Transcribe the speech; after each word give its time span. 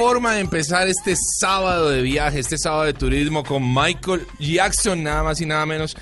Forma 0.00 0.32
de 0.32 0.40
empezar 0.40 0.88
este 0.88 1.14
sábado 1.14 1.90
de 1.90 2.00
viaje, 2.00 2.38
este 2.38 2.56
sábado 2.56 2.84
de 2.84 2.94
turismo 2.94 3.44
con 3.44 3.62
Michael 3.74 4.26
Jackson, 4.38 5.02
nada 5.02 5.22
más 5.22 5.42
y 5.42 5.44
nada 5.44 5.66
menos, 5.66 5.94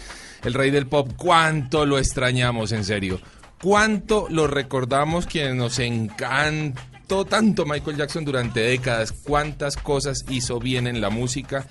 el 0.45 0.55
rey 0.55 0.71
del 0.71 0.87
pop. 0.87 1.11
¿Cuánto 1.17 1.85
lo 1.85 1.99
extrañamos, 1.99 2.71
en 2.71 2.85
serio? 2.85 3.21
¿Cuánto 3.61 4.29
lo 4.31 4.47
recordamos 4.47 5.27
quienes 5.27 5.57
nos 5.57 5.81
encantó 5.81 7.25
tanto 7.25 7.67
Michael 7.67 7.97
Jackson 7.97 8.25
durante 8.25 8.61
décadas? 8.61 9.11
¿Cuántas 9.11 9.77
cosas 9.77 10.25
hizo 10.29 10.61
bien 10.61 10.87
en 10.87 11.01
la 11.01 11.11
música? 11.11 11.67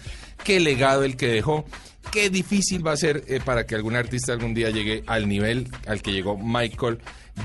¿Qué 0.48 0.62
legado 0.62 1.04
el 1.04 1.18
que 1.18 1.28
dejó? 1.28 1.66
Qué 2.10 2.30
difícil 2.30 2.88
va 2.88 2.94
a 2.94 2.96
ser 2.96 3.26
eh, 3.28 3.42
para 3.44 3.66
que 3.66 3.76
algún 3.76 3.98
artista 3.98 4.32
algún 4.32 4.54
día 4.54 4.70
llegue 4.70 5.04
al 5.06 5.28
nivel 5.28 5.68
al 5.86 6.02
que 6.02 6.14
llegó 6.14 6.38
Michael 6.38 7.00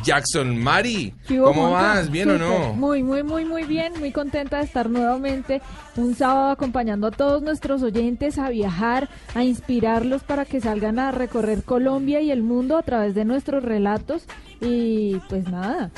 Jackson. 0.05 0.57
Mari, 0.57 1.13
¿Qué 1.27 1.41
hubo, 1.41 1.47
¿cómo 1.47 1.73
vas? 1.73 2.13
¿Bien 2.13 2.31
o 2.31 2.39
no? 2.39 2.75
Muy, 2.75 3.03
muy, 3.03 3.25
muy, 3.25 3.45
muy 3.45 3.65
bien. 3.65 3.95
Muy 3.99 4.13
contenta 4.13 4.59
de 4.59 4.67
estar 4.67 4.89
nuevamente 4.89 5.61
un 5.97 6.15
sábado 6.15 6.53
acompañando 6.53 7.09
a 7.09 7.11
todos 7.11 7.43
nuestros 7.43 7.83
oyentes 7.83 8.39
a 8.39 8.51
viajar, 8.51 9.09
a 9.35 9.43
inspirarlos 9.43 10.23
para 10.23 10.45
que 10.45 10.61
salgan 10.61 11.01
a 11.01 11.11
recorrer 11.11 11.65
Colombia 11.65 12.21
y 12.21 12.31
el 12.31 12.45
mundo 12.45 12.77
a 12.77 12.85
través 12.85 13.17
de 13.17 13.25
nuestros 13.25 13.65
relatos. 13.65 14.27
Y 14.61 15.17
pues 15.29 15.49
nada. 15.49 15.91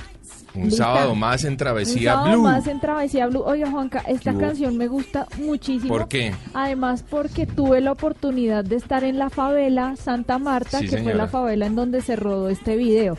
Un 0.55 0.65
lista. 0.65 0.85
sábado 0.85 1.15
más 1.15 1.45
en 1.45 1.57
Travesía 1.57 2.13
un 2.13 2.19
sábado 2.19 2.33
Blue. 2.33 2.43
más 2.43 2.67
en 2.69 2.81
Travesía 2.81 3.27
Blue. 3.27 3.43
Oye, 3.45 3.67
Juanca, 3.67 4.03
esta 4.07 4.33
canción 4.35 4.77
me 4.77 4.87
gusta 4.87 5.27
muchísimo. 5.39 5.89
¿Por 5.89 6.09
qué? 6.09 6.33
Además, 6.55 7.05
porque 7.09 7.47
tuve 7.47 7.81
la 7.81 7.93
oportunidad 7.93 8.65
de 8.65 8.77
estar 8.77 9.03
en 9.05 9.19
la 9.19 9.31
favela 9.31 9.97
Santa 9.97 10.39
Marta, 10.39 10.79
Sí, 10.79 10.89
que 10.89 10.99
fue 10.99 11.15
la 11.15 11.27
favela 11.27 11.67
en 11.67 11.75
donde 11.75 12.01
se 12.03 12.17
rodó 12.17 12.49
este 12.49 12.77
video. 12.77 13.19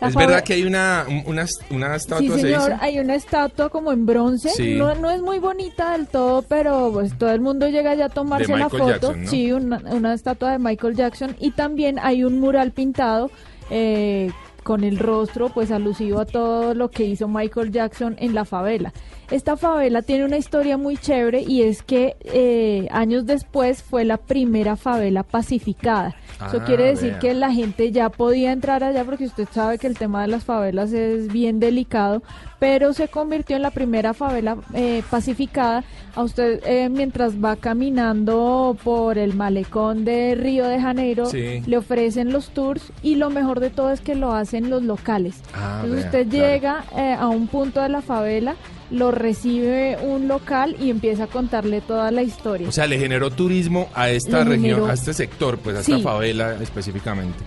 La 0.00 0.08
es 0.08 0.16
verdad 0.16 0.42
que 0.42 0.54
hay 0.54 0.64
una, 0.64 1.04
un- 1.08 1.22
una, 1.26 1.46
una 1.70 1.94
estatua, 1.94 2.18
Sí, 2.18 2.28
se 2.30 2.40
señor, 2.40 2.70
dice? 2.72 2.78
hay 2.80 2.98
una 2.98 3.14
estatua 3.14 3.68
como 3.68 3.92
en 3.92 4.04
bronce. 4.04 4.48
Sí. 4.48 4.74
No, 4.74 4.92
no 4.96 5.08
es 5.12 5.22
muy 5.22 5.38
bonita 5.38 5.92
del 5.92 6.08
todo, 6.08 6.42
pero 6.42 6.90
pues 6.92 7.16
todo 7.16 7.30
el 7.30 7.40
mundo 7.40 7.68
llega 7.68 7.94
ya 7.94 8.06
a 8.06 8.08
tomarse 8.08 8.56
la 8.56 8.68
foto. 8.68 8.88
Jackson, 8.88 9.22
¿no? 9.22 9.30
Sí, 9.30 9.52
una, 9.52 9.78
una 9.92 10.12
estatua 10.14 10.50
de 10.50 10.58
Michael 10.58 10.96
Jackson. 10.96 11.36
Y 11.38 11.52
también 11.52 12.00
hay 12.00 12.24
un 12.24 12.40
mural 12.40 12.72
pintado 12.72 13.30
eh, 13.70 14.32
con 14.62 14.84
el 14.84 14.98
rostro, 14.98 15.48
pues 15.48 15.70
alusivo 15.70 16.20
a 16.20 16.26
todo 16.26 16.74
lo 16.74 16.90
que 16.90 17.04
hizo 17.04 17.28
Michael 17.28 17.72
Jackson 17.72 18.16
en 18.18 18.34
la 18.34 18.44
favela. 18.44 18.92
Esta 19.32 19.56
favela 19.56 20.02
tiene 20.02 20.24
una 20.26 20.36
historia 20.36 20.76
muy 20.76 20.96
chévere 20.98 21.40
y 21.42 21.62
es 21.62 21.82
que 21.82 22.16
eh, 22.24 22.86
años 22.90 23.24
después 23.24 23.82
fue 23.82 24.04
la 24.04 24.18
primera 24.18 24.76
favela 24.76 25.22
pacificada. 25.22 26.14
Eso 26.48 26.58
Ah, 26.60 26.64
quiere 26.66 26.84
decir 26.84 27.10
vea. 27.12 27.18
que 27.18 27.34
la 27.34 27.50
gente 27.52 27.90
ya 27.92 28.10
podía 28.10 28.52
entrar 28.52 28.84
allá 28.84 29.04
porque 29.04 29.24
usted 29.24 29.48
sabe 29.52 29.78
que 29.78 29.86
el 29.86 29.96
tema 29.96 30.22
de 30.22 30.28
las 30.28 30.44
favelas 30.44 30.92
es 30.92 31.28
bien 31.32 31.60
delicado, 31.60 32.22
pero 32.58 32.92
se 32.92 33.08
convirtió 33.08 33.56
en 33.56 33.62
la 33.62 33.70
primera 33.70 34.12
favela 34.12 34.58
eh, 34.74 35.02
pacificada. 35.10 35.82
A 36.14 36.22
usted 36.24 36.60
eh, 36.66 36.90
mientras 36.90 37.42
va 37.42 37.56
caminando 37.56 38.76
por 38.84 39.16
el 39.16 39.34
malecón 39.34 40.04
de 40.04 40.34
Río 40.34 40.66
de 40.66 40.78
Janeiro, 40.80 41.24
Sí. 41.26 41.62
le 41.66 41.78
ofrecen 41.78 42.32
los 42.32 42.50
tours 42.50 42.92
y 43.02 43.14
lo 43.14 43.30
mejor 43.30 43.60
de 43.60 43.70
todo 43.70 43.90
es 43.92 44.00
que 44.02 44.14
lo 44.14 44.32
hacen 44.32 44.68
los 44.68 44.82
locales. 44.82 45.40
Ah, 45.54 45.80
Entonces 45.84 46.10
vea, 46.12 46.20
usted 46.20 46.28
claro. 46.30 46.46
llega 46.52 46.84
eh, 46.98 47.16
a 47.18 47.28
un 47.28 47.46
punto 47.46 47.80
de 47.80 47.88
la 47.88 48.02
favela, 48.02 48.56
lo 48.92 49.10
recibe 49.10 49.96
un 50.02 50.28
local 50.28 50.76
y 50.78 50.90
empieza 50.90 51.24
a 51.24 51.26
contarle 51.26 51.80
toda 51.80 52.10
la 52.10 52.22
historia. 52.22 52.68
O 52.68 52.72
sea, 52.72 52.86
le 52.86 52.98
generó 52.98 53.30
turismo 53.30 53.88
a 53.94 54.10
esta 54.10 54.38
Le 54.44 54.50
región, 54.50 54.62
generó- 54.62 54.86
a 54.86 54.92
este 54.92 55.12
sector, 55.14 55.58
pues 55.58 55.76
a 55.76 55.82
Sí. 55.82 55.92
esta 55.92 56.04
favela 56.04 56.56
específicamente. 56.62 57.38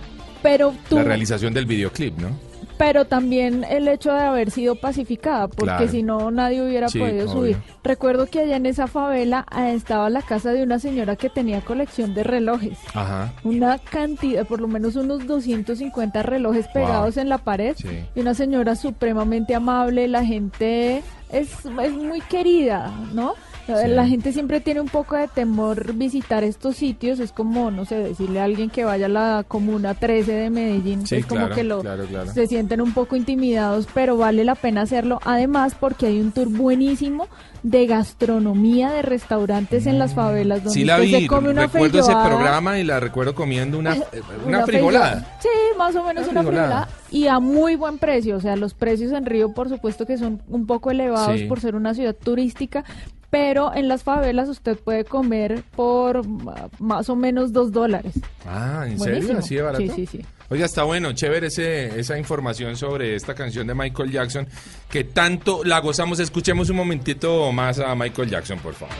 pero 0.42 0.74
tú 0.88 0.96
La 0.96 1.02
realización 1.04 1.52
del 1.54 1.66
videoclip, 1.66 2.18
¿no? 2.18 2.28
Pero 2.78 3.04
también 3.06 3.64
el 3.64 3.88
hecho 3.88 4.12
de 4.12 4.20
haber 4.20 4.50
sido 4.50 4.74
pacificada, 4.76 5.48
porque 5.48 5.64
Claro. 5.76 5.88
si 5.88 6.02
no 6.02 6.30
nadie 6.30 6.62
hubiera 6.62 6.88
Sí, 6.88 6.98
podido 6.98 7.24
obvio. 7.24 7.32
subir. 7.32 7.56
Recuerdo 7.82 8.26
que 8.26 8.40
allá 8.40 8.56
en 8.56 8.66
esa 8.66 8.86
favela 8.86 9.46
eh, 9.56 9.72
estaba 9.74 10.10
la 10.10 10.22
casa 10.22 10.52
de 10.52 10.62
una 10.62 10.78
señora 10.78 11.16
que 11.16 11.30
tenía 11.30 11.60
colección 11.62 12.14
de 12.14 12.22
relojes. 12.24 12.78
Ajá. 12.94 13.32
Una 13.44 13.78
cantidad, 13.78 14.46
por 14.46 14.60
lo 14.60 14.68
menos 14.68 14.96
unos 14.96 15.26
250 15.26 16.22
relojes 16.22 16.66
pegados 16.68 17.16
en 17.16 17.28
la 17.28 17.38
pared. 17.38 17.74
Sí. 17.76 17.88
Y 18.14 18.20
una 18.20 18.34
señora 18.34 18.76
supremamente 18.76 19.54
amable, 19.54 20.06
la 20.08 20.24
gente 20.24 21.02
es, 21.30 21.50
es 21.82 21.92
muy 21.92 22.20
querida, 22.22 22.92
¿no? 23.12 23.34
La 23.68 24.06
gente 24.06 24.32
siempre 24.32 24.60
tiene 24.60 24.80
un 24.80 24.88
poco 24.88 25.16
de 25.16 25.28
temor 25.28 25.92
visitar 25.94 26.44
estos 26.44 26.76
sitios, 26.76 27.18
es 27.20 27.32
como, 27.32 27.70
no 27.70 27.84
sé, 27.84 27.96
decirle 27.96 28.40
a 28.40 28.44
alguien 28.44 28.70
que 28.70 28.84
vaya 28.84 29.06
a 29.06 29.08
la 29.08 29.44
comuna 29.46 29.94
13 29.94 30.32
de 30.32 30.50
Medellín, 30.50 31.06
Sí, 31.06 31.16
es 31.16 31.26
como 31.26 31.40
claro, 31.40 31.54
que 31.54 31.64
lo, 31.64 31.80
claro, 31.80 32.04
claro. 32.06 32.32
se 32.32 32.46
sienten 32.46 32.80
un 32.80 32.92
poco 32.92 33.16
intimidados, 33.16 33.88
pero 33.92 34.16
vale 34.16 34.44
la 34.44 34.54
pena 34.54 34.82
hacerlo, 34.82 35.20
además 35.24 35.74
porque 35.78 36.06
hay 36.06 36.20
un 36.20 36.32
tour 36.32 36.48
buenísimo 36.48 37.26
de 37.62 37.86
gastronomía 37.86 38.90
de 38.92 39.02
restaurantes 39.02 39.86
en 39.86 39.98
las 39.98 40.14
favelas, 40.14 40.62
donde 40.62 40.78
Sí 40.78 40.84
la 40.84 40.98
vi, 40.98 41.10
se 41.10 41.26
come 41.26 41.50
una 41.50 41.62
recuerdo 41.66 41.98
ese 41.98 42.12
programa 42.12 42.78
y 42.78 42.84
la 42.84 43.00
recuerdo 43.00 43.34
comiendo 43.34 43.78
una, 43.78 43.94
eh, 43.96 44.02
una, 44.46 44.58
Una 44.58 44.66
frijolada. 44.66 45.36
Sí, 45.40 45.48
más 45.76 45.94
o 45.96 46.04
menos 46.04 46.28
Una 46.28 46.40
una 46.40 46.42
frijolada. 46.42 46.84
frijolada. 46.84 46.88
Y 47.10 47.26
a 47.28 47.38
muy 47.40 47.76
buen 47.76 47.98
precio. 47.98 48.36
O 48.36 48.40
sea, 48.40 48.56
los 48.56 48.74
precios 48.74 49.12
en 49.12 49.26
Río, 49.26 49.52
por 49.52 49.68
supuesto 49.68 50.06
que 50.06 50.18
son 50.18 50.42
un 50.48 50.66
poco 50.66 50.90
elevados 50.90 51.38
Sí. 51.40 51.46
por 51.46 51.60
ser 51.60 51.74
una 51.74 51.94
ciudad 51.94 52.14
turística. 52.14 52.84
Pero 53.30 53.74
en 53.74 53.88
las 53.88 54.02
favelas 54.02 54.48
usted 54.48 54.78
puede 54.78 55.04
comer 55.04 55.62
por 55.74 56.26
más 56.78 57.08
o 57.08 57.16
menos 57.16 57.52
dos 57.52 57.72
dólares. 57.72 58.14
Ah, 58.46 58.84
¿en 58.86 58.98
serio? 58.98 59.38
¿Así 59.38 59.54
de 59.56 59.62
barato? 59.62 59.84
Sí, 59.84 59.90
sí, 59.94 60.06
sí. 60.06 60.24
Oiga, 60.48 60.64
está 60.64 60.84
bueno, 60.84 61.12
chévere 61.12 61.48
ese, 61.48 61.98
esa 61.98 62.16
información 62.18 62.76
sobre 62.76 63.16
esta 63.16 63.34
canción 63.34 63.66
de 63.66 63.74
Michael 63.74 64.12
Jackson, 64.12 64.46
que 64.88 65.02
tanto 65.04 65.64
la 65.64 65.80
gozamos. 65.80 66.20
Escuchemos 66.20 66.70
un 66.70 66.76
momentito 66.76 67.50
más 67.50 67.80
a 67.80 67.94
Michael 67.96 68.30
Jackson, 68.30 68.58
por 68.60 68.74
favor. 68.74 68.94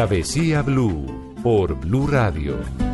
Travesía 0.00 0.62
Blue 0.62 1.34
por 1.42 1.74
Blue 1.74 2.06
Radio. 2.06 2.89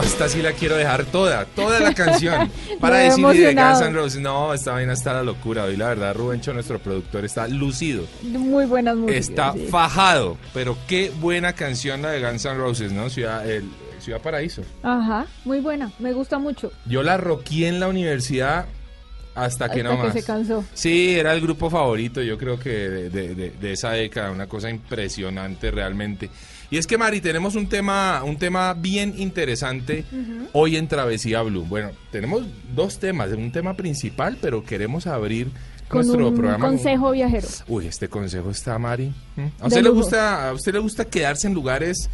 No, 0.00 0.06
esta 0.06 0.28
sí 0.28 0.42
la 0.42 0.52
quiero 0.52 0.76
dejar 0.76 1.04
toda, 1.06 1.44
toda 1.44 1.80
la 1.80 1.92
canción. 1.94 2.50
Para 2.80 2.98
decir 2.98 3.26
de 3.26 3.54
Guns. 3.54 3.80
N' 3.80 3.92
Roses. 3.92 4.20
No, 4.20 4.54
esta 4.54 4.72
vaina 4.72 4.92
está 4.92 5.12
la 5.12 5.22
locura. 5.22 5.64
Hoy 5.64 5.76
la 5.76 5.88
verdad, 5.88 6.14
Rubencho, 6.14 6.52
nuestro 6.52 6.78
productor, 6.78 7.24
está 7.24 7.46
lucido. 7.48 8.04
Muy 8.22 8.66
buenas 8.66 8.96
músicas. 8.96 9.28
Está 9.28 9.52
sí. 9.52 9.66
fajado. 9.70 10.36
Pero 10.54 10.76
qué 10.88 11.12
buena 11.20 11.52
canción 11.52 12.02
la 12.02 12.10
de 12.10 12.20
Guns 12.22 12.44
N' 12.44 12.54
Roses, 12.56 12.92
¿no? 12.92 13.10
Ciudad, 13.10 13.48
el, 13.48 13.64
Ciudad 14.00 14.20
Paraíso. 14.20 14.62
Ajá, 14.82 15.26
muy 15.44 15.60
buena, 15.60 15.90
me 15.98 16.12
gusta 16.12 16.38
mucho. 16.38 16.72
Yo 16.86 17.02
la 17.02 17.16
roqué 17.18 17.68
en 17.68 17.80
la 17.80 17.88
universidad 17.88 18.66
hasta 19.34 19.68
que 19.70 19.80
Hasta 19.80 19.90
no 19.94 20.00
que 20.00 20.06
más. 20.08 20.12
se 20.14 20.24
cansó. 20.24 20.64
Sí, 20.74 21.14
era 21.18 21.32
el 21.34 21.40
grupo 21.40 21.68
favorito, 21.70 22.22
yo 22.22 22.36
creo 22.38 22.58
que 22.58 22.70
de, 22.70 23.10
de- 23.10 23.34
de- 23.34 23.50
de 23.50 23.72
esa 23.72 23.90
década, 23.92 24.30
una 24.30 24.46
cosa 24.46 24.70
impresionante 24.70 25.70
realmente. 25.70 26.30
Y 26.70 26.78
es 26.78 26.86
que 26.86 26.96
Mari, 26.96 27.20
tenemos 27.20 27.56
un 27.56 27.68
tema, 27.68 28.22
un 28.24 28.36
tema 28.36 28.74
bien 28.74 29.14
interesante 29.18 30.04
hoy 30.52 30.76
en 30.76 30.86
Travesía 30.86 31.42
Blue. 31.42 31.64
Bueno, 31.68 31.90
tenemos 32.12 32.44
dos 32.74 32.98
temas, 33.00 33.30
un 33.32 33.50
tema 33.50 33.74
principal, 33.74 34.38
pero 34.40 34.62
queremos 34.64 35.08
abrir 35.08 35.50
Con 35.88 36.06
nuestro 36.06 36.28
un 36.28 36.34
programa. 36.36 36.64
con- 36.64 36.76
consejo 36.76 37.10
viajero. 37.10 37.48
Uy, 37.66 37.86
este 37.88 38.08
consejo 38.08 38.50
está, 38.50 38.78
Mari. 38.78 39.12
¿A 39.58 39.66
usted 39.66 39.82
le 39.82 39.88
gusta, 39.90 40.48
a 40.48 40.52
usted 40.52 40.72
le 40.72 40.78
gusta 40.78 41.04
quedarse 41.06 41.48
en 41.48 41.54
lugares, 41.54 42.08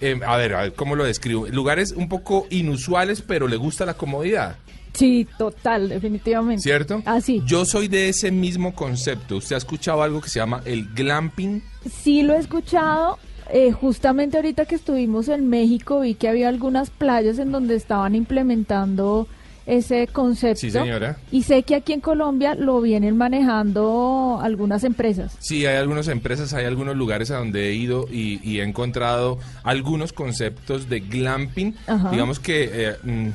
eh, 0.00 0.18
a 0.26 0.36
ver, 0.38 0.54
a 0.54 0.62
ver, 0.62 0.72
¿cómo 0.72 0.96
lo 0.96 1.04
describo? 1.04 1.46
Lugares 1.48 1.92
un 1.92 2.08
poco 2.08 2.46
inusuales, 2.48 3.20
pero 3.20 3.46
le 3.46 3.56
gusta 3.56 3.84
la 3.84 3.92
comodidad. 3.94 4.56
Sí, 4.94 5.28
total, 5.36 5.90
definitivamente. 5.90 6.62
¿Cierto? 6.62 7.02
Así. 7.04 7.42
Yo 7.44 7.66
soy 7.66 7.88
de 7.88 8.08
ese 8.08 8.30
mismo 8.32 8.74
concepto. 8.74 9.36
¿Usted 9.36 9.54
ha 9.54 9.58
escuchado 9.58 10.02
algo 10.02 10.22
que 10.22 10.30
se 10.30 10.38
llama 10.40 10.62
el 10.64 10.86
glamping? 10.94 11.62
Sí 12.02 12.22
lo 12.22 12.32
he 12.34 12.38
escuchado. 12.38 13.18
Eh, 13.50 13.72
justamente 13.72 14.36
ahorita 14.36 14.64
que 14.66 14.74
estuvimos 14.74 15.28
en 15.28 15.48
México 15.48 16.00
vi 16.00 16.14
que 16.14 16.28
había 16.28 16.48
algunas 16.48 16.90
playas 16.90 17.38
en 17.38 17.52
donde 17.52 17.74
estaban 17.76 18.14
implementando 18.14 19.26
ese 19.66 20.06
concepto. 20.06 20.60
Sí, 20.60 20.70
señora. 20.70 21.18
Y 21.30 21.42
sé 21.42 21.62
que 21.62 21.74
aquí 21.74 21.92
en 21.92 22.00
Colombia 22.00 22.54
lo 22.54 22.80
vienen 22.80 23.18
manejando 23.18 24.38
algunas 24.42 24.82
empresas. 24.84 25.36
Sí, 25.40 25.66
hay 25.66 25.76
algunas 25.76 26.08
empresas, 26.08 26.54
hay 26.54 26.64
algunos 26.64 26.96
lugares 26.96 27.30
a 27.30 27.36
donde 27.36 27.68
he 27.68 27.74
ido 27.74 28.06
y, 28.10 28.40
y 28.42 28.60
he 28.60 28.62
encontrado 28.62 29.38
algunos 29.64 30.14
conceptos 30.14 30.88
de 30.88 31.00
glamping. 31.00 31.74
Ajá. 31.86 32.10
Digamos 32.10 32.40
que... 32.40 32.70
eh, 32.72 32.96
mm, 33.02 33.28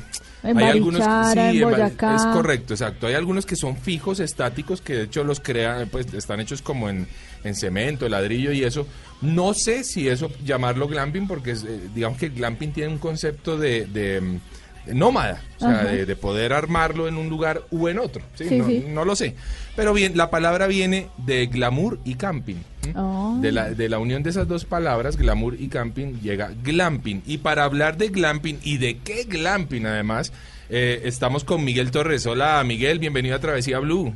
En 0.48 0.58
hay 0.58 0.66
algunos 0.66 1.02
en 1.38 1.62
Boyacá. 1.62 2.16
es 2.16 2.26
correcto, 2.26 2.74
exacto. 2.74 3.06
Hay 3.08 3.14
algunos 3.14 3.46
que 3.46 3.56
son 3.56 3.78
fijos, 3.78 4.20
estáticos, 4.20 4.82
que 4.82 4.94
de 4.94 5.04
hecho 5.04 5.24
los 5.24 5.40
crean, 5.40 5.88
pues 5.90 6.12
están 6.16 6.40
hechos 6.40 6.62
como 6.64 6.90
en, 6.90 7.08
en 7.44 7.56
cemento, 7.56 8.08
ladrillo 8.08 8.52
y 8.52 8.64
eso. 8.64 8.88
No 9.22 9.54
sé 9.54 9.84
si 9.84 10.08
eso 10.08 10.30
llamarlo 10.44 10.88
glamping, 10.88 11.28
porque 11.28 11.52
es, 11.52 11.64
eh, 11.64 11.90
digamos 11.94 12.18
que 12.18 12.28
el 12.28 12.34
glamping 12.34 12.72
tiene 12.72 12.92
un 12.92 13.00
concepto 13.00 13.58
de, 13.58 13.86
de, 13.86 14.20
mm, 14.22 14.40
nómada, 14.88 15.42
o 15.58 15.60
sea, 15.60 15.84
de, 15.86 16.06
de 16.06 16.16
poder 16.16 16.52
armarlo 16.52 17.08
en 17.08 17.16
un 17.16 17.30
lugar 17.30 17.62
u 17.72 17.88
en 17.88 18.00
otro. 18.00 18.22
¿sí? 18.36 18.50
Sí, 18.50 18.58
no, 18.58 18.68
sí. 18.68 18.86
no 18.88 19.06
lo 19.06 19.16
sé. 19.16 19.36
Pero 19.76 19.94
bien, 19.94 20.18
la 20.18 20.30
palabra 20.30 20.68
viene 20.68 21.08
de 21.18 21.48
glamour 21.48 22.00
y 22.04 22.16
camping. 22.16 22.58
Oh. 22.96 23.38
De, 23.42 23.52
la, 23.52 23.70
de 23.70 23.88
la 23.88 23.98
unión 23.98 24.24
de 24.24 24.30
esas 24.30 24.48
dos 24.48 24.66
palabras, 24.66 25.16
glamour 25.16 25.56
y 25.58 25.70
camping, 25.70 26.20
llega 26.22 26.52
glamping. 26.64 27.24
Y 27.26 27.38
para 27.38 27.64
hablar 27.64 27.98
de 27.98 28.10
glamping 28.10 28.60
y 28.62 28.78
de 28.78 28.98
qué 28.98 29.24
glamping 29.24 29.86
además, 29.86 30.34
eh, 30.70 31.02
estamos 31.06 31.44
con 31.44 31.64
Miguel 31.64 31.92
Torres. 31.92 32.26
Hola 32.26 32.62
Miguel, 32.66 33.00
bienvenido 33.00 33.36
a 33.36 33.40
Travesía 33.40 33.80
Blue. 33.80 34.14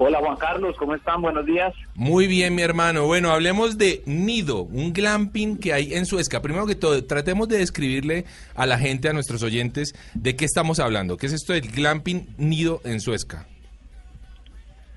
Hola 0.00 0.18
Juan 0.20 0.36
Carlos, 0.36 0.76
¿cómo 0.78 0.94
están? 0.94 1.20
Buenos 1.22 1.44
días. 1.44 1.74
Muy 1.96 2.28
bien, 2.28 2.54
mi 2.54 2.62
hermano. 2.62 3.06
Bueno, 3.06 3.30
hablemos 3.32 3.78
de 3.78 4.02
Nido, 4.06 4.62
un 4.62 4.92
glamping 4.92 5.58
que 5.58 5.72
hay 5.72 5.92
en 5.94 6.06
Suezca. 6.06 6.40
Primero 6.40 6.66
que 6.66 6.76
todo, 6.76 7.04
tratemos 7.04 7.48
de 7.48 7.58
describirle 7.58 8.24
a 8.54 8.64
la 8.66 8.78
gente, 8.78 9.08
a 9.08 9.12
nuestros 9.12 9.42
oyentes, 9.42 9.94
de 10.14 10.36
qué 10.36 10.44
estamos 10.44 10.78
hablando. 10.78 11.16
¿Qué 11.16 11.26
es 11.26 11.32
esto 11.32 11.52
del 11.52 11.68
glamping 11.72 12.28
Nido 12.38 12.80
en 12.84 13.00
Suezca? 13.00 13.46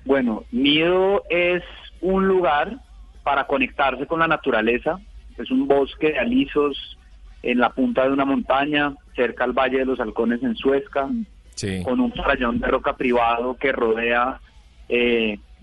Bueno, 0.04 0.44
Nido 0.52 1.24
es 1.30 1.62
un 2.00 2.28
lugar 2.28 2.78
para 3.24 3.48
conectarse 3.48 4.06
con 4.06 4.20
la 4.20 4.28
naturaleza. 4.28 5.00
Es 5.36 5.50
un 5.50 5.66
bosque 5.66 6.12
de 6.12 6.18
alisos 6.20 6.96
en 7.42 7.58
la 7.58 7.70
punta 7.70 8.04
de 8.04 8.12
una 8.12 8.24
montaña, 8.24 8.94
cerca 9.16 9.42
al 9.42 9.52
Valle 9.52 9.78
de 9.78 9.84
los 9.84 9.98
Halcones 9.98 10.44
en 10.44 10.54
Suezca, 10.54 11.08
Sí. 11.56 11.82
con 11.82 11.98
un 12.00 12.12
playón 12.12 12.60
de 12.60 12.68
roca 12.68 12.96
privado 12.96 13.56
que 13.56 13.72
rodea 13.72 14.40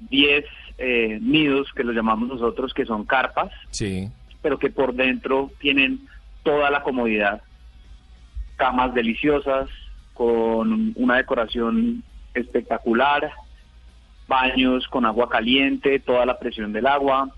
10 0.10 0.46
eh, 0.78 1.20
nidos, 1.22 1.68
que 1.76 1.84
los 1.84 1.94
llamamos 1.96 2.30
nosotros, 2.30 2.74
que 2.74 2.86
son 2.86 3.06
carpas, 3.06 3.52
Sí. 3.70 4.10
pero 4.42 4.58
que 4.58 4.70
por 4.70 4.94
dentro 4.94 5.52
tienen 5.60 6.00
toda 6.44 6.70
la 6.72 6.84
comodidad. 6.84 7.42
Camas 8.56 8.94
deliciosas, 8.94 9.70
con 10.14 10.94
una 10.96 11.18
decoración 11.18 12.04
espectacular, 12.34 13.32
baños 14.28 14.88
con 14.88 15.06
agua 15.06 15.30
caliente, 15.30 16.00
toda 16.00 16.26
la 16.26 16.38
presión 16.40 16.72
del 16.74 16.88
agua, 16.88 17.30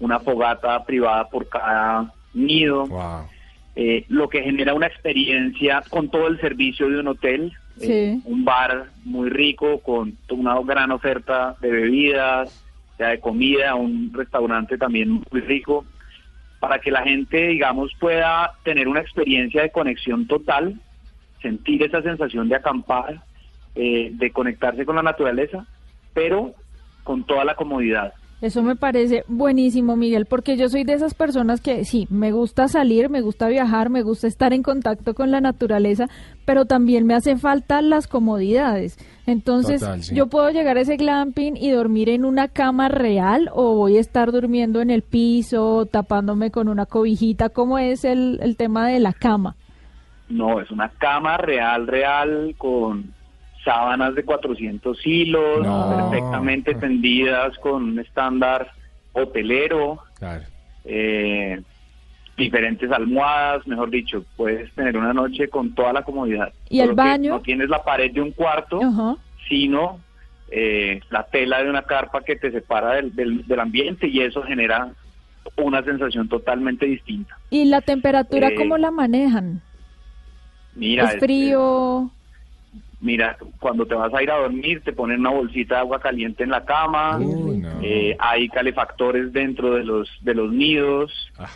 una 0.00 0.18
fogata 0.20 0.84
privada 0.84 1.28
por 1.28 1.48
cada 1.48 2.12
nido, 2.34 2.86
Wow. 2.86 3.26
eh, 3.76 4.04
lo 4.08 4.28
que 4.28 4.42
genera 4.42 4.74
una 4.74 4.86
experiencia 4.86 5.82
con 5.90 6.08
todo 6.10 6.26
el 6.28 6.40
servicio 6.40 6.88
de 6.88 7.00
un 7.00 7.08
hotel, 7.08 7.52
eh, 7.80 8.18
un 8.24 8.44
bar 8.44 8.86
muy 9.04 9.30
rico 9.30 9.80
con 9.80 10.16
una 10.30 10.60
gran 10.62 10.90
oferta 10.90 11.56
de 11.60 11.70
bebidas, 11.70 12.64
ya 12.98 13.08
de 13.08 13.20
comida, 13.20 13.74
un 13.74 14.12
restaurante 14.12 14.76
también 14.76 15.22
muy 15.30 15.40
rico, 15.40 15.84
para 16.60 16.78
que 16.80 16.90
la 16.90 17.02
gente, 17.02 17.48
digamos, 17.48 17.92
pueda 18.00 18.54
tener 18.64 18.88
una 18.88 19.00
experiencia 19.00 19.62
de 19.62 19.70
conexión 19.70 20.26
total, 20.26 20.80
sentir 21.40 21.82
esa 21.82 22.02
sensación 22.02 22.48
de 22.48 22.56
acampar, 22.56 23.22
eh, 23.74 24.10
de 24.12 24.30
conectarse 24.32 24.84
con 24.84 24.96
la 24.96 25.02
naturaleza, 25.02 25.66
pero 26.14 26.54
con 27.04 27.24
toda 27.24 27.44
la 27.44 27.54
comodidad. 27.54 28.12
Eso 28.40 28.62
me 28.62 28.76
parece 28.76 29.24
buenísimo, 29.26 29.96
Miguel, 29.96 30.26
porque 30.26 30.56
yo 30.56 30.68
soy 30.68 30.84
de 30.84 30.92
esas 30.92 31.14
personas 31.14 31.60
que 31.60 31.84
sí, 31.84 32.06
me 32.08 32.30
gusta 32.30 32.68
salir, 32.68 33.10
me 33.10 33.20
gusta 33.20 33.48
viajar, 33.48 33.90
me 33.90 34.02
gusta 34.02 34.28
estar 34.28 34.52
en 34.52 34.62
contacto 34.62 35.14
con 35.14 35.32
la 35.32 35.40
naturaleza, 35.40 36.06
pero 36.44 36.64
también 36.64 37.04
me 37.04 37.14
hace 37.14 37.36
falta 37.36 37.82
las 37.82 38.06
comodidades. 38.06 38.96
Entonces, 39.26 39.80
Total, 39.80 40.02
sí. 40.04 40.14
yo 40.14 40.28
puedo 40.28 40.50
llegar 40.50 40.76
a 40.76 40.82
ese 40.82 40.96
glamping 40.96 41.56
y 41.56 41.70
dormir 41.70 42.10
en 42.10 42.24
una 42.24 42.46
cama 42.46 42.88
real 42.88 43.50
o 43.52 43.74
voy 43.74 43.96
a 43.96 44.00
estar 44.00 44.30
durmiendo 44.30 44.80
en 44.80 44.90
el 44.90 45.02
piso, 45.02 45.86
tapándome 45.86 46.52
con 46.52 46.68
una 46.68 46.86
cobijita. 46.86 47.48
¿Cómo 47.48 47.78
es 47.78 48.04
el, 48.04 48.38
el 48.40 48.56
tema 48.56 48.86
de 48.86 49.00
la 49.00 49.12
cama? 49.14 49.56
No, 50.28 50.60
es 50.60 50.70
una 50.70 50.90
cama 50.90 51.38
real, 51.38 51.88
real, 51.88 52.54
con 52.56 53.17
sábanas 53.68 54.14
de 54.14 54.24
400 54.24 55.06
hilos, 55.06 55.62
No. 55.66 55.90
perfectamente 55.90 56.74
tendidas, 56.74 57.56
con 57.58 57.82
un 57.84 57.98
estándar 57.98 58.70
hotelero, 59.12 59.98
Claro. 60.18 60.44
eh, 60.86 61.60
diferentes 62.36 62.90
almohadas, 62.90 63.66
mejor 63.66 63.90
dicho, 63.90 64.24
puedes 64.36 64.72
tener 64.74 64.96
una 64.96 65.12
noche 65.12 65.48
con 65.48 65.74
toda 65.74 65.92
la 65.92 66.02
comodidad. 66.02 66.50
¿Y 66.70 66.80
el 66.80 66.92
baño? 66.94 67.30
No 67.32 67.40
tienes 67.40 67.68
la 67.68 67.82
pared 67.82 68.10
de 68.10 68.22
un 68.22 68.30
cuarto, 68.32 68.80
sino 69.48 70.00
eh, 70.50 71.00
la 71.10 71.24
tela 71.24 71.62
de 71.62 71.68
una 71.68 71.82
carpa 71.82 72.22
que 72.22 72.36
te 72.36 72.50
separa 72.50 72.94
del, 72.94 73.14
del, 73.14 73.46
del 73.46 73.60
ambiente 73.60 74.06
y 74.08 74.20
eso 74.20 74.42
genera 74.44 74.88
una 75.56 75.82
sensación 75.82 76.26
totalmente 76.28 76.86
distinta. 76.86 77.36
¿Y 77.50 77.66
la 77.66 77.82
temperatura 77.82 78.48
Eh, 78.48 78.54
cómo 78.54 78.78
la 78.78 78.90
manejan? 78.90 79.60
Mira, 80.74 81.12
¿Es 81.12 81.18
frío? 81.18 82.10
Mira, 83.00 83.36
cuando 83.60 83.86
te 83.86 83.94
vas 83.94 84.12
a 84.12 84.22
ir 84.22 84.30
a 84.30 84.38
dormir, 84.38 84.82
te 84.84 84.92
ponen 84.92 85.20
una 85.20 85.30
bolsita 85.30 85.76
de 85.76 85.80
agua 85.82 86.00
caliente 86.00 86.42
en 86.42 86.50
la 86.50 86.64
cama. 86.64 87.16
Uy, 87.18 87.58
no. 87.58 87.68
eh, 87.82 88.16
hay 88.18 88.48
calefactores 88.48 89.32
dentro 89.32 89.74
de 89.74 89.84
los 89.84 90.08
de 90.22 90.34
los 90.34 90.52
nidos, 90.52 91.12
Ah. 91.38 91.48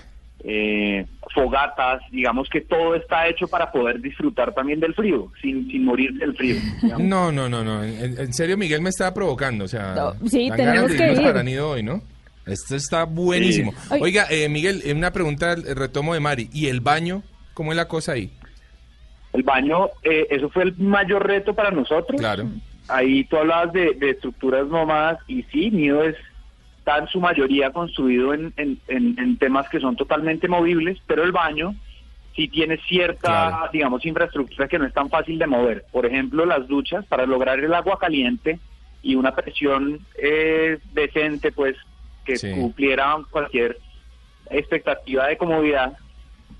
eh, 0.44 1.04
fogatas. 1.34 2.00
Digamos 2.12 2.48
que 2.48 2.60
todo 2.60 2.94
está 2.94 3.26
hecho 3.26 3.48
para 3.48 3.72
poder 3.72 4.00
disfrutar 4.00 4.54
también 4.54 4.78
del 4.78 4.94
frío, 4.94 5.32
sin, 5.40 5.66
sin 5.68 5.84
morir 5.84 6.12
del 6.14 6.36
frío. 6.36 6.56
digamos. 6.82 7.06
No, 7.08 7.32
no, 7.32 7.48
no, 7.48 7.64
no. 7.64 7.82
En, 7.82 8.18
en 8.20 8.32
serio, 8.32 8.56
Miguel 8.56 8.80
me 8.80 8.90
estaba 8.90 9.12
provocando. 9.12 9.64
O 9.64 9.68
sea, 9.68 9.94
No, 9.94 10.28
sí, 10.28 10.48
dan 10.48 10.56
tenemos 10.58 10.82
ganas 10.82 10.90
de 10.92 10.96
que 10.98 11.04
irnos 11.04 11.20
ir. 11.20 11.26
para 11.26 11.42
Nido 11.42 11.70
hoy, 11.70 11.82
¿no? 11.82 12.02
Esto 12.46 12.76
está 12.76 13.04
buenísimo. 13.04 13.72
Sí. 13.88 13.96
Oiga, 14.00 14.26
eh, 14.30 14.48
Miguel, 14.48 14.82
eh, 14.84 14.92
una 14.92 15.12
pregunta, 15.12 15.54
retomo 15.56 16.14
de 16.14 16.20
Mari. 16.20 16.50
¿Y 16.52 16.66
el 16.66 16.80
baño? 16.80 17.22
¿Cómo 17.54 17.70
es 17.72 17.76
la 17.76 17.86
cosa 17.88 18.12
ahí? 18.12 18.32
El 19.32 19.42
baño, 19.42 19.90
eh, 20.02 20.26
eso 20.30 20.50
fue 20.50 20.64
el 20.64 20.76
mayor 20.78 21.26
reto 21.26 21.54
para 21.54 21.70
nosotros. 21.70 22.20
Claro. 22.20 22.44
Ahí 22.88 23.24
tú 23.24 23.36
hablabas 23.38 23.72
de, 23.72 23.94
de 23.94 24.10
estructuras 24.10 24.66
nómadas 24.66 25.18
y 25.26 25.42
sí, 25.44 25.70
Nido 25.70 26.02
es 26.04 26.16
está 26.78 26.98
en 26.98 27.06
su 27.06 27.20
mayoría 27.20 27.70
construido 27.70 28.34
en, 28.34 28.52
en, 28.56 28.76
en- 28.88 29.16
en 29.16 29.36
temas 29.38 29.68
que 29.68 29.78
son 29.78 29.94
totalmente 29.94 30.48
movibles, 30.48 30.98
pero 31.06 31.22
el 31.22 31.30
baño 31.30 31.76
sí 32.34 32.48
tiene 32.48 32.76
cierta, 32.88 33.20
Claro. 33.28 33.68
digamos, 33.72 34.04
infraestructura 34.04 34.66
que 34.66 34.80
no 34.80 34.86
es 34.86 34.92
tan 34.92 35.08
fácil 35.08 35.38
de 35.38 35.46
mover. 35.46 35.84
Por 35.92 36.06
ejemplo, 36.06 36.44
las 36.44 36.66
duchas, 36.66 37.06
para 37.06 37.24
lograr 37.24 37.60
el 37.60 37.72
agua 37.72 37.98
caliente 38.00 38.58
y 39.00 39.14
una 39.14 39.32
presión 39.32 40.00
eh, 40.20 40.78
decente, 40.92 41.52
pues, 41.52 41.76
que 42.24 42.34
Sí. 42.36 42.50
cumpliera 42.50 43.16
cualquier 43.30 43.78
expectativa 44.50 45.28
de 45.28 45.36
comodidad, 45.36 45.92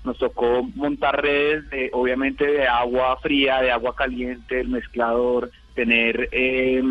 nos 0.03 0.17
tocó 0.17 0.63
montar 0.75 1.21
redes, 1.21 1.69
de, 1.69 1.89
obviamente, 1.93 2.45
de 2.45 2.67
agua 2.67 3.17
fría, 3.21 3.61
de 3.61 3.71
agua 3.71 3.95
caliente, 3.95 4.59
el 4.59 4.69
mezclador, 4.69 5.51
tener 5.75 6.29
eh, 6.31 6.81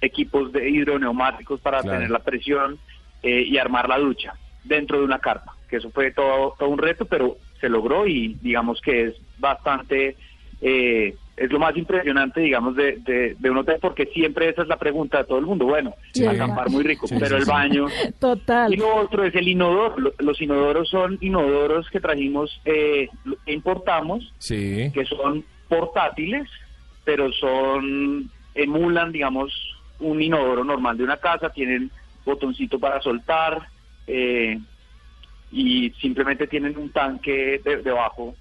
equipos 0.00 0.52
de 0.52 0.68
hidroneumáticos 0.70 1.60
para 1.60 1.82
Claro. 1.82 1.96
tener 1.96 2.10
la 2.10 2.20
presión 2.20 2.78
eh, 3.22 3.42
y 3.46 3.58
armar 3.58 3.88
la 3.88 3.98
ducha 3.98 4.34
dentro 4.64 4.98
de 4.98 5.04
una 5.04 5.18
carpa, 5.18 5.56
que 5.68 5.76
eso 5.76 5.90
fue 5.90 6.10
todo, 6.12 6.54
todo 6.58 6.68
un 6.68 6.78
reto, 6.78 7.06
pero 7.06 7.36
se 7.60 7.68
logró 7.68 8.06
y 8.06 8.36
digamos 8.40 8.80
que 8.80 9.04
es 9.06 9.14
bastante, 9.38 10.16
eh, 10.60 11.16
es 11.40 11.50
lo 11.52 11.58
más 11.58 11.76
impresionante, 11.76 12.40
digamos, 12.40 12.74
de, 12.76 12.96
de, 12.98 13.36
de 13.38 13.50
un 13.50 13.58
hotel, 13.58 13.78
porque 13.80 14.06
siempre 14.06 14.48
esa 14.48 14.62
es 14.62 14.68
la 14.68 14.76
pregunta 14.78 15.18
de 15.18 15.24
todo 15.24 15.38
el 15.38 15.46
mundo. 15.46 15.66
Bueno, 15.66 15.94
Sí. 16.12 16.26
acampar 16.26 16.68
muy 16.70 16.82
rico, 16.82 17.06
Sí, 17.06 17.14
pero 17.18 17.28
sí, 17.28 17.34
el 17.36 17.44
sí. 17.44 17.50
baño... 17.50 17.86
Total. 18.18 18.72
Y 18.72 18.76
lo 18.76 18.96
otro 18.96 19.24
es 19.24 19.34
el 19.34 19.48
inodoro. 19.48 19.98
Lo- 19.98 20.12
Los 20.18 20.40
inodoros 20.40 20.88
son 20.88 21.18
inodoros 21.20 21.88
que 21.90 22.00
trajimos, 22.00 22.60
eh, 22.64 23.08
que 23.46 23.52
importamos, 23.52 24.32
Sí. 24.38 24.90
que 24.92 25.04
son 25.04 25.44
portátiles, 25.68 26.48
pero 27.04 27.30
son, 27.32 28.30
emulan, 28.54 29.12
digamos, 29.12 29.52
un 30.00 30.20
inodoro 30.22 30.64
normal 30.64 30.96
de 30.96 31.04
una 31.04 31.16
casa, 31.18 31.50
tienen 31.50 31.90
botoncito 32.24 32.78
para 32.78 33.00
soltar, 33.00 33.68
eh, 34.06 34.58
y 35.50 35.90
simplemente 36.00 36.46
tienen 36.46 36.76
un 36.76 36.90
tanque 36.90 37.60
de- 37.64 37.82
debajo 37.82 38.34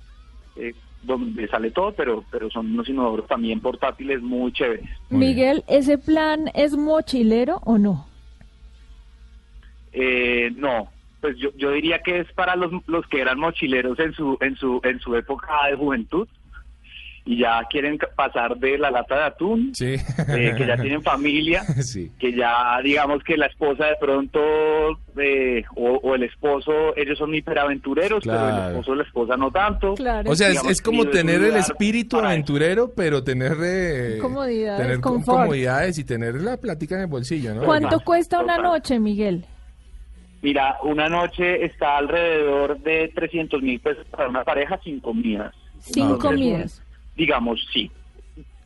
eh, 0.58 0.74
donde 1.04 1.48
sale 1.48 1.72
todo, 1.72 1.94
pero, 1.94 2.24
pero 2.32 2.50
son 2.50 2.72
unos 2.74 2.90
inodoros 2.90 3.28
también 3.28 3.60
portátiles 3.60 4.22
muy 4.22 4.52
chéveres. 4.52 4.86
Muy 5.10 5.28
Miguel, 5.28 5.64
¿ese 5.68 5.98
plan 5.98 6.50
es 6.54 6.76
mochilero 6.76 7.62
o 7.66 7.78
no? 7.78 8.08
Eh, 9.94 10.52
no, 10.56 10.90
pues 11.22 11.38
yo, 11.38 11.50
yo 11.56 11.72
diría 11.72 12.00
que 12.00 12.20
es 12.20 12.32
para 12.34 12.56
los, 12.56 12.72
los 12.88 13.08
que 13.08 13.22
eran 13.22 13.40
mochileros 13.40 14.00
en 14.00 14.14
su, 14.14 14.38
en 14.42 14.56
su, 14.56 14.80
en 14.84 15.00
su 15.00 15.16
época 15.16 15.48
de 15.70 15.76
juventud 15.76 16.28
y 17.28 17.38
ya 17.40 17.62
quieren 17.70 17.98
pasar 18.16 18.58
de 18.58 18.78
la 18.78 18.90
lata 18.90 19.16
de 19.16 19.24
atún, 19.26 19.72
Sí. 19.76 19.96
eh, 20.30 20.54
que 20.58 20.66
ya 20.66 20.78
tienen 20.78 21.04
familia, 21.04 21.62
Sí. 21.84 22.10
que 22.18 22.34
ya 22.34 22.80
digamos 22.84 23.22
que 23.24 23.36
la 23.38 23.48
esposa 23.48 23.86
de 23.86 23.96
pronto 24.00 24.40
eh, 25.20 25.64
o, 25.76 25.96
o 26.04 26.16
el 26.16 26.24
esposo, 26.24 26.96
ellos 26.96 27.18
son 27.18 27.36
hiperaventureros, 27.36 28.24
pero 28.24 28.38
Claro. 28.38 28.64
el 28.64 28.70
esposo 28.72 28.92
o 28.92 28.96
la 28.96 29.04
esposa 29.04 29.36
no 29.38 29.52
tanto. 29.52 29.94
Claro. 29.96 30.32
O 30.32 30.36
sea, 30.36 30.48
es, 30.48 30.54
Digamos 30.54 30.72
es 30.72 30.82
que 30.82 30.86
como 30.86 31.06
tener 31.06 31.44
el 31.44 31.56
espíritu 31.58 32.18
aventurero, 32.20 32.92
pero 32.96 33.24
tener 33.24 33.58
eh, 33.62 34.18
Comodidades, 34.22 34.82
tener 34.82 35.00
comodidades 35.02 35.98
y 36.00 36.04
tener 36.06 36.36
la 36.36 36.58
plática 36.58 36.96
en 36.96 37.02
el 37.02 37.08
bolsillo, 37.08 37.54
¿no? 37.56 37.64
¿Cuánto 37.64 37.90
Total, 37.90 38.06
cuesta 38.06 38.40
una 38.42 38.56
total. 38.56 38.72
noche, 38.72 39.00
Miguel? 39.00 39.46
Mira, 40.42 40.78
una 40.84 41.10
noche 41.10 41.66
está 41.66 41.98
alrededor 41.98 42.80
de 42.80 43.12
300 43.14 43.62
mil 43.62 43.80
pesos 43.80 44.06
para 44.12 44.30
una 44.30 44.44
pareja 44.44 44.80
sin 44.84 45.00
comidas. 45.00 45.54
Sin 45.80 46.18
comidas. 46.18 46.82
Digamos, 47.18 47.60
sí. 47.74 47.92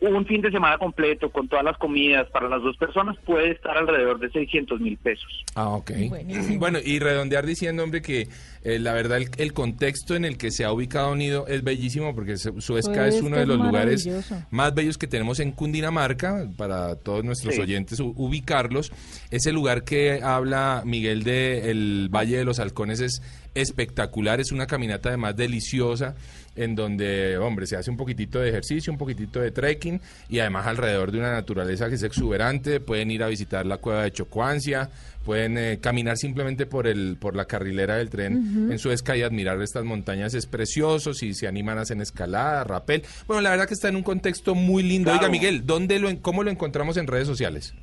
Un 0.01 0.25
fin 0.25 0.41
de 0.41 0.50
semana 0.50 0.79
completo 0.79 1.29
con 1.31 1.48
todas 1.48 1.63
las 1.63 1.77
comidas 1.77 2.27
para 2.31 2.50
las 2.50 2.60
dos 2.63 2.75
personas 2.75 3.15
puede 3.24 3.51
estar 3.51 3.77
alrededor 3.77 4.17
de 4.20 4.31
600 4.31 4.81
mil 4.81 4.98
pesos. 4.98 5.29
Ah, 5.53 5.70
ok. 5.70 5.91
Buenísimo. 6.10 6.58
Bueno, 6.58 6.79
y 6.84 6.98
redondear 6.98 7.46
diciendo, 7.46 7.84
hombre, 7.84 8.01
que 8.01 8.27
eh, 8.63 8.79
la 8.79 8.93
verdad 8.93 9.20
el, 9.20 9.29
el 9.38 9.53
contexto 9.53 10.15
en 10.15 10.25
el 10.25 10.39
que 10.39 10.50
se 10.50 10.65
ha 10.65 10.74
ubicado 10.74 11.15
Nido 11.15 11.46
es 11.48 11.63
bellísimo 11.63 12.15
porque 12.15 12.38
Su- 12.38 12.60
Suezca 12.62 12.62
Suezca 12.62 13.08
es 13.10 13.22
uno 13.22 13.38
de 13.38 13.46
los 13.46 13.60
lugares 13.60 14.10
más 14.50 14.74
bellos 14.74 14.98
que 14.98 15.05
tenemos 15.05 15.39
en 15.39 15.51
Cundinamarca, 15.51 16.48
para 16.58 16.96
todos 16.96 17.24
nuestros 17.24 17.53
Sí. 17.53 17.62
oyentes 17.62 18.00
ubicarlos. 18.00 18.91
Ese 19.29 19.51
lugar 19.51 19.84
que 19.84 20.22
habla 20.24 20.81
Miguel 20.84 21.24
de 21.24 21.70
el 21.70 22.10
Valle 22.10 22.38
de 22.38 22.46
los 22.46 22.60
Halcones 22.60 23.01
es 23.01 23.22
espectacular, 23.53 24.39
es 24.39 24.51
una 24.51 24.65
caminata 24.65 25.10
además 25.10 25.36
deliciosa 25.36 26.15
en 26.55 26.75
donde, 26.75 27.38
hombre, 27.38 27.65
se 27.65 27.77
hace 27.77 27.89
un 27.89 27.98
poquitito 27.98 28.39
de 28.39 28.50
ejercicio, 28.50 28.91
un 28.91 29.00
poquitito 29.00 29.39
de 29.39 29.51
trekking 29.51 30.01
y 30.29 30.39
además 30.39 30.67
alrededor 30.67 31.12
de 31.12 31.20
una 31.20 31.31
naturaleza 31.31 31.88
que 31.88 31.96
es 31.96 32.03
exuberante, 32.03 32.79
pueden 32.79 33.10
ir 33.12 33.24
a 33.24 33.27
visitar 33.27 33.65
la 33.65 33.77
cueva 33.77 34.03
de 34.03 34.12
Chocuancia, 34.12 34.89
pueden 35.24 35.58
eh, 35.58 35.79
caminar 35.81 36.17
simplemente 36.17 36.65
por 36.65 36.88
el 36.88 37.15
por 37.20 37.36
la 37.36 37.46
carrilera 37.46 37.96
del 37.98 38.10
tren 38.10 38.70
en 38.72 38.79
Suezca 38.79 39.15
y 39.15 39.22
admirar 39.22 39.62
estas 39.62 39.86
montañas 39.86 40.34
es 40.34 40.46
precioso, 40.46 41.13
si 41.13 41.34
se 41.34 41.48
animan 41.48 41.77
a 41.77 41.81
hacer 41.81 42.00
escalada, 42.01 42.63
rappel. 42.63 43.03
Bueno, 43.27 43.41
la 43.41 43.51
verdad 43.51 43.67
que 43.67 43.74
está 43.75 43.88
en 43.88 43.96
un 43.96 44.03
contexto 44.03 44.53
muy 44.55 44.84
lindo. 44.84 45.12
Oiga. 45.12 45.29
Miguel, 45.29 45.65
¿dónde 45.65 46.00
lo 46.00 46.10
en- 46.10 46.17
cómo 46.17 46.43
lo 46.43 46.50
encontramos 46.51 46.98
en 46.98 47.08
redes 47.08 47.27
sociales? 47.27 47.74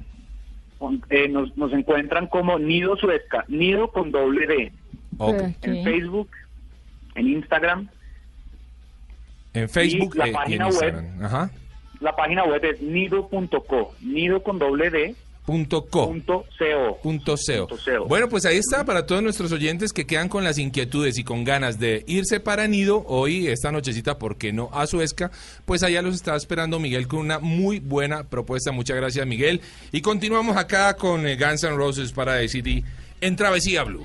Eh, 1.10 1.28
nos, 1.28 1.56
nos 1.56 1.72
encuentran 1.72 2.26
como 2.28 2.58
Nido 2.58 2.96
Suezca, 2.96 3.44
Nido 3.48 3.90
con 3.90 4.10
doble 4.12 4.46
D, 4.46 4.72
en. 5.62 5.84
Facebook, 5.84 6.28
en 7.14 7.28
Instagram. 7.28 7.88
En 9.58 9.68
Facebook 9.68 10.16
la 10.16 10.24
eh, 10.24 10.28
y 10.28 10.30
en 10.30 10.34
página 10.34 10.68
web. 10.68 11.04
Ajá. 11.22 11.50
La 12.00 12.14
página 12.14 12.44
web 12.44 12.64
es 12.64 12.80
nido.co, 12.80 13.94
nido 14.00 14.42
con 14.42 14.58
doble 14.58 14.90
D, 14.90 15.14
Punto 15.48 15.86
co. 15.86 16.08
punto 16.08 16.44
co. 16.58 16.98
Punto 17.02 17.36
SEO. 17.38 17.78
Bueno, 18.06 18.28
pues 18.28 18.44
ahí 18.44 18.58
está 18.58 18.84
para 18.84 19.06
todos 19.06 19.22
nuestros 19.22 19.50
oyentes 19.50 19.94
que 19.94 20.06
quedan 20.06 20.28
con 20.28 20.44
las 20.44 20.58
inquietudes 20.58 21.16
y 21.16 21.24
con 21.24 21.42
ganas 21.42 21.78
de 21.78 22.04
irse 22.06 22.38
para 22.38 22.68
Nido 22.68 23.02
hoy, 23.06 23.46
esta 23.48 23.72
nochecita, 23.72 24.18
¿por 24.18 24.36
qué 24.36 24.52
no? 24.52 24.68
A 24.74 24.86
Suezca. 24.86 25.30
Pues 25.64 25.82
allá 25.82 26.02
los 26.02 26.16
está 26.16 26.36
esperando 26.36 26.78
Miguel 26.78 27.08
con 27.08 27.20
una 27.20 27.38
muy 27.38 27.80
buena 27.80 28.24
propuesta. 28.24 28.72
Muchas 28.72 28.98
gracias, 28.98 29.26
Miguel. 29.26 29.62
Y 29.90 30.02
continuamos 30.02 30.54
acá 30.58 30.94
con 30.98 31.26
eh, 31.26 31.36
Guns 31.36 31.64
N' 31.64 31.76
Roses 31.76 32.12
para 32.12 32.34
decir 32.34 32.84
en 33.22 33.36
Travesía 33.36 33.84
Blue. 33.84 34.04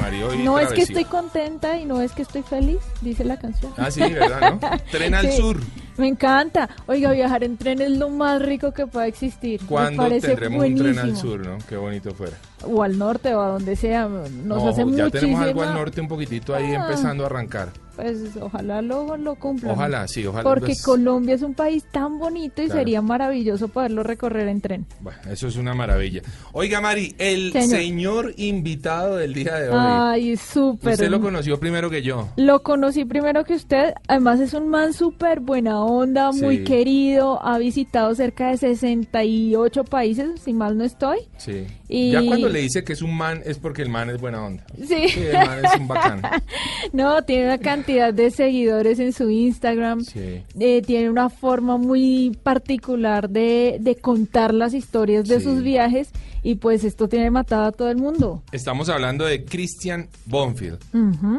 Mario. 0.00 0.30
No 0.44 0.58
es 0.58 0.68
que 0.72 0.82
estoy 0.82 1.04
contenta 1.04 1.78
y 1.78 1.84
no 1.84 2.00
es 2.02 2.12
que 2.12 2.22
estoy 2.22 2.42
feliz, 2.42 2.78
dice 3.00 3.24
la 3.24 3.36
canción. 3.38 3.72
Ah, 3.76 3.90
sí, 3.90 4.00
¿verdad? 4.00 4.54
¿no? 4.60 4.70
Tren 4.90 5.14
al 5.14 5.30
Sí. 5.30 5.36
sur. 5.38 5.58
Me 5.96 6.08
encanta. 6.08 6.68
Oiga, 6.86 7.10
viajar 7.12 7.42
en 7.42 7.56
tren 7.56 7.80
es 7.80 7.90
lo 7.92 8.10
más 8.10 8.42
rico 8.42 8.72
que 8.72 8.86
pueda 8.86 9.06
existir. 9.06 9.62
¿Cuándo 9.66 10.06
tendremos 10.08 10.62
un 10.66 10.74
tren 10.76 10.98
al 10.98 11.04
buenísimo. 11.06 11.16
sur, 11.32 11.40
no? 11.46 11.56
Qué 11.66 11.76
bonito 11.78 12.14
fuera. 12.14 12.36
O 12.64 12.82
al 12.82 12.98
norte 12.98 13.34
o 13.34 13.40
a 13.40 13.48
donde 13.48 13.76
sea. 13.76 14.06
Nos 14.06 14.30
No, 14.30 14.68
hace 14.68 14.80
ya 14.80 14.84
muchísima... 14.84 15.10
tenemos 15.10 15.40
algo 15.40 15.62
al 15.62 15.72
norte 15.72 16.00
un 16.02 16.08
poquitito 16.08 16.54
ahí 16.54 16.74
Ah. 16.74 16.82
empezando 16.86 17.22
a 17.24 17.26
arrancar. 17.28 17.70
Pues 17.96 18.36
ojalá 18.40 18.82
lo, 18.82 19.16
lo 19.16 19.34
cumplan. 19.36 19.72
Ojalá, 19.72 20.06
sí, 20.06 20.26
ojalá. 20.26 20.42
Porque 20.44 20.66
pues, 20.66 20.82
Colombia 20.82 21.34
es 21.34 21.42
un 21.42 21.54
país 21.54 21.82
tan 21.90 22.18
bonito 22.18 22.60
y 22.62 22.66
Claro. 22.66 22.80
sería 22.80 23.00
maravilloso 23.02 23.68
poderlo 23.68 24.02
recorrer 24.02 24.48
en 24.48 24.60
tren. 24.60 24.86
Bueno, 25.00 25.18
eso 25.30 25.48
es 25.48 25.56
una 25.56 25.74
maravilla. 25.74 26.20
Oiga, 26.52 26.80
Mari, 26.80 27.14
el 27.18 27.52
Señor. 27.52 27.68
señor, 27.70 28.34
invitado 28.36 29.16
del 29.16 29.32
día 29.34 29.54
de 29.56 29.68
hoy. 29.70 29.76
Ay, 29.78 30.36
súper. 30.36 30.92
Usted 30.94 31.08
lo 31.08 31.20
conoció 31.20 31.58
primero 31.58 31.88
que 31.88 32.02
yo. 32.02 32.28
Lo 32.36 32.62
conocí 32.62 33.04
primero 33.06 33.44
que 33.44 33.54
usted, 33.54 33.94
además 34.08 34.40
es 34.40 34.52
un 34.52 34.68
man 34.68 34.92
súper 34.92 35.40
buena 35.40 35.82
onda, 35.82 36.32
muy 36.32 36.64
querido, 36.64 37.42
ha 37.42 37.56
visitado 37.58 38.14
cerca 38.14 38.48
de 38.50 38.58
68 38.58 39.84
países, 39.84 40.40
si 40.44 40.52
mal 40.52 40.76
no 40.76 40.84
estoy. 40.84 41.18
Sí. 41.38 41.66
Y- 41.88 42.10
Ya 42.10 42.24
cuando 42.26 42.48
le 42.48 42.60
dice 42.60 42.84
que 42.84 42.92
es 42.92 43.00
un 43.02 43.16
man, 43.16 43.40
es 43.44 43.58
porque 43.58 43.82
el 43.82 43.88
man 43.88 44.10
es 44.10 44.20
buena 44.20 44.44
onda. 44.44 44.64
Sí. 44.76 45.08
Sí, 45.08 45.20
el 45.20 45.32
man 45.46 45.64
es 45.64 45.80
un 45.80 45.88
bacán. 45.88 46.22
No, 46.92 47.22
tiene 47.22 47.46
una 47.46 47.58
cantidad 47.58 47.85
de 47.86 48.30
seguidores 48.30 48.98
en 48.98 49.12
su 49.12 49.30
Instagram. 49.30 50.02
Sí. 50.02 50.42
Eh, 50.58 50.82
tiene 50.84 51.08
una 51.10 51.28
forma 51.30 51.76
muy 51.78 52.36
particular 52.42 53.30
de, 53.30 53.78
de 53.80 53.94
contar 53.96 54.52
las 54.52 54.74
historias 54.74 55.26
de 55.28 55.38
Sí. 55.38 55.44
sus 55.44 55.62
viajes 55.62 56.08
y 56.42 56.56
pues 56.56 56.84
esto 56.84 57.08
tiene 57.08 57.30
matado 57.30 57.64
a 57.64 57.72
todo 57.72 57.90
el 57.90 57.96
mundo. 57.96 58.42
Estamos 58.52 58.88
hablando 58.88 59.24
de 59.24 59.44
Christian 59.44 60.08
Bonfield, 60.26 60.78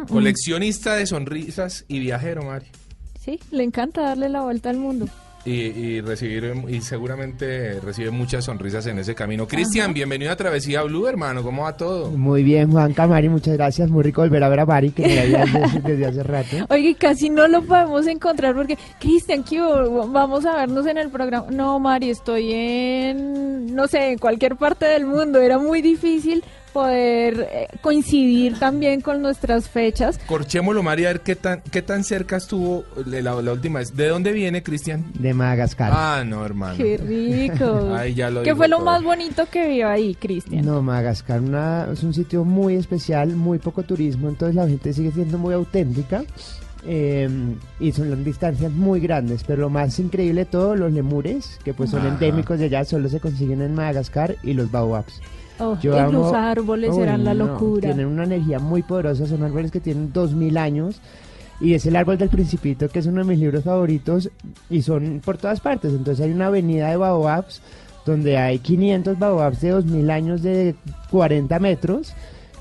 coleccionista 0.08 0.96
de 0.96 1.06
sonrisas 1.06 1.86
y 1.88 2.00
viajero, 2.00 2.44
Mari. 2.44 2.66
Sí, 3.20 3.40
le 3.52 3.64
encanta 3.64 4.02
darle 4.02 4.30
la 4.30 4.42
vuelta 4.42 4.70
al 4.70 4.78
mundo. 4.78 5.08
Y, 5.46 5.52
y 5.52 6.02
recibir 6.02 6.54
y 6.68 6.82
seguramente 6.82 7.80
recibe 7.80 8.12
muchas 8.12 8.44
sonrisas 8.44 8.86
en 8.88 9.00
ese 9.00 9.16
camino. 9.16 9.48
Cristian, 9.48 9.94
bienvenido 9.94 10.32
a 10.32 10.36
Travesía 10.36 10.82
Blue, 10.84 11.08
hermano. 11.08 11.42
¿Cómo 11.42 11.64
va 11.64 11.78
todo? 11.78 12.12
Muy 12.12 12.44
bien, 12.44 12.70
Juan 12.70 12.94
Camari, 12.94 13.30
muchas 13.30 13.54
gracias. 13.56 13.90
Muy 13.90 14.04
rico 14.04 14.22
volver 14.22 14.44
a 14.44 14.50
ver 14.50 14.60
a 14.60 14.66
Mari, 14.66 14.92
que 14.92 15.04
me 15.04 15.16
la 15.16 15.22
había 15.22 15.46
desde, 15.46 15.80
desde 15.84 16.06
hace 16.06 16.24
rato. 16.24 16.58
Oye, 16.70 16.96
casi 16.96 17.30
no 17.30 17.48
lo 17.48 17.62
podemos 17.62 18.06
encontrar 18.08 18.56
porque, 18.56 18.78
Cristian, 19.00 19.46
vamos 20.12 20.46
a 20.46 20.56
vernos 20.56 20.86
en 20.86 20.98
el 20.98 21.10
programa. 21.10 21.48
No, 21.50 21.80
Mari, 21.80 22.10
estoy 22.10 22.52
en, 22.52 23.74
no 23.74 23.88
sé, 23.88 24.12
en 24.12 24.18
cualquier 24.18 24.56
parte 24.58 24.86
del 24.86 25.06
mundo. 25.06 25.40
Era 25.40 25.58
muy 25.58 25.82
difícil 25.82 26.44
poder 26.78 27.48
eh, 27.52 27.68
coincidir 27.82 28.60
también 28.60 29.02
con 29.02 29.20
nuestras 29.22 29.68
fechas. 29.68 30.20
Corchémoslo, 30.28 30.84
Mari, 30.84 31.06
a 31.06 31.08
ver 31.10 31.22
qué 31.22 31.36
tan, 31.36 31.62
qué 31.72 31.82
tan 31.82 32.04
cerca 32.04 32.38
estuvo 32.38 32.84
la, 33.08 33.22
la 33.22 33.52
última 33.54 33.80
vez. 33.80 33.96
¿De 33.96 34.08
dónde 34.10 34.32
viene, 34.32 34.62
Cristian? 34.62 35.04
De 35.18 35.34
Madagascar. 35.34 35.92
Ah, 35.92 36.24
no, 36.24 36.46
hermano. 36.46 36.78
Qué 36.78 36.98
rico. 36.98 37.94
Ay, 37.98 38.14
ya 38.14 38.30
lo 38.30 38.44
¿Qué 38.44 38.56
fue 38.56 38.68
lo 38.68 38.78
todo. 38.78 38.86
más 38.86 39.02
bonito 39.04 39.48
que 39.50 39.68
vio 39.70 39.90
ahí, 39.90 40.14
Cristian? 40.14 40.64
No, 40.66 40.84
Madagascar 40.84 41.42
una- 41.42 41.88
es 41.92 42.04
un 42.04 42.14
sitio 42.14 42.44
muy 42.44 42.76
especial, 42.76 43.30
muy 43.36 43.58
poco 43.58 43.82
turismo, 43.82 44.30
entonces 44.30 44.56
la 44.56 44.68
gente 44.68 44.94
sigue 44.94 45.12
siendo 45.12 45.38
muy 45.40 45.56
auténtica. 45.56 46.24
eh, 46.90 47.28
y 47.82 47.92
son 47.92 48.10
las 48.12 48.24
distancias 48.24 48.72
muy 48.72 49.00
grandes, 49.02 49.44
pero 49.46 49.62
lo 49.64 49.70
más 49.70 49.98
increíble 50.00 50.42
de 50.42 50.46
todo, 50.46 50.76
los 50.76 50.92
lemures, 50.94 51.60
que 51.66 51.74
pues 51.74 51.90
son 51.90 52.00
Ajá. 52.02 52.10
endémicos 52.10 52.60
de 52.60 52.66
allá, 52.66 52.86
solo 52.86 53.10
se 53.10 53.20
consiguen 53.20 53.62
en 53.62 53.74
Madagascar, 53.76 54.36
y 54.44 54.54
los 54.54 54.72
baobabs. 54.72 55.20
Oh, 55.60 55.78
Yo 55.82 55.96
y 55.96 56.00
amo- 56.00 56.12
los 56.12 56.34
árboles 56.34 56.92
Uy, 56.96 57.04
eran 57.04 57.24
la 57.24 57.34
no, 57.34 57.48
locura. 57.48 57.82
Tienen 57.88 58.08
una 58.08 58.24
energía 58.26 58.60
muy 58.60 58.84
poderosa, 58.84 59.26
son 59.28 59.44
árboles 59.44 59.72
que 59.72 59.80
tienen 59.80 60.12
2000 60.14 60.58
años. 60.58 61.02
Y 61.60 61.74
es 61.74 61.86
el 61.88 61.96
árbol 61.96 62.20
del 62.20 62.30
Principito, 62.30 62.88
que 62.88 63.00
es 63.00 63.08
uno 63.08 63.24
de 63.24 63.30
mis 63.30 63.40
libros 63.40 63.64
favoritos, 63.64 64.30
y 64.70 64.84
son 64.84 65.22
por 65.26 65.38
todas 65.38 65.60
partes. 65.60 65.92
Entonces 65.92 66.24
hay 66.24 66.32
una 66.32 66.48
avenida 66.48 66.90
de 66.90 66.98
baobabs, 66.98 67.62
donde 68.06 68.38
hay 68.38 68.60
500 68.60 69.18
baobabs 69.18 69.62
de 69.62 69.70
2000 69.72 70.12
años 70.12 70.44
de 70.44 70.76
40 71.10 71.58
metros. 71.60 72.14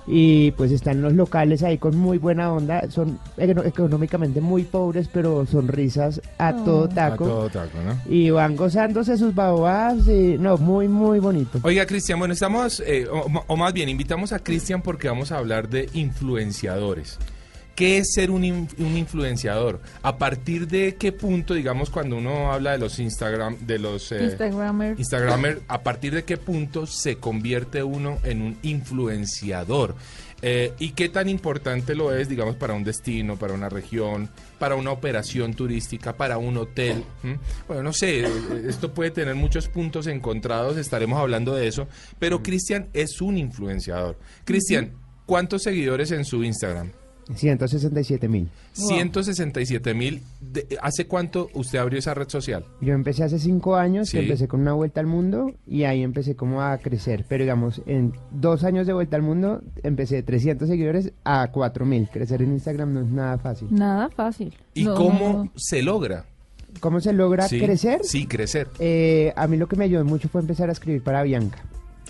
Y 0.08 0.52
pues 0.52 0.70
están 0.70 1.02
los 1.02 1.14
locales 1.14 1.62
ahí 1.64 1.78
con 1.78 1.96
muy 1.96 2.18
buena 2.18 2.52
onda. 2.52 2.88
Son 2.90 3.18
económicamente 3.36 4.40
muy 4.40 4.62
pobres, 4.62 5.08
pero 5.12 5.44
sonrisas 5.46 6.20
a 6.38 6.50
Oh. 6.56 6.64
todo 6.64 6.84
A 6.84 6.88
taco. 6.88 7.24
todo 7.24 7.48
taco, 7.50 7.78
¿no? 7.84 7.98
Y 8.12 8.30
van 8.30 8.54
gozándose 8.56 9.16
sus 9.16 9.34
baobabs. 9.34 10.06
Y, 10.08 10.36
no, 10.38 10.56
muy, 10.58 10.86
muy 10.88 11.18
bonito. 11.18 11.58
Oiga, 11.62 11.86
Cristian, 11.86 12.18
bueno, 12.18 12.34
estamos, 12.34 12.80
eh, 12.86 13.06
o, 13.10 13.26
o 13.46 13.56
más 13.56 13.72
bien, 13.72 13.88
invitamos 13.88 14.32
a 14.32 14.38
Cristian 14.38 14.80
porque 14.82 15.08
vamos 15.08 15.32
a 15.32 15.38
hablar 15.38 15.68
de 15.68 15.88
influenciadores. 15.92 17.18
¿Qué 17.76 17.98
es 17.98 18.14
ser 18.14 18.30
un, 18.30 18.42
in- 18.44 18.68
un 18.78 18.96
influenciador? 18.96 19.80
¿A 20.02 20.16
partir 20.16 20.66
de 20.66 20.96
qué 20.96 21.12
punto, 21.12 21.52
digamos, 21.54 21.90
cuando 21.90 22.16
uno 22.16 22.50
habla 22.52 22.72
de 22.72 22.78
los 22.78 22.98
Instagram, 22.98 23.58
de 23.66 23.78
los 23.78 24.10
eh, 24.12 24.24
Instagramer. 24.24 24.98
Instagramer, 24.98 25.60
a 25.68 25.82
partir 25.82 26.14
de 26.14 26.24
qué 26.24 26.38
punto 26.38 26.86
se 26.86 27.16
convierte 27.18 27.82
uno 27.82 28.18
en 28.24 28.40
un 28.40 28.56
influenciador? 28.62 29.94
Eh, 30.42 30.72
¿Y 30.78 30.90
qué 30.90 31.08
tan 31.08 31.28
importante 31.28 31.94
lo 31.94 32.14
es, 32.14 32.28
digamos, 32.28 32.56
para 32.56 32.74
un 32.74 32.84
destino, 32.84 33.36
para 33.36 33.54
una 33.54 33.68
región, 33.68 34.28
para 34.58 34.74
una 34.74 34.90
operación 34.90 35.54
turística, 35.54 36.14
para 36.14 36.38
un 36.38 36.56
hotel? 36.58 37.04
¿Mm? 37.22 37.32
Bueno, 37.68 37.82
no 37.82 37.92
sé, 37.92 38.20
eh, 38.20 38.28
esto 38.68 38.92
puede 38.94 39.10
tener 39.10 39.34
muchos 39.34 39.68
puntos 39.68 40.06
encontrados, 40.06 40.76
estaremos 40.76 41.18
hablando 41.18 41.54
de 41.54 41.68
eso, 41.68 41.88
pero 42.18 42.42
Cristian 42.42 42.88
es 42.92 43.20
un 43.20 43.38
influenciador. 43.38 44.18
Cristian, 44.44 44.92
¿cuántos 45.24 45.62
seguidores 45.62 46.10
en 46.10 46.24
su 46.24 46.44
Instagram? 46.44 46.90
167 47.34 48.28
mil. 48.28 48.48
167 48.72 49.94
mil. 49.94 50.22
¿Hace 50.80 51.06
cuánto 51.06 51.48
usted 51.54 51.78
abrió 51.78 51.98
esa 51.98 52.14
red 52.14 52.28
social? 52.28 52.64
Yo 52.80 52.94
empecé 52.94 53.24
hace 53.24 53.38
cinco 53.38 53.76
años, 53.76 54.08
Sí. 54.08 54.16
que 54.18 54.22
empecé 54.24 54.48
con 54.48 54.60
una 54.60 54.72
vuelta 54.74 55.00
al 55.00 55.06
mundo 55.06 55.52
y 55.66 55.84
ahí 55.84 56.02
empecé 56.02 56.36
como 56.36 56.62
a 56.62 56.78
crecer. 56.78 57.24
Pero 57.28 57.44
digamos, 57.44 57.82
en 57.86 58.12
dos 58.30 58.64
años 58.64 58.86
de 58.86 58.92
vuelta 58.92 59.16
al 59.16 59.22
mundo 59.22 59.60
empecé 59.82 60.16
de 60.16 60.22
300 60.22 60.68
seguidores 60.68 61.12
a 61.24 61.50
4000. 61.50 62.08
Crecer 62.10 62.42
en 62.42 62.52
Instagram 62.52 62.92
no 62.94 63.00
es 63.00 63.06
nada 63.08 63.38
fácil. 63.38 63.68
Nada 63.70 64.08
fácil. 64.10 64.54
¿Y 64.74 64.84
No, 64.84 64.94
cómo 64.94 65.32
no, 65.32 65.44
no. 65.44 65.52
se 65.56 65.82
logra? 65.82 66.24
¿Cómo 66.80 67.00
se 67.00 67.12
logra 67.12 67.48
Sí, 67.48 67.58
crecer? 67.58 68.00
Sí, 68.04 68.26
crecer. 68.26 68.68
Eh, 68.78 69.32
a 69.36 69.46
mí 69.46 69.56
lo 69.56 69.66
que 69.66 69.76
me 69.76 69.84
ayudó 69.86 70.04
mucho 70.04 70.28
fue 70.28 70.42
empezar 70.42 70.68
a 70.68 70.72
escribir 70.72 71.02
para 71.02 71.22
Bianca. 71.22 71.58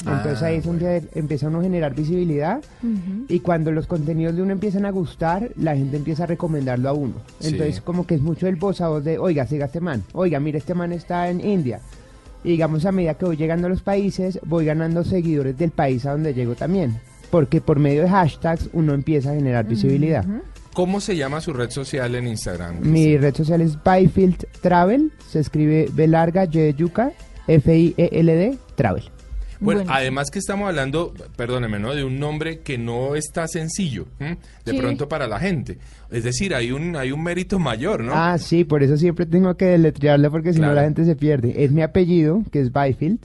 Entonces 0.00 0.42
Ah, 0.42 0.46
ahí 0.46 0.56
es 0.56 0.64
donde 0.64 1.08
empieza 1.14 1.48
uno 1.48 1.60
a 1.60 1.62
generar 1.62 1.94
visibilidad 1.94 2.60
y 3.28 3.40
cuando 3.40 3.72
los 3.72 3.86
contenidos 3.86 4.36
de 4.36 4.42
uno 4.42 4.52
empiezan 4.52 4.84
a 4.84 4.90
gustar, 4.90 5.50
la 5.56 5.74
gente 5.74 5.96
empieza 5.96 6.24
a 6.24 6.26
recomendarlo 6.26 6.88
a 6.88 6.92
uno. 6.92 7.14
Sí. 7.40 7.48
Entonces 7.48 7.80
como 7.80 8.06
que 8.06 8.16
es 8.16 8.20
mucho 8.20 8.46
el 8.46 8.56
voz 8.56 8.80
a 8.80 8.88
voz 8.88 9.04
de, 9.04 9.18
oiga, 9.18 9.46
siga 9.46 9.66
este 9.66 9.80
man, 9.80 10.04
oiga, 10.12 10.38
mire, 10.38 10.58
este 10.58 10.74
man 10.74 10.92
está 10.92 11.30
en 11.30 11.40
India. 11.40 11.80
Y 12.44 12.50
digamos, 12.50 12.84
a 12.84 12.92
medida 12.92 13.14
que 13.14 13.24
voy 13.24 13.36
llegando 13.36 13.66
a 13.66 13.70
los 13.70 13.82
países, 13.82 14.38
voy 14.44 14.66
ganando 14.66 15.02
seguidores 15.02 15.58
del 15.58 15.70
país 15.70 16.06
a 16.06 16.12
donde 16.12 16.34
llego 16.34 16.54
también. 16.54 17.00
Porque 17.30 17.60
por 17.60 17.80
medio 17.80 18.02
de 18.02 18.08
hashtags 18.08 18.70
uno 18.72 18.94
empieza 18.94 19.32
a 19.32 19.34
generar 19.34 19.66
visibilidad. 19.66 20.24
¿Cómo 20.72 21.00
se 21.00 21.16
llama 21.16 21.40
su 21.40 21.54
red 21.54 21.70
social 21.70 22.14
en 22.14 22.28
Instagram? 22.28 22.80
Mi 22.82 23.16
red 23.16 23.34
social 23.34 23.62
es 23.62 23.82
Byfield 23.82 24.46
Travel, 24.60 25.10
se 25.26 25.40
escribe 25.40 25.88
B 25.90 26.06
larga, 26.06 26.44
Y 26.44 26.58
de 26.58 26.74
yuca, 26.74 27.12
F-I-E-L-D, 27.48 28.58
Travel. 28.76 29.10
Bueno, 29.60 29.80
Bueno. 29.80 29.94
además 29.94 30.30
que 30.30 30.38
estamos 30.38 30.68
hablando, 30.68 31.14
perdóneme, 31.36 31.78
¿no? 31.78 31.94
De 31.94 32.04
un 32.04 32.18
nombre 32.18 32.60
que 32.60 32.78
no 32.78 33.16
está 33.16 33.46
sencillo, 33.48 34.06
de 34.18 34.72
Sí. 34.72 34.78
pronto 34.78 35.08
para 35.08 35.26
la 35.26 35.38
gente. 35.38 35.78
Es 36.10 36.24
decir, 36.24 36.54
hay 36.54 36.72
un, 36.72 36.96
hay 36.96 37.12
un 37.12 37.22
mérito 37.22 37.58
mayor, 37.58 38.02
¿no? 38.04 38.12
Ah, 38.14 38.38
sí, 38.38 38.64
por 38.64 38.82
eso 38.82 38.96
siempre 38.96 39.26
tengo 39.26 39.56
que 39.56 39.64
deletrearlo 39.66 40.30
porque 40.30 40.52
si 40.52 40.58
Claro. 40.58 40.72
no 40.74 40.80
la 40.80 40.84
gente 40.84 41.04
se 41.04 41.16
pierde. 41.16 41.64
Es 41.64 41.72
mi 41.72 41.82
apellido, 41.82 42.42
que 42.52 42.60
es 42.60 42.72
Byfield. 42.72 43.18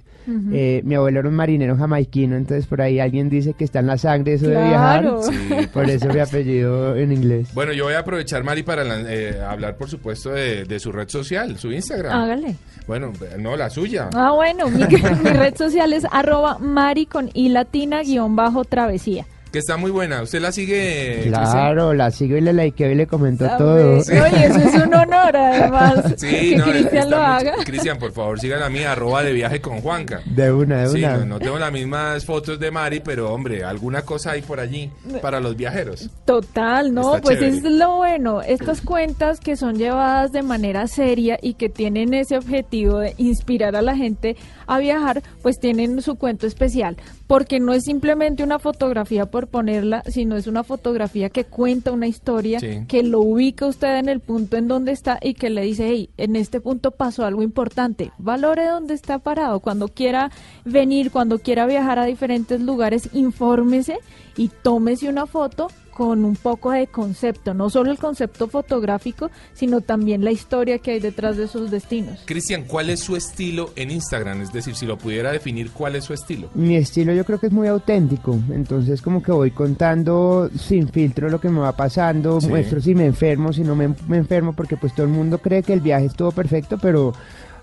Eh, 0.54 0.82
mi 0.86 0.96
abuelo 0.96 1.20
era 1.20 1.28
un 1.30 1.36
marinero 1.36 1.76
jamaiquino, 1.76 2.38
entonces 2.38 2.66
por 2.68 2.80
ahí 2.82 3.00
alguien 3.00 3.28
dice 3.28 3.54
que 3.54 3.64
está 3.66 3.80
en 3.80 3.88
la 3.88 3.98
sangre 3.98 4.34
eso 4.36 4.48
de 4.48 4.56
viajar. 4.56 5.10
Sí, 5.24 5.68
Por 5.74 5.90
eso 5.90 6.08
mi 6.14 6.20
apellido 6.20 6.96
en 6.96 7.12
inglés. 7.12 7.50
Bueno, 7.54 7.74
yo 7.74 7.86
voy 7.86 7.96
a 7.96 8.00
aprovechar, 8.00 8.44
Mari, 8.44 8.62
para 8.64 8.84
la- 8.84 9.02
eh, 9.12 9.42
hablar, 9.42 9.76
por 9.78 9.90
supuesto, 9.90 10.30
de, 10.32 10.64
de 10.64 10.80
su 10.80 10.92
red 10.92 11.10
social, 11.10 11.58
su 11.58 11.72
Instagram. 11.72 12.14
Hágale. 12.16 12.56
Bueno, 12.88 13.12
no, 13.40 13.58
la 13.58 13.70
suya. 13.72 14.10
Ah, 14.14 14.32
bueno, 14.34 14.70
mi, 14.70 14.78
mi 15.24 15.30
red 15.32 15.56
social 15.56 15.92
es 15.92 16.06
arroba 16.12 16.60
mari 16.60 17.08
con 17.08 17.30
i 17.34 17.50
latina 17.50 18.02
guion 18.04 18.36
bajo 18.36 18.64
travesía. 18.64 19.26
Que 19.52 19.60
está 19.60 19.76
muy 19.76 19.92
buena. 19.92 20.22
¿Usted 20.22 20.40
la 20.40 20.54
sigue? 20.54 21.24
Claro, 21.28 21.94
la 21.94 22.10
sigo 22.10 22.38
y 22.38 22.42
le 22.42 22.54
likeo 22.54 22.90
y 22.90 22.96
le 22.96 23.06
comento 23.06 23.46
A 23.46 23.58
todo. 23.58 23.76
ver, 23.76 23.86
Oye, 24.22 24.46
eso 24.46 24.60
es 24.60 24.76
un 24.76 24.94
honor, 24.94 25.36
además, 25.36 26.06
Sí, 26.18 26.52
que 26.52 26.56
no, 26.56 26.64
Cristian 26.66 27.10
lo 27.12 27.18
muy- 27.18 27.26
haga. 27.26 27.54
Cristian, 27.66 28.00
por 28.00 28.14
favor, 28.14 28.40
sigan 28.40 28.64
a 28.64 28.70
mí, 28.70 28.80
arroba 28.84 29.24
de 29.24 29.34
viaje 29.34 29.60
con 29.60 29.82
Juanca. 29.82 30.22
De 30.26 30.54
una, 30.54 30.84
de 30.84 30.88
Sí, 30.88 31.00
una. 31.04 31.18
no, 31.18 31.26
no 31.26 31.40
tengo 31.40 31.60
las 31.60 31.72
mismas 31.72 32.24
fotos 32.24 32.60
de 32.62 32.72
Mari, 32.72 33.02
pero 33.02 33.34
hombre, 33.34 33.66
alguna 33.66 34.04
cosa 34.04 34.32
hay 34.32 34.42
por 34.42 34.62
allí 34.62 34.90
para 35.22 35.42
los 35.42 35.58
viajeros. 35.58 36.10
Total, 36.24 36.94
no, 36.94 37.18
Está 37.18 37.22
pues 37.22 37.40
chévere. 37.40 37.58
es 37.58 37.64
lo 37.64 37.98
bueno. 37.98 38.42
Estas 38.42 38.80
cuentas 38.80 39.42
que 39.42 39.58
son 39.58 39.76
llevadas 39.78 40.32
de 40.32 40.44
manera 40.44 40.88
seria 40.88 41.38
y 41.42 41.56
que 41.56 41.68
tienen 41.68 42.14
ese 42.14 42.38
objetivo 42.38 43.00
de 43.00 43.16
inspirar 43.18 43.76
a 43.76 43.82
la 43.82 43.98
gente 43.98 44.38
a 44.66 44.78
viajar, 44.80 45.22
pues 45.42 45.60
tienen 45.60 46.02
su 46.02 46.16
cuento 46.16 46.48
especial. 46.48 46.96
Porque 47.32 47.62
no 47.62 47.72
es 47.72 47.86
simplemente 47.86 48.44
una 48.44 48.60
fotografía 48.60 49.26
por 49.26 49.48
ponerla, 49.48 50.04
sino 50.06 50.36
es 50.36 50.48
una 50.48 50.66
fotografía 50.66 51.30
que 51.30 51.46
cuenta 51.46 51.94
una 51.94 52.08
historia, 52.08 52.60
Sí. 52.60 52.84
que 52.90 53.04
lo 53.04 53.22
ubica 53.22 53.68
usted 53.68 54.00
en 54.00 54.10
el 54.10 54.20
punto 54.20 54.58
en 54.58 54.68
donde 54.68 54.92
está 54.92 55.18
y 55.22 55.34
que 55.36 55.50
le 55.50 55.62
dice, 55.62 55.88
hey, 55.88 56.10
en 56.18 56.36
este 56.36 56.60
punto 56.60 56.92
pasó 56.92 57.24
algo 57.24 57.42
importante. 57.42 58.12
Valore 58.18 58.66
donde 58.66 58.96
está 58.96 59.18
parado. 59.20 59.62
Cuando 59.62 59.88
quiera 59.88 60.30
venir, 60.66 61.10
cuando 61.10 61.40
quiera 61.40 61.66
viajar 61.66 62.00
a 62.00 62.06
diferentes 62.06 62.60
lugares, 62.60 63.08
infórmese 63.14 64.00
y 64.36 64.50
tómese 64.50 65.08
una 65.08 65.26
foto 65.26 65.70
con 66.02 66.26
un 66.26 66.36
poco 66.36 66.72
de 66.72 66.88
concepto, 66.88 67.54
no 67.54 67.70
solo 67.70 67.92
el 67.92 68.00
concepto 68.00 68.48
fotográfico, 68.48 69.30
sino 69.54 69.82
también 69.82 70.24
la 70.26 70.32
historia 70.32 70.80
que 70.80 70.90
hay 70.94 71.00
detrás 71.00 71.38
de 71.38 71.44
esos 71.44 71.70
destinos. 71.70 72.22
Cristian, 72.26 72.64
¿cuál 72.64 72.90
es 72.90 73.02
su 73.02 73.16
estilo 73.16 73.70
en 73.76 73.92
Instagram? 73.92 74.42
Es 74.42 74.52
decir, 74.52 74.74
si 74.74 74.88
lo 74.88 74.98
pudiera 74.98 75.32
definir, 75.32 75.70
¿cuál 75.70 75.96
es 75.96 76.06
su 76.06 76.14
estilo? 76.16 76.50
Mi 76.56 76.76
estilo 76.76 77.14
yo 77.14 77.24
creo 77.24 77.40
que 77.40 77.46
es 77.46 77.54
muy 77.54 77.68
auténtico, 77.68 78.36
entonces 78.52 79.00
como 79.00 79.22
que 79.22 79.32
voy 79.32 79.52
contando 79.52 80.50
sin 80.58 80.88
filtro 80.90 81.30
lo 81.30 81.40
que 81.40 81.50
me 81.50 81.60
va 81.60 81.74
pasando, 81.76 82.42
Sí. 82.42 82.48
muestro 82.48 82.82
si 82.82 82.96
me 82.96 83.06
enfermo, 83.06 83.54
si 83.54 83.62
no 83.62 83.76
me, 83.76 83.94
me 84.08 84.18
enfermo, 84.18 84.54
porque 84.54 84.78
pues 84.78 84.96
todo 84.96 85.06
el 85.06 85.12
mundo 85.12 85.38
cree 85.38 85.62
que 85.62 85.74
el 85.74 85.82
viaje 85.82 86.08
estuvo 86.08 86.32
perfecto, 86.32 86.80
pero 86.82 87.14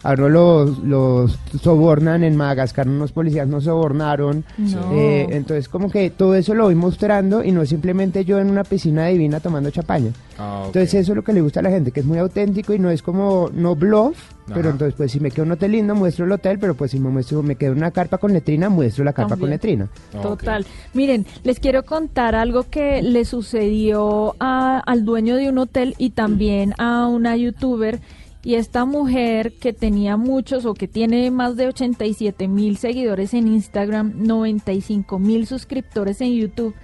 ahora 0.03 0.29
los, 0.29 0.79
los 0.79 1.39
sobornan 1.63 2.25
en 2.25 2.37
Madagascar, 2.37 2.89
unos 2.89 3.13
policías 3.13 3.49
nos 3.49 3.65
sobornaron, 3.65 4.45
No. 4.57 4.93
eh, 4.93 5.27
entonces 5.31 5.69
como 5.69 5.91
que 5.91 6.11
todo 6.11 6.35
eso 6.35 6.55
lo 6.55 6.65
voy 6.65 6.75
mostrando 6.75 7.43
y 7.45 7.53
no 7.53 7.63
es 7.63 7.69
simplemente 7.69 8.25
yo 8.25 8.39
en 8.39 8.51
una 8.51 8.65
piscina 8.65 9.07
divina 9.07 9.41
tomando 9.41 9.71
chapaña. 9.71 10.11
Ah. 10.39 10.63
Entonces 10.67 10.95
eso 10.95 11.13
es 11.13 11.17
lo 11.17 11.25
que 11.25 11.33
le 11.33 11.41
gusta 11.41 11.61
a 11.61 11.63
la 11.65 11.71
gente, 11.71 11.91
que 11.91 12.01
es 12.01 12.07
muy 12.07 12.19
auténtico 12.19 12.73
y 12.73 12.79
no 12.79 12.91
es 12.91 13.03
como, 13.03 13.51
no 13.53 13.75
bluff, 13.75 14.17
pero 14.47 14.61
Ajá. 14.61 14.71
entonces 14.71 14.95
pues 14.97 15.13
si 15.13 15.21
me 15.21 15.31
quedo 15.31 15.43
en 15.43 15.49
un 15.49 15.53
hotel 15.55 15.73
lindo 15.73 15.95
muestro 15.95 16.25
el 16.25 16.33
hotel, 16.33 16.59
pero 16.59 16.75
pues 16.75 16.93
si 16.93 16.99
me 17.01 17.11
muestro, 17.11 17.43
me 17.43 17.57
quedo 17.57 17.73
en 17.73 17.79
una 17.79 17.91
carpa 17.91 18.19
con 18.19 18.33
letrina, 18.33 18.69
muestro 18.69 19.05
la 19.05 19.13
carpa 19.13 19.37
con 19.37 19.51
letrina. 19.51 19.89
Total. 20.23 20.65
Miren, 20.95 21.27
les 21.45 21.59
quiero 21.61 21.83
contar 21.85 22.35
algo 22.35 22.65
que 22.71 23.03
le 23.03 23.25
sucedió 23.25 24.37
a- 24.41 24.79
al 24.87 25.05
dueño 25.05 25.37
de 25.37 25.49
un 25.49 25.59
hotel 25.59 25.95
y 25.99 26.11
también 26.11 26.73
a 26.79 27.07
una 27.09 27.37
youtuber. 27.37 28.01
Y 28.45 28.55
esta 28.55 28.85
mujer 28.85 29.55
que 29.61 29.73
tenía 29.73 30.17
muchos 30.17 30.65
o 30.65 30.75
que 30.75 30.87
tiene 30.89 31.31
más 31.31 31.57
de 31.57 31.67
87 31.67 32.47
mil 32.49 32.77
seguidores 32.77 33.35
en 33.35 33.49
Instagram, 33.49 34.13
95 34.17 35.19
mil 35.19 35.47
suscriptores 35.47 36.21
en 36.21 36.35
YouTube, 36.35 36.75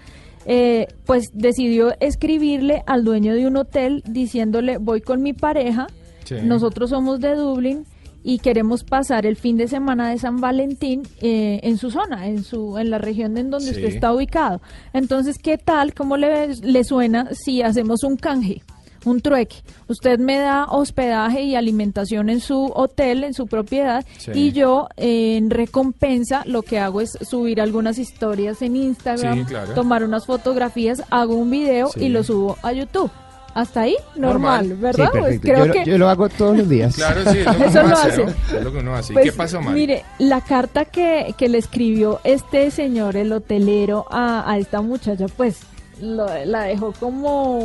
eh, 0.46 0.88
pues 1.06 1.30
decidió 1.32 1.94
escribirle 2.00 2.82
al 2.86 3.04
dueño 3.04 3.34
de 3.34 3.46
un 3.46 3.56
hotel 3.56 4.02
diciéndole 4.06 4.78
voy 4.78 5.00
con 5.00 5.22
mi 5.22 5.32
pareja, 5.32 5.86
Sí. 6.24 6.36
nosotros 6.42 6.90
somos 6.90 7.20
de 7.20 7.34
Dublín 7.36 7.84
y 8.22 8.38
queremos 8.38 8.82
pasar 8.84 9.24
el 9.26 9.36
fin 9.36 9.56
de 9.58 9.68
semana 9.68 10.08
de 10.10 10.18
San 10.18 10.40
Valentín 10.40 11.02
eh, 11.20 11.60
en 11.62 11.76
su 11.78 11.90
zona, 11.90 12.26
en 12.26 12.42
su 12.42 12.78
en 12.78 12.90
la 12.90 12.98
región 12.98 13.36
en 13.38 13.50
donde 13.50 13.66
Sí. 13.66 13.76
usted 13.76 13.94
está 13.94 14.12
ubicado. 14.12 14.60
Entonces, 14.92 15.36
¿qué 15.38 15.56
tal? 15.58 15.94
¿Cómo 15.94 16.16
le, 16.16 16.48
le 16.56 16.84
suena 16.84 17.28
si 17.32 17.62
hacemos 17.62 18.02
un 18.02 18.16
canje? 18.16 18.62
Un 19.04 19.20
trueque. 19.20 19.56
Usted 19.88 20.18
me 20.18 20.38
da 20.38 20.64
hospedaje 20.64 21.42
y 21.42 21.56
alimentación 21.56 22.30
en 22.30 22.40
su 22.40 22.72
hotel, 22.74 23.22
en 23.24 23.34
su 23.34 23.46
propiedad, 23.46 24.04
Sí. 24.18 24.30
y 24.34 24.52
yo 24.52 24.88
eh, 24.96 25.36
en 25.36 25.50
recompensa 25.50 26.42
lo 26.46 26.62
que 26.62 26.78
hago 26.78 27.00
es 27.00 27.18
subir 27.20 27.60
algunas 27.60 27.98
historias 27.98 28.62
en 28.62 28.76
Instagram, 28.76 29.40
Sí, 29.40 29.44
claro. 29.44 29.74
tomar 29.74 30.04
unas 30.04 30.24
fotografías, 30.26 31.02
hago 31.10 31.34
un 31.36 31.50
video 31.50 31.88
Sí. 31.88 32.04
y 32.04 32.08
lo 32.08 32.24
subo 32.24 32.56
a 32.62 32.72
YouTube. 32.72 33.10
Hasta 33.52 33.82
ahí, 33.82 33.94
normal, 34.16 34.68
Normal. 34.68 34.80
¿verdad? 34.80 35.10
Sí, 35.12 35.18
Pues 35.20 35.40
creo 35.40 35.58
yo, 35.58 35.66
lo- 35.66 35.72
que 35.74 35.84
yo 35.84 35.98
lo 35.98 36.08
hago 36.08 36.28
todos 36.28 36.56
los 36.58 36.68
días. 36.68 36.96
Claro, 36.96 37.22
sí, 37.30 37.38
es 37.38 37.44
lo 37.46 37.52
que 37.58 37.64
Eso 37.66 37.80
uno 37.80 37.88
lo 37.88 37.94
hace, 37.96 38.08
hace. 38.08 38.24
¿no? 38.24 38.30
Es 38.58 38.64
lo 38.64 38.72
que 38.72 38.78
uno 38.78 38.94
hace. 38.96 39.12
¿Y 39.12 39.14
Pues, 39.14 39.24
¿Qué 39.26 39.32
pasó, 39.32 39.60
Mari? 39.60 39.80
Mire, 39.80 40.04
la 40.18 40.40
carta 40.40 40.84
que, 40.86 41.34
que 41.38 41.48
le 41.48 41.58
escribió 41.58 42.20
este 42.24 42.70
señor, 42.72 43.16
el 43.16 43.32
hotelero, 43.32 44.06
a, 44.10 44.50
a 44.50 44.58
esta 44.58 44.80
muchacha, 44.80 45.26
pues 45.36 45.60
lo- 46.00 46.26
la 46.46 46.62
dejó 46.64 46.92
como 46.98 47.60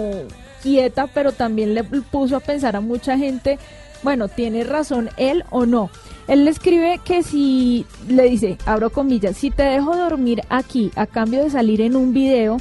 quieta, 0.62 1.08
pero 1.08 1.32
también 1.32 1.74
le 1.74 1.84
puso 1.84 2.36
a 2.36 2.40
pensar 2.40 2.76
a 2.76 2.82
mucha 2.82 3.18
gente, 3.18 3.60
bueno, 4.04 4.28
¿tiene 4.28 4.64
razón 4.64 5.10
él 5.18 5.44
o 5.50 5.66
no? 5.66 5.90
Él 6.28 6.46
le 6.46 6.52
escribe 6.52 7.00
que 7.04 7.24
si, 7.24 7.86
le 8.08 8.30
dice, 8.30 8.58
abro 8.66 8.92
comillas, 8.92 9.36
si 9.36 9.50
te 9.50 9.64
dejo 9.64 9.98
dormir 9.98 10.44
aquí 10.50 10.92
a 10.96 11.08
cambio 11.08 11.44
de 11.44 11.50
salir 11.50 11.82
en 11.82 11.96
un 11.96 12.14
video, 12.14 12.58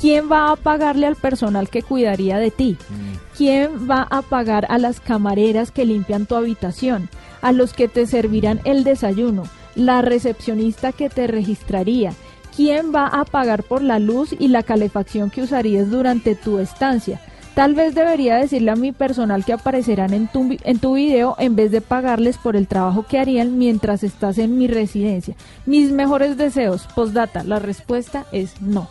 ¿quién 0.00 0.30
va 0.30 0.52
a 0.52 0.56
pagarle 0.56 1.06
al 1.06 1.16
personal 1.16 1.68
que 1.68 1.82
cuidaría 1.82 2.38
de 2.38 2.52
ti? 2.52 2.76
¿Quién 3.36 3.90
va 3.90 4.06
a 4.08 4.22
pagar 4.22 4.66
a 4.70 4.78
las 4.78 5.00
camareras 5.00 5.72
que 5.72 5.84
limpian 5.84 6.26
tu 6.26 6.36
habitación? 6.36 7.08
A 7.42 7.52
los 7.52 7.72
que 7.72 7.88
te 7.88 8.06
servirán 8.06 8.60
el 8.64 8.84
desayuno, 8.84 9.44
la 9.74 10.02
recepcionista 10.02 10.92
que 10.92 11.08
te 11.08 11.26
registraría. 11.26 12.12
¿Quién 12.54 12.92
va 12.94 13.06
a 13.06 13.24
pagar 13.24 13.62
por 13.62 13.82
la 13.82 13.98
luz 13.98 14.34
y 14.36 14.48
la 14.48 14.62
calefacción 14.64 15.30
que 15.30 15.42
usarías 15.42 15.90
durante 15.90 16.34
tu 16.34 16.58
estancia? 16.58 17.20
Tal 17.58 17.74
vez 17.74 17.92
debería 17.92 18.36
decirle 18.36 18.70
a 18.70 18.76
mi 18.76 18.92
personal 18.92 19.44
que 19.44 19.52
aparecerán 19.52 20.14
en 20.14 20.28
tu, 20.28 20.56
en 20.62 20.78
tu 20.78 20.94
video 20.94 21.34
en 21.40 21.56
vez 21.56 21.72
de 21.72 21.80
pagarles 21.80 22.38
por 22.38 22.54
el 22.54 22.68
trabajo 22.68 23.04
que 23.04 23.18
harían 23.18 23.58
mientras 23.58 24.04
estás 24.04 24.38
en 24.38 24.56
mi 24.56 24.68
residencia. 24.68 25.34
Mis 25.66 25.90
mejores 25.90 26.36
deseos. 26.36 26.86
Postdata, 26.94 27.42
la 27.42 27.58
respuesta 27.58 28.26
es 28.30 28.62
no. 28.62 28.88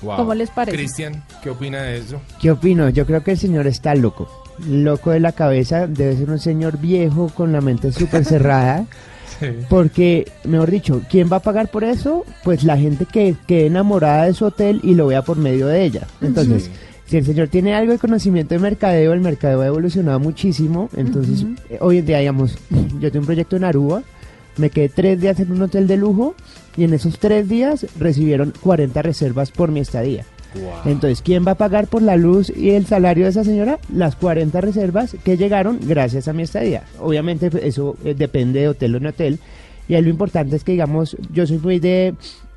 Wow. 0.00 0.16
¿Cómo 0.16 0.32
les 0.32 0.48
parece? 0.48 0.78
Cristian, 0.78 1.24
¿qué 1.42 1.50
opina 1.50 1.82
de 1.82 1.98
eso? 1.98 2.18
¿Qué 2.40 2.50
opino? 2.50 2.88
Yo 2.88 3.04
creo 3.04 3.22
que 3.22 3.32
el 3.32 3.38
señor 3.38 3.66
está 3.66 3.94
loco. 3.94 4.30
Loco 4.66 5.10
de 5.10 5.20
la 5.20 5.32
cabeza, 5.32 5.86
debe 5.86 6.16
ser 6.16 6.30
un 6.30 6.38
señor 6.38 6.78
viejo 6.78 7.28
con 7.28 7.52
la 7.52 7.60
mente 7.60 7.92
súper 7.92 8.24
cerrada. 8.24 8.86
Porque, 9.68 10.32
mejor 10.44 10.70
dicho, 10.70 11.02
¿quién 11.10 11.30
va 11.30 11.36
a 11.36 11.40
pagar 11.40 11.68
por 11.68 11.84
eso? 11.84 12.24
Pues 12.44 12.64
la 12.64 12.78
gente 12.78 13.04
que 13.04 13.36
quede 13.46 13.66
enamorada 13.66 14.24
de 14.24 14.32
su 14.32 14.46
hotel 14.46 14.80
y 14.82 14.94
lo 14.94 15.08
vea 15.08 15.20
por 15.20 15.36
medio 15.36 15.66
de 15.66 15.84
ella. 15.84 16.06
Entonces, 16.22 16.64
Sí. 16.64 16.70
Si 17.06 17.16
el 17.16 17.24
señor 17.24 17.48
tiene 17.48 17.74
algo 17.74 17.92
de 17.92 17.98
conocimiento 17.98 18.54
de 18.54 18.60
mercadeo, 18.60 19.12
el 19.12 19.20
mercadeo 19.20 19.60
ha 19.60 19.66
evolucionado 19.66 20.18
muchísimo. 20.18 20.90
Entonces, 20.96 21.46
eh, 21.70 21.78
hoy 21.80 21.98
en 21.98 22.06
día, 22.06 22.18
digamos, 22.18 22.58
yo 23.00 23.10
tengo 23.12 23.22
un 23.22 23.26
proyecto 23.26 23.56
en 23.56 23.64
Aruba, 23.64 24.02
me 24.56 24.70
quedé 24.70 24.88
tres 24.88 25.20
días 25.20 25.38
en 25.38 25.52
un 25.52 25.62
hotel 25.62 25.86
de 25.86 25.96
lujo 25.96 26.34
y 26.76 26.84
en 26.84 26.94
esos 26.94 27.18
tres 27.18 27.48
días 27.48 27.86
recibieron 27.98 28.52
40 28.60 29.02
reservas 29.02 29.50
por 29.50 29.70
mi 29.70 29.80
estadía. 29.80 30.24
Entonces, 30.84 31.20
¿quién 31.22 31.46
va 31.46 31.52
a 31.52 31.56
pagar 31.56 31.86
por 31.86 32.00
la 32.00 32.16
luz 32.16 32.50
y 32.54 32.70
el 32.70 32.86
salario 32.86 33.24
de 33.24 33.30
esa 33.30 33.44
señora? 33.44 33.78
Las 33.92 34.16
40 34.16 34.58
reservas 34.60 35.14
que 35.22 35.36
llegaron 35.36 35.78
gracias 35.82 36.28
a 36.28 36.32
mi 36.32 36.44
estadía. 36.44 36.84
Obviamente 36.98 37.50
pues, 37.50 37.64
eso 37.64 37.96
eh, 38.04 38.14
depende 38.14 38.60
de 38.60 38.68
hotel 38.68 38.94
en 38.94 39.06
hotel. 39.06 39.38
Y 39.88 39.94
ahí 39.94 40.02
lo 40.02 40.08
importante 40.08 40.56
es 40.56 40.64
que, 40.64 40.72
digamos, 40.72 41.16
yo 41.30 41.46
soy 41.46 41.58
muy 41.58 41.78
de 41.78 42.14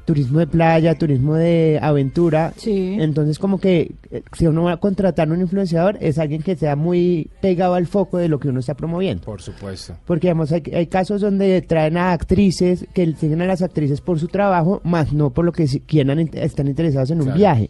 turismo 0.10 0.39
de 0.39 0.48
playa, 0.48 0.95
turismo 0.98 1.36
de 1.36 1.78
aventura. 1.80 2.52
Sí. 2.58 2.98
Entonces, 3.00 3.38
como 3.38 3.60
que 3.60 3.91
eh, 4.10 4.24
si 4.36 4.48
uno 4.48 4.63
va 4.63 4.72
a 4.72 4.78
contratar 4.78 5.32
un 5.32 5.39
influenciador, 5.39 5.98
es 6.02 6.17
alguien 6.17 6.41
que 6.41 6.56
sea 6.56 6.76
muy 6.76 7.30
pegado 7.41 7.76
al 7.76 7.86
foco 7.86 8.17
de 8.17 8.28
lo 8.28 8.39
que 8.39 8.48
uno 8.50 8.60
está 8.60 8.74
promoviendo. 8.74 9.24
Por 9.24 9.39
supuesto. 9.43 9.93
Porque, 10.06 10.26
digamos, 10.28 10.52
hay, 10.52 10.63
hay 10.74 10.88
casos 10.88 11.22
donde 11.22 11.62
traen 11.62 11.95
a 11.95 12.12
actrices 12.12 12.88
que 12.95 13.13
siguen 13.13 13.43
a 13.43 13.45
las 13.45 13.62
actrices 13.62 14.02
por 14.02 14.19
su 14.19 14.28
trabajo, 14.30 14.82
más 14.84 15.13
no 15.13 15.30
por 15.30 15.45
lo 15.45 15.52
que 15.52 15.67
si- 15.67 15.82
quieran, 15.82 16.17
están 16.34 16.67
interesados 16.67 17.12
en 17.12 17.19
un 17.19 17.26
Claro. 17.26 17.38
viaje. 17.38 17.69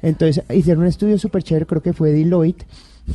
Entonces, 0.00 0.42
hicieron 0.54 0.84
un 0.84 0.88
estudio 0.88 1.18
súper 1.18 1.42
chévere, 1.42 1.66
creo 1.66 1.82
que 1.82 1.92
fue 1.92 2.10
Deloitte, 2.12 2.64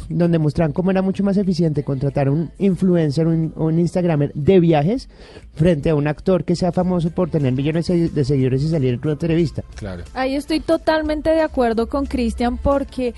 donde 0.09 0.39
mostraron 0.39 0.73
cómo 0.73 0.91
era 0.91 1.01
mucho 1.01 1.23
más 1.23 1.37
eficiente 1.37 1.83
contratar 1.83 2.29
un 2.29 2.51
influencer, 2.59 3.27
un, 3.27 3.53
un 3.55 3.79
Instagramer 3.79 4.31
de 4.33 4.59
viajes, 4.59 5.09
frente 5.53 5.89
a 5.89 5.95
un 5.95 6.07
actor 6.07 6.43
que 6.43 6.55
sea 6.55 6.71
famoso 6.71 7.09
por 7.11 7.29
tener 7.29 7.53
millones 7.53 7.87
de 7.87 8.09
de 8.09 8.25
seguidores 8.25 8.63
y 8.63 8.69
salir 8.69 8.93
en 8.93 8.99
una 9.03 9.13
entrevista. 9.13 9.63
Claro. 9.75 10.03
Ahí 10.13 10.35
estoy 10.35 10.59
totalmente 10.59 11.29
de 11.29 11.41
acuerdo 11.41 11.87
con 11.87 12.05
Cristian 12.05 12.57
porque 12.57 13.13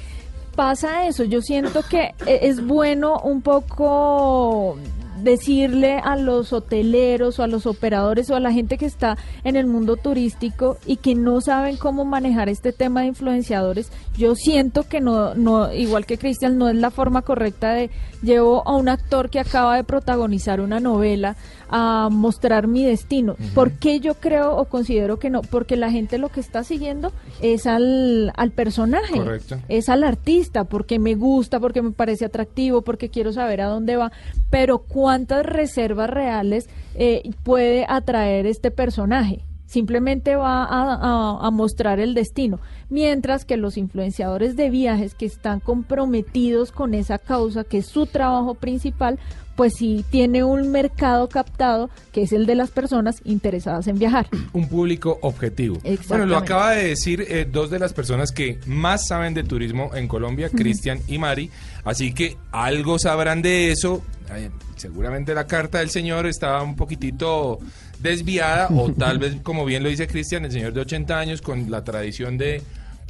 pasa 0.55 1.07
eso. 1.07 1.23
Yo 1.23 1.41
siento 1.41 1.81
que 1.89 2.13
e- 2.25 2.39
es 2.47 2.65
bueno 2.65 3.19
un 3.19 3.41
poco 3.41 4.77
decirle 5.23 5.99
a 6.03 6.15
los 6.15 6.53
hoteleros 6.53 7.39
o 7.39 7.43
a 7.43 7.47
los 7.47 7.65
operadores 7.65 8.29
o 8.29 8.35
a 8.35 8.39
la 8.39 8.51
gente 8.51 8.77
que 8.77 8.85
está 8.85 9.17
en 9.43 9.55
el 9.55 9.67
mundo 9.67 9.95
turístico 9.95 10.77
y 10.85 10.97
que 10.97 11.15
no 11.15 11.41
saben 11.41 11.77
cómo 11.77 12.05
manejar 12.05 12.49
este 12.49 12.73
tema 12.73 13.01
de 13.01 13.07
influenciadores. 13.07 13.91
Yo 14.17 14.35
siento 14.35 14.83
que 14.83 14.99
no, 14.99 15.33
no 15.35 15.73
igual 15.73 16.05
que 16.05 16.17
Cristian, 16.17 16.57
no 16.57 16.69
es 16.69 16.75
la 16.75 16.91
forma 16.91 17.21
correcta 17.21 17.73
de 17.73 17.89
llevo 18.21 18.67
a 18.67 18.75
un 18.75 18.89
actor 18.89 19.29
que 19.29 19.39
acaba 19.39 19.75
de 19.75 19.83
protagonizar 19.83 20.61
una 20.61 20.79
novela 20.79 21.35
a 21.69 22.09
mostrar 22.11 22.67
mi 22.67 22.83
destino. 22.85 23.35
¿Por 23.53 23.73
qué 23.73 23.99
yo 23.99 24.15
creo 24.15 24.55
o 24.57 24.65
considero 24.65 25.19
que 25.19 25.29
no? 25.29 25.41
Porque 25.41 25.75
la 25.75 25.91
gente 25.91 26.17
lo 26.17 26.29
que 26.29 26.39
está 26.39 26.63
siguiendo 26.63 27.11
es 27.41 27.67
al, 27.67 28.31
al 28.35 28.51
personaje, 28.51 29.17
Correcto. 29.17 29.57
es 29.67 29.89
al 29.89 30.03
artista, 30.03 30.65
porque 30.65 30.99
me 30.99 31.15
gusta, 31.15 31.59
porque 31.59 31.81
me 31.81 31.91
parece 31.91 32.25
atractivo, 32.25 32.81
porque 32.81 33.09
quiero 33.09 33.33
saber 33.33 33.61
a 33.61 33.67
dónde 33.67 33.95
va. 33.95 34.11
Pero 34.49 34.79
¿cuántas 34.79 35.45
reservas 35.45 36.09
reales 36.09 36.69
eh, 36.95 37.23
puede 37.43 37.85
atraer 37.87 38.45
este 38.45 38.71
personaje? 38.71 39.43
Simplemente 39.73 40.35
va 40.35 40.63
a, 40.65 40.93
a- 40.93 41.47
a 41.47 41.49
mostrar 41.51 41.99
el 41.99 42.13
destino. 42.13 42.59
Mientras 42.89 43.43
que 43.43 43.57
los 43.57 43.75
influenciadores 43.75 44.55
de 44.55 44.69
viajes 44.69 45.15
que 45.15 45.25
están 45.25 45.59
comprometidos 45.59 46.71
con 46.71 46.93
esa 46.93 47.17
causa, 47.17 47.63
que 47.63 47.79
es 47.79 47.87
su 47.87 48.05
trabajo 48.05 48.53
principal, 48.53 49.17
pues 49.55 49.73
sí 49.75 50.05
tiene 50.11 50.43
un 50.43 50.69
mercado 50.71 51.27
captado, 51.27 51.89
que 52.11 52.21
es 52.23 52.33
el 52.33 52.45
de 52.45 52.53
las 52.53 52.69
personas 52.69 53.21
interesadas 53.23 53.87
en 53.87 53.97
viajar. 53.97 54.27
un 54.53 54.67
público 54.69 55.17
objetivo. 55.21 55.77
Bueno, 56.07 56.27
lo 56.27 56.37
acaba 56.37 56.71
de 56.73 56.89
decir 56.89 57.25
eh, 57.27 57.47
dos 57.51 57.71
de 57.71 57.79
las 57.79 57.93
personas 57.93 58.31
que 58.31 58.59
más 58.67 59.07
saben 59.07 59.33
de 59.33 59.43
turismo 59.43 59.89
en 59.95 60.07
Colombia, 60.07 60.49
Cristian 60.49 60.99
y 61.07 61.17
Mari, 61.17 61.49
así 61.83 62.13
que 62.13 62.37
algo 62.51 62.99
sabrán 62.99 63.41
de 63.41 63.71
eso. 63.71 64.03
Eh, 64.35 64.49
seguramente 64.75 65.33
la 65.35 65.45
carta 65.47 65.79
del 65.79 65.89
señor 65.89 66.25
estaba 66.27 66.61
un 66.63 66.75
poquitito 66.75 67.59
desviada 68.03 68.67
o 68.69 68.91
tal 68.97 69.17
vez, 69.17 69.37
como 69.41 69.65
bien 69.65 69.81
lo 69.81 69.89
dice 69.89 70.07
Cristian, 70.07 70.45
el 70.45 70.51
señor 70.51 70.73
de 70.73 70.81
80 70.81 71.17
años 71.17 71.41
con 71.41 71.71
la 71.71 71.83
tradición 71.83 72.37
de 72.37 72.61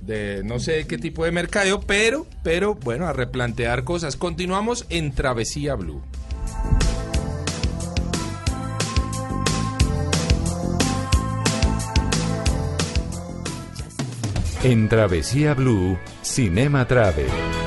de 0.05 0.41
no 0.43 0.59
sé 0.59 0.85
qué 0.85 0.97
tipo 0.97 1.23
de 1.25 1.31
mercadeo, 1.31 1.81
pero 1.81 2.27
pero 2.43 2.75
bueno, 2.75 3.07
a 3.07 3.13
replantear 3.13 3.83
cosas. 3.83 4.15
Continuamos 4.15 4.85
en 4.89 5.13
Travesía 5.13 5.75
Blue. 5.75 6.01
En 14.63 14.87
Travesía 14.87 15.53
Blue, 15.53 15.97
Cinema 16.21 16.87
Travel. 16.87 17.62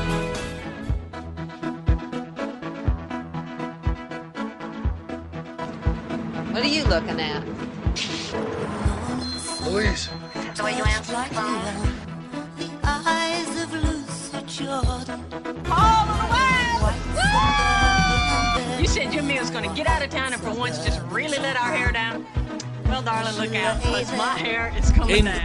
Darling, 23.06 23.36
look 23.38 23.54
out. 23.54 23.76
It's 24.00 24.12
my 24.12 24.36
hair. 24.38 24.72
It's 24.76 24.90
coming 24.92 25.16
En, 25.18 25.24
down. 25.26 25.36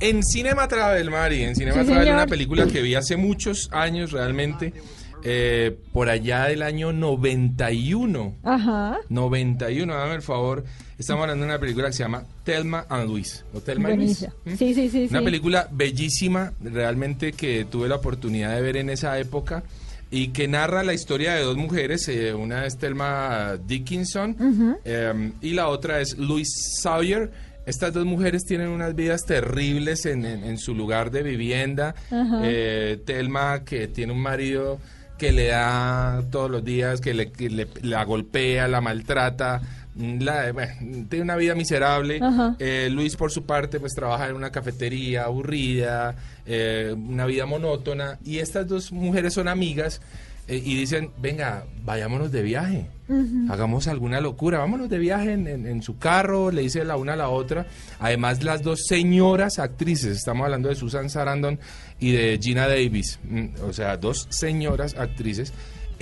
en 0.00 0.22
Cinema 0.24 0.66
Travel, 0.66 1.10
Mari, 1.10 1.44
en 1.44 1.54
Cinema 1.54 1.80
Sí, 1.82 1.86
Travel, 1.86 2.04
señor. 2.04 2.14
una 2.16 2.26
película 2.26 2.66
que 2.66 2.80
vi 2.82 2.94
hace 2.94 3.16
muchos 3.16 3.68
años 3.72 4.10
realmente, 4.12 4.72
eh, 5.22 5.76
por 5.92 6.08
allá 6.08 6.46
del 6.46 6.62
año 6.62 6.92
91. 6.92 8.34
Ajá. 8.42 8.98
91, 9.08 9.94
dame 9.94 10.14
el 10.16 10.22
favor. 10.22 10.64
Estamos 10.98 11.22
hablando 11.22 11.44
de 11.44 11.50
una 11.50 11.60
película 11.60 11.88
que 11.88 11.92
se 11.94 12.02
llama 12.02 12.24
Telma 12.44 12.86
and 12.88 13.08
Luis. 13.08 13.44
¿O 13.54 13.60
Telma 13.60 13.90
y 13.90 13.96
Luis? 13.96 14.20
Buenísima. 14.20 14.34
¿Mm? 14.44 14.56
Sí, 14.56 14.74
sí, 14.74 14.88
sí. 14.90 15.06
Una 15.10 15.18
sí. 15.20 15.24
película 15.24 15.68
bellísima, 15.70 16.52
realmente 16.62 17.32
que 17.32 17.64
tuve 17.66 17.88
la 17.88 17.96
oportunidad 17.96 18.54
de 18.54 18.60
ver 18.62 18.76
en 18.78 18.88
esa 18.90 19.18
época 19.18 19.62
y 20.12 20.28
que 20.28 20.46
narra 20.46 20.84
la 20.84 20.92
historia 20.94 21.32
de 21.34 21.42
dos 21.42 21.56
mujeres, 21.56 22.06
eh, 22.08 22.32
una 22.34 22.66
es 22.66 22.78
Thelma 22.78 23.56
Dickinson 23.66 24.36
eh, 24.84 25.32
y 25.40 25.54
la 25.54 25.66
otra 25.68 26.00
es 26.00 26.16
Louise 26.18 26.80
Sawyer. 26.80 27.30
Estas 27.66 27.92
dos 27.94 28.04
mujeres 28.04 28.44
tienen 28.44 28.68
unas 28.68 28.94
vidas 28.94 29.22
terribles 29.24 30.04
en, 30.06 30.24
en- 30.24 30.44
en 30.44 30.58
su 30.58 30.74
lugar 30.74 31.10
de 31.10 31.22
vivienda. 31.22 31.94
Ajá. 32.10 32.40
Eh, 32.44 33.00
Thelma 33.06 33.64
que 33.64 33.88
tiene 33.88 34.12
un 34.12 34.20
marido 34.20 34.78
que 35.18 35.30
le 35.32 35.46
da 35.48 36.22
todos 36.32 36.50
los 36.50 36.64
días, 36.64 37.00
que 37.00 37.14
le, 37.14 37.30
que 37.30 37.48
le- 37.48 37.68
la 37.82 38.04
golpea, 38.04 38.66
la 38.68 38.80
maltrata, 38.80 39.60
la, 39.96 40.52
bueno, 40.52 40.72
tiene 41.08 41.22
una 41.24 41.36
vida 41.36 41.54
miserable. 41.54 42.20
Eh, 42.58 42.88
Luis, 42.90 43.16
por 43.16 43.30
su 43.30 43.44
parte, 43.44 43.78
pues 43.80 43.92
trabaja 43.94 44.28
en 44.28 44.36
una 44.36 44.50
cafetería 44.50 45.24
aburrida, 45.24 46.16
eh, 46.46 46.94
una 46.96 47.26
vida 47.26 47.46
monótona. 47.46 48.18
Y 48.24 48.38
estas 48.38 48.66
dos 48.68 48.90
mujeres 48.92 49.34
son 49.34 49.48
amigas 49.48 50.00
eh, 50.48 50.60
y 50.64 50.76
dicen, 50.76 51.10
venga, 51.18 51.64
vayámonos 51.84 52.32
de 52.32 52.42
viaje. 52.42 52.86
Hagamos 53.50 53.88
alguna 53.88 54.22
locura, 54.22 54.58
vámonos 54.58 54.88
de 54.88 54.98
viaje 54.98 55.32
en, 55.34 55.46
en- 55.46 55.66
en 55.66 55.82
su 55.82 55.98
carro, 55.98 56.50
le 56.50 56.62
dice 56.62 56.82
la 56.84 56.96
una 56.96 57.12
a 57.12 57.16
la 57.16 57.28
otra. 57.28 57.66
Además, 58.00 58.42
las 58.42 58.62
dos 58.62 58.84
señoras 58.86 59.58
actrices, 59.58 60.16
estamos 60.16 60.44
hablando 60.46 60.70
de 60.70 60.74
Susan 60.76 61.10
Sarandon 61.10 61.58
y 62.00 62.12
de 62.12 62.38
Gina 62.42 62.66
Davis, 62.66 63.18
mm, 63.28 63.46
o 63.68 63.72
sea, 63.74 63.98
dos 63.98 64.26
señoras 64.30 64.94
actrices, 64.96 65.52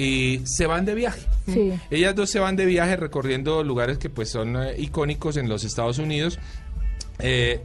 y 0.01 0.41
se 0.47 0.67
van 0.67 0.87
de 0.87 0.95
viaje. 0.95 1.21
Sí. 1.47 1.73
Ellas 1.91 2.15
dos 2.15 2.31
se 2.31 2.39
van 2.39 2.57
de 2.57 2.65
viaje 2.65 2.97
recorriendo 2.97 3.63
lugares 3.63 3.99
que 3.99 4.09
pues 4.09 4.31
son 4.31 4.57
eh, 4.57 4.75
icónicos 4.79 5.37
en 5.37 5.47
los 5.47 5.63
Estados 5.63 5.99
Unidos. 5.99 6.39
Eh, 7.19 7.61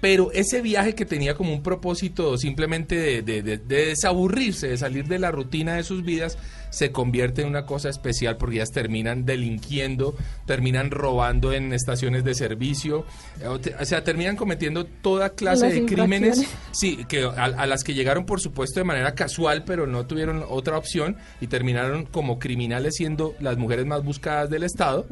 pero 0.00 0.30
ese 0.32 0.60
viaje 0.62 0.94
que 0.94 1.04
tenía 1.06 1.34
como 1.34 1.52
un 1.52 1.62
propósito 1.62 2.36
simplemente 2.38 2.96
de, 2.96 3.22
de- 3.22 3.42
de- 3.42 3.58
de 3.58 3.86
desaburrirse, 3.86 4.68
de 4.68 4.76
salir 4.76 5.06
de 5.06 5.18
la 5.18 5.30
rutina 5.30 5.74
de 5.76 5.82
sus 5.84 6.04
vidas, 6.04 6.38
se 6.70 6.92
convierte 6.92 7.40
en 7.42 7.48
una 7.48 7.64
cosa 7.64 7.88
especial 7.88 8.36
porque 8.36 8.56
ellas 8.56 8.70
terminan 8.72 9.24
delinquiendo, 9.24 10.14
terminan 10.46 10.90
robando 10.90 11.52
en 11.52 11.72
estaciones 11.72 12.24
de 12.24 12.34
servicio, 12.34 13.06
eh, 13.40 13.46
o 13.48 13.84
sea, 13.84 14.04
terminan 14.04 14.36
cometiendo 14.36 14.84
toda 14.84 15.30
clase 15.30 15.66
Las 15.66 15.74
de 15.74 15.86
crímenes, 15.86 16.44
sí, 16.72 17.04
que 17.08 17.22
a, 17.24 17.44
a 17.44 17.66
las 17.66 17.82
que 17.84 17.94
llegaron 17.94 18.26
por 18.26 18.40
supuesto 18.40 18.80
de 18.80 18.84
manera 18.84 19.14
casual, 19.14 19.64
pero 19.64 19.86
no 19.86 20.06
tuvieron 20.06 20.44
otra 20.48 20.76
opción 20.76 21.16
y 21.40 21.46
terminaron 21.46 22.04
como 22.04 22.38
criminales 22.38 22.96
siendo 22.96 23.34
las 23.40 23.56
mujeres 23.56 23.86
más 23.86 24.04
buscadas 24.04 24.50
del 24.50 24.64
Estado. 24.64 25.06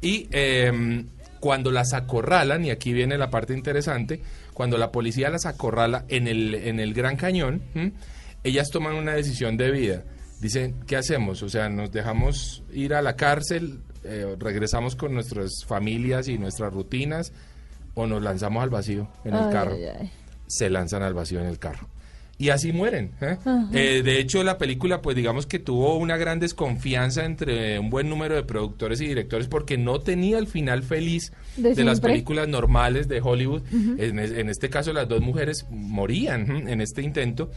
Y 0.00 0.28
eh, 0.30 1.04
cuando 1.44 1.70
las 1.70 1.92
acorralan, 1.92 2.64
y 2.64 2.70
aquí 2.70 2.94
viene 2.94 3.18
la 3.18 3.28
parte 3.28 3.52
interesante, 3.52 4.22
cuando 4.54 4.78
la 4.78 4.90
policía 4.90 5.28
las 5.28 5.44
acorrala 5.44 6.06
en 6.08 6.26
el, 6.26 6.54
en 6.54 6.80
el 6.80 6.94
Gran 6.94 7.16
Cañón, 7.16 7.60
¿m? 7.74 7.92
ellas 8.44 8.70
toman 8.70 8.94
una 8.94 9.12
decisión 9.12 9.58
de 9.58 9.70
vida. 9.70 10.04
Dicen, 10.40 10.74
¿qué 10.86 10.96
hacemos? 10.96 11.42
O 11.42 11.50
sea, 11.50 11.68
nos 11.68 11.92
dejamos 11.92 12.62
ir 12.72 12.94
a 12.94 13.02
la 13.02 13.16
cárcel, 13.16 13.80
eh, 14.04 14.36
regresamos 14.38 14.96
con 14.96 15.12
nuestras 15.12 15.66
familias 15.66 16.28
y 16.28 16.38
nuestras 16.38 16.72
rutinas, 16.72 17.30
o 17.92 18.06
nos 18.06 18.22
lanzamos 18.22 18.62
al 18.62 18.70
vacío 18.70 19.10
en 19.26 19.34
el 19.34 19.50
carro. 19.50 19.74
ay, 19.74 19.84
ay. 19.84 20.10
Se 20.46 20.70
lanzan 20.70 21.02
al 21.02 21.12
vacío 21.12 21.40
en 21.40 21.46
el 21.46 21.58
carro. 21.58 21.88
Y 22.36 22.48
así 22.48 22.72
mueren. 22.72 23.12
¿eh? 23.20 23.36
Eh, 23.72 24.02
de 24.04 24.18
hecho, 24.18 24.42
la 24.42 24.58
película, 24.58 25.00
pues 25.02 25.14
digamos 25.14 25.46
que 25.46 25.60
tuvo 25.60 25.96
una 25.98 26.16
gran 26.16 26.40
desconfianza 26.40 27.24
entre 27.24 27.78
un 27.78 27.90
buen 27.90 28.08
número 28.08 28.34
de 28.34 28.42
productores 28.42 29.00
y 29.00 29.06
directores 29.06 29.46
porque 29.46 29.78
no 29.78 30.00
tenía 30.00 30.38
el 30.38 30.48
final 30.48 30.82
feliz 30.82 31.32
De 31.56 31.74
de, 31.74 31.84
las 31.84 32.00
películas 32.00 32.48
normales 32.48 33.06
de 33.06 33.20
Hollywood. 33.20 33.62
en, 33.72 34.18
es- 34.18 34.32
en 34.32 34.48
este 34.48 34.68
caso, 34.68 34.92
las 34.92 35.08
dos 35.08 35.20
mujeres 35.20 35.64
morían 35.70 36.50
¿m? 36.50 36.72
en 36.72 36.80
este 36.80 37.02
intento, 37.02 37.52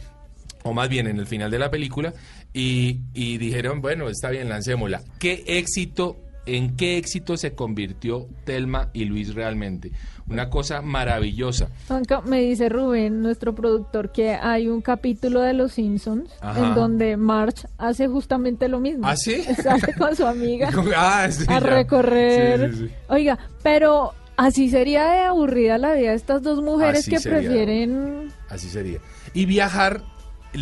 o 0.62 0.72
más 0.72 0.88
bien 0.88 1.08
en 1.08 1.18
el 1.18 1.26
final 1.26 1.50
de 1.50 1.58
la 1.58 1.70
película, 1.72 2.14
y, 2.54 3.00
y 3.14 3.36
dijeron, 3.38 3.80
bueno, 3.80 4.08
está 4.08 4.30
bien, 4.30 4.48
lancémosla. 4.48 5.02
¿Qué 5.18 5.42
éxito 5.46 6.16
en 6.56 6.76
qué 6.76 6.96
éxito 6.96 7.36
se 7.36 7.52
convirtió 7.54 8.26
Telma 8.44 8.88
y 8.92 9.04
Luis 9.04 9.34
realmente. 9.34 9.92
Una 10.28 10.50
cosa 10.50 10.82
maravillosa. 10.82 11.68
Juanca, 11.86 12.20
me 12.22 12.40
dice 12.40 12.68
Rubén, 12.68 13.22
nuestro 13.22 13.54
productor, 13.54 14.12
que 14.12 14.30
hay 14.34 14.68
un 14.68 14.82
capítulo 14.82 15.40
de 15.40 15.54
Los 15.54 15.72
Simpsons 15.72 16.30
Ajá. 16.42 16.68
en 16.68 16.74
donde 16.74 17.16
Marge 17.16 17.66
hace 17.78 18.08
justamente 18.08 18.68
lo 18.68 18.78
mismo. 18.80 19.06
¿Ah, 19.08 19.16
sí? 19.16 19.42
Sale 19.62 19.94
con 19.96 20.14
su 20.16 20.26
amiga 20.26 20.70
Ah, 20.96 21.28
sí, 21.30 21.44
a 21.48 21.60
recorrer. 21.60 22.72
Sí, 22.72 22.76
sí, 22.78 22.86
sí. 22.88 22.94
Oiga, 23.08 23.38
pero 23.62 24.12
así 24.36 24.68
sería 24.68 25.06
de 25.10 25.20
aburrida 25.20 25.78
la 25.78 25.94
vida 25.94 26.10
de 26.10 26.16
estas 26.16 26.42
dos 26.42 26.62
mujeres 26.62 27.00
Así 27.00 27.10
que 27.10 27.18
sería. 27.20 27.38
prefieren... 27.40 28.30
Así 28.50 28.68
sería. 28.68 28.98
Y 29.32 29.46
viajar, 29.46 30.02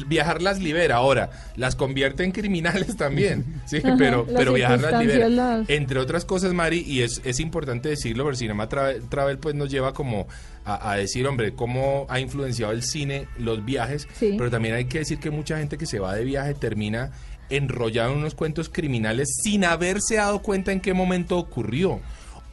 viajar 0.06 0.42
las 0.42 0.60
libera. 0.60 0.96
Ahora, 0.96 1.30
las 1.56 1.76
convierte 1.76 2.24
en 2.24 2.32
criminales 2.32 2.96
también. 2.98 3.44
Sí, 3.66 3.78
Ajá, 3.78 3.94
pero, 3.98 4.26
pero 4.26 4.52
viajar 4.52 4.80
las 4.80 5.00
libera. 5.02 5.28
las- 5.28 5.68
Entre 5.70 5.98
otras 5.98 6.24
cosas, 6.24 6.52
Mari, 6.52 6.84
y 6.86 7.02
es, 7.02 7.20
es 7.24 7.40
importante 7.40 7.88
decirlo, 7.88 8.24
pero 8.24 8.36
Cinema 8.36 8.68
Travel, 8.68 9.08
Travel, 9.08 9.38
pues 9.38 9.54
nos 9.54 9.70
lleva 9.70 9.92
como 9.94 10.26
a, 10.64 10.90
a 10.92 10.96
decir, 10.96 11.26
hombre, 11.26 11.54
cómo 11.54 12.06
ha 12.08 12.20
influenciado 12.20 12.72
el 12.72 12.82
cine 12.82 13.28
los 13.38 13.64
viajes. 13.64 14.08
Sí. 14.18 14.34
Pero 14.36 14.50
también 14.50 14.74
hay 14.74 14.86
que 14.86 14.98
decir 14.98 15.18
que 15.18 15.30
mucha 15.30 15.58
gente 15.58 15.78
que 15.78 15.86
se 15.86 15.98
va 15.98 16.14
de 16.14 16.24
viaje 16.24 16.54
termina 16.54 17.12
enrollado 17.48 18.10
en 18.12 18.18
unos 18.18 18.34
cuentos 18.34 18.68
criminales 18.68 19.28
sin 19.42 19.64
haberse 19.64 20.16
dado 20.16 20.42
cuenta 20.42 20.72
en 20.72 20.80
qué 20.80 20.92
momento 20.94 21.38
ocurrió. 21.38 22.00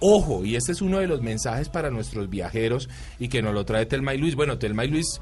Ojo, 0.06 0.43
y 0.43 0.56
este 0.58 0.74
es 0.74 0.82
uno 0.82 1.00
de 1.00 1.08
los 1.08 1.22
mensajes 1.22 1.69
para 1.69 1.89
nuestros 1.89 2.30
viajeros 2.30 2.89
y 3.19 3.30
que 3.30 3.41
nos 3.41 3.54
lo 3.54 3.63
trae 3.65 3.86
Telma 3.86 4.13
y 4.13 4.17
Luis. 4.17 4.36
Bueno, 4.36 4.58
Telma 4.60 4.84
y 4.84 4.89
Luis 4.89 5.22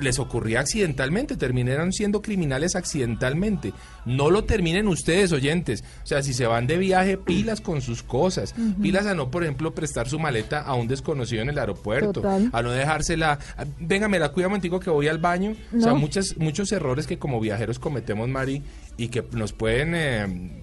les 0.00 0.18
ocurría 0.18 0.60
accidentalmente, 0.60 1.36
terminaron 1.36 1.92
siendo 1.92 2.22
criminales 2.22 2.76
accidentalmente. 2.76 3.72
No 4.04 4.30
lo 4.30 4.44
terminen 4.44 4.88
ustedes, 4.88 5.32
oyentes. 5.32 5.84
O 6.02 6.06
sea, 6.06 6.22
si 6.22 6.34
se 6.34 6.46
van 6.46 6.66
de 6.66 6.78
viaje, 6.78 7.16
pilas 7.16 7.60
con 7.60 7.80
sus 7.80 8.02
cosas. 8.02 8.54
Pilas 8.80 9.06
a 9.06 9.14
no, 9.14 9.30
por 9.30 9.42
ejemplo, 9.42 9.74
prestar 9.74 10.08
su 10.08 10.18
maleta 10.18 10.60
a 10.62 10.74
un 10.74 10.88
desconocido 10.88 11.42
en 11.42 11.48
el 11.50 11.58
aeropuerto. 11.58 12.12
Total. 12.12 12.50
A 12.52 12.62
no 12.62 12.70
dejársela. 12.72 13.38
a- 13.56 13.64
Venga, 13.80 14.08
me 14.08 14.18
la 14.18 14.30
cuida 14.30 14.48
momentico 14.48 14.80
que 14.80 14.90
voy 14.90 15.08
al 15.08 15.18
baño. 15.18 15.54
O 15.76 15.80
sea, 15.80 15.94
muchas, 15.94 16.36
muchos 16.38 16.70
errores 16.72 17.06
que 17.06 17.18
como 17.18 17.40
viajeros 17.40 17.78
cometemos, 17.78 18.28
Mari, 18.28 18.62
y 18.96 19.08
que 19.08 19.24
nos 19.32 19.52
pueden... 19.52 19.94
eh, 19.94 20.54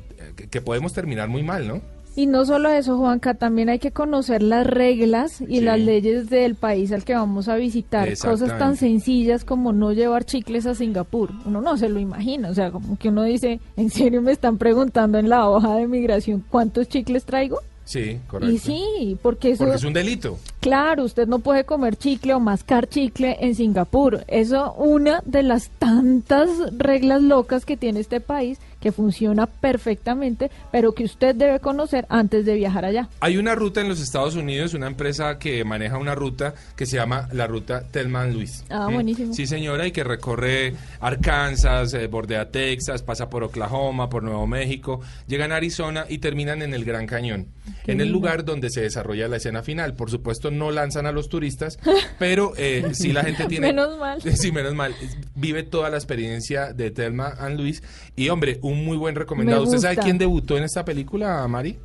que 0.50 0.62
podemos 0.62 0.92
terminar 0.94 1.30
muy 1.30 1.44
mal, 1.44 1.68
¿no? 1.68 1.82
Y 2.18 2.28
no 2.28 2.46
solo 2.46 2.70
eso, 2.70 2.98
Juanca, 2.98 3.34
también 3.34 3.68
hay 3.68 3.80
que 3.80 3.92
conocer 3.92 4.42
las 4.42 4.66
reglas 4.66 5.42
y 5.42 5.58
Sí. 5.58 5.62
las 5.62 5.80
leyes 5.80 6.30
del 6.30 6.56
país 6.56 6.92
al 6.94 7.04
que 7.04 7.14
vamos 7.14 7.50
a 7.50 7.56
visitar. 7.58 8.08
Cosas 8.18 8.58
tan 8.58 8.78
sencillas 8.78 9.44
como 9.44 9.74
no 9.74 9.92
llevar 9.92 10.24
chicles 10.24 10.66
a 10.66 10.76
Singapur. 10.76 11.32
Uno 11.46 11.60
no 11.62 11.76
se 11.78 11.90
lo 11.90 12.00
imagina. 12.00 12.50
O 12.50 12.54
sea, 12.54 12.72
como 12.72 12.98
que 12.98 13.10
uno 13.10 13.24
dice, 13.24 13.60
¿en 13.76 13.90
serio 13.90 14.22
me 14.22 14.32
están 14.32 14.58
preguntando 14.58 15.18
en 15.20 15.28
la 15.28 15.50
hoja 15.50 15.76
de 15.76 15.88
migración 15.88 16.44
cuántos 16.50 16.88
chicles 16.88 17.26
traigo? 17.26 17.60
Sí, 17.84 18.18
correcto. 18.28 18.52
Y 18.56 18.58
sí, 18.58 19.18
porque 19.22 19.52
eso... 19.52 19.64
Porque 19.66 19.76
es 19.78 19.84
un 19.84 19.94
delito. 19.94 20.40
Claro, 20.60 21.04
usted 21.04 21.28
no 21.28 21.38
puede 21.40 21.66
comer 21.66 21.96
chicle 21.98 22.34
o 22.34 22.40
mascar 22.40 22.88
chicle 22.90 23.38
en 23.42 23.54
Singapur. 23.54 24.24
Eso 24.28 24.74
una 24.74 25.22
de 25.26 25.44
las 25.44 25.70
tantas 25.78 26.50
reglas 26.76 27.22
locas 27.22 27.64
que 27.64 27.78
tiene 27.78 28.00
este 28.00 28.22
país 28.22 28.58
que 28.80 28.92
funciona 28.92 29.48
perfectamente, 29.48 30.52
pero 30.72 30.94
que 30.94 31.04
usted 31.04 31.36
debe 31.36 31.60
conocer 31.60 32.06
antes 32.10 32.46
de 32.46 32.56
viajar 32.56 32.86
allá. 32.86 33.10
Hay 33.20 33.38
una 33.38 33.56
ruta 33.56 33.82
en 33.82 33.90
los 33.90 34.02
Estados 34.02 34.36
Unidos, 34.36 34.74
una 34.74 34.88
empresa 34.88 35.38
que 35.40 35.64
maneja 35.64 35.98
una 35.98 36.16
ruta 36.16 36.54
que 36.76 36.86
se 36.86 36.98
llama 36.98 37.28
la 37.32 37.48
ruta 37.48 37.84
Telman 37.90 38.34
Luis. 38.34 38.64
Ah, 38.70 38.88
¿Mm? 38.90 38.94
buenísimo. 38.94 39.34
Sí, 39.34 39.48
señora, 39.48 39.88
y 39.88 39.92
que 39.92 40.04
recorre 40.04 40.74
Arkansas, 41.00 41.94
eh, 41.94 42.08
bordea 42.08 42.52
Texas, 42.52 43.02
pasa 43.04 43.30
por 43.30 43.44
Oklahoma, 43.44 44.10
por 44.10 44.24
Nuevo 44.24 44.48
México, 44.48 45.02
llegan 45.28 45.52
a 45.52 45.58
Arizona 45.58 46.06
y 46.08 46.20
terminan 46.20 46.62
en 46.62 46.74
el 46.74 46.86
Gran 46.86 47.08
Cañón, 47.08 47.48
Qué 47.84 47.92
en 47.92 48.02
el 48.02 48.10
lugar 48.10 48.46
donde 48.46 48.70
se 48.70 48.82
desarrolla 48.82 49.28
la 49.28 49.38
escena 49.38 49.64
final. 49.64 49.96
Por 49.96 50.10
supuesto, 50.10 50.52
no 50.52 50.72
lanzan 50.72 51.06
a 51.06 51.12
los 51.12 51.30
turistas, 51.30 51.78
pero 52.20 52.54
eh, 52.58 52.92
sí 52.94 53.12
la 53.12 53.24
gente 53.24 53.46
tiene... 53.50 53.68
Menos 53.68 53.98
mal. 53.98 54.22
Sí, 54.36 54.52
menos 54.52 54.76
mal. 54.76 54.94
Vive 55.34 55.64
toda 55.64 55.90
la 55.90 55.96
experiencia 55.96 56.74
de 56.74 56.92
Telma 56.92 57.30
and 57.40 57.58
Luis. 57.58 57.82
Y, 58.16 58.30
hombre, 58.30 58.60
un 58.70 58.84
muy 58.86 58.98
buen 58.98 59.16
recomendado. 59.16 59.62
Me 59.62 59.68
¿Usted 59.68 59.80
sabe 59.80 59.98
quién 59.98 60.18
debutó 60.18 60.58
en 60.58 60.64
esta 60.64 60.84
película, 60.86 61.48
Mari? 61.48 61.78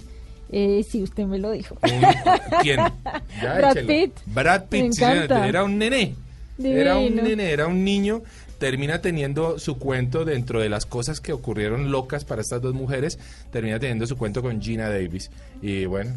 Eh, 0.52 0.84
sí, 0.88 1.02
usted 1.02 1.24
me 1.26 1.38
lo 1.38 1.50
dijo. 1.52 1.76
Un- 1.82 2.58
¿Quién? 2.62 2.80
Ya, 3.42 3.54
Brad 3.54 3.70
échelo. 3.76 3.86
Pitt. 3.88 4.12
Brad 4.26 4.64
Pitt, 4.68 4.92
sí, 4.92 5.04
era 5.04 5.62
un 5.64 5.78
nené. 5.78 6.14
Era 6.62 6.98
un 6.98 7.14
nene, 7.14 7.50
era 7.50 7.66
un 7.66 7.84
niño. 7.84 8.22
Termina 8.58 9.00
teniendo 9.00 9.58
su 9.58 9.78
cuento 9.78 10.24
dentro 10.26 10.60
de 10.60 10.68
las 10.68 10.84
cosas 10.84 11.20
que 11.20 11.32
ocurrieron 11.32 11.90
locas 11.90 12.24
para 12.26 12.42
estas 12.42 12.60
dos 12.60 12.74
mujeres. 12.74 13.18
Termina 13.52 13.78
teniendo 13.78 14.06
su 14.06 14.16
cuento 14.18 14.42
con 14.42 14.60
Gina 14.60 14.90
Davis. 14.90 15.30
Y 15.62 15.86
bueno, 15.86 16.14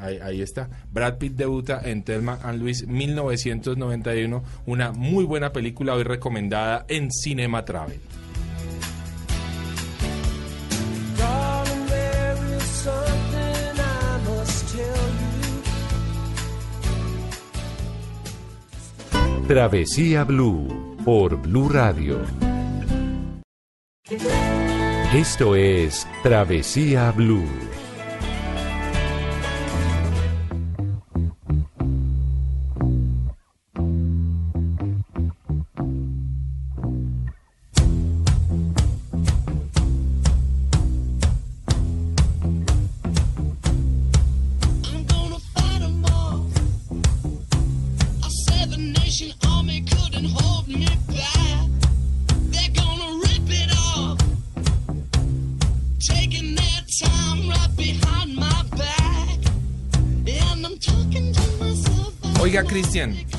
ahí, 0.00 0.18
ahí 0.20 0.40
está. 0.42 0.68
Brad 0.92 1.18
Pitt 1.18 1.34
debuta 1.34 1.80
en 1.84 2.02
Thelma 2.02 2.38
and 2.42 2.60
Luis 2.60 2.86
1991. 2.88 4.42
Una 4.66 4.90
muy 4.92 5.24
buena 5.24 5.52
película 5.52 5.94
hoy 5.94 6.02
recomendada 6.02 6.84
en 6.88 7.10
Cinema 7.12 7.64
Travel. 7.64 8.00
Travesía 19.46 20.24
Blue 20.24 20.96
por 21.04 21.36
Blue 21.36 21.68
Radio. 21.68 22.18
Esto 25.12 25.54
es 25.54 26.08
Travesía 26.22 27.10
Blue. 27.10 27.44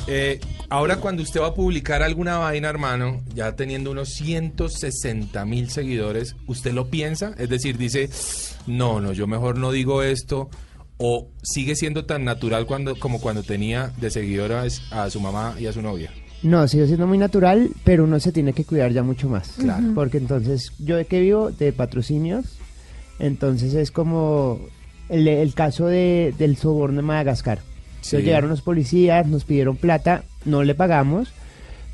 Eh, 0.06 0.40
ahora 0.68 0.96
cuando 0.96 1.22
usted 1.22 1.40
va 1.40 1.48
a 1.48 1.54
publicar 1.54 2.02
alguna 2.02 2.38
vaina, 2.38 2.68
hermano, 2.68 3.22
ya 3.34 3.56
teniendo 3.56 3.90
unos 3.90 4.10
160 4.10 5.44
mil 5.44 5.70
seguidores, 5.70 6.36
¿usted 6.46 6.72
lo 6.72 6.88
piensa? 6.88 7.34
Es 7.38 7.48
decir, 7.48 7.78
dice, 7.78 8.10
no, 8.66 9.00
no, 9.00 9.12
yo 9.12 9.26
mejor 9.26 9.58
no 9.58 9.72
digo 9.72 10.02
esto. 10.02 10.50
¿O 10.98 11.28
sigue 11.42 11.76
siendo 11.76 12.06
tan 12.06 12.24
natural 12.24 12.64
cuando, 12.64 12.98
como 12.98 13.20
cuando 13.20 13.42
tenía 13.42 13.92
de 14.00 14.10
seguidores 14.10 14.80
a 14.90 15.10
su 15.10 15.20
mamá 15.20 15.54
y 15.58 15.66
a 15.66 15.72
su 15.72 15.82
novia? 15.82 16.10
No, 16.42 16.66
sigue 16.68 16.86
siendo 16.86 17.06
muy 17.06 17.18
natural, 17.18 17.70
pero 17.84 18.04
uno 18.04 18.18
se 18.18 18.32
tiene 18.32 18.54
que 18.54 18.64
cuidar 18.64 18.92
ya 18.92 19.02
mucho 19.02 19.28
más. 19.28 19.50
Claro. 19.58 19.88
Porque 19.94 20.16
entonces, 20.16 20.72
yo 20.78 20.96
de 20.96 21.04
que 21.04 21.20
vivo 21.20 21.50
de 21.50 21.72
patrocinios, 21.72 22.46
entonces 23.18 23.74
es 23.74 23.90
como 23.90 24.60
el, 25.08 25.28
el 25.28 25.54
caso 25.54 25.86
de, 25.86 26.34
del 26.38 26.56
soborno 26.56 26.96
de 26.96 27.02
Madagascar. 27.02 27.60
Sí. 28.06 28.16
Entonces 28.16 28.24
llegaron 28.26 28.50
los 28.50 28.62
policías, 28.62 29.26
nos 29.26 29.44
pidieron 29.44 29.76
plata, 29.76 30.24
no 30.44 30.62
le 30.64 30.74
pagamos, 30.74 31.32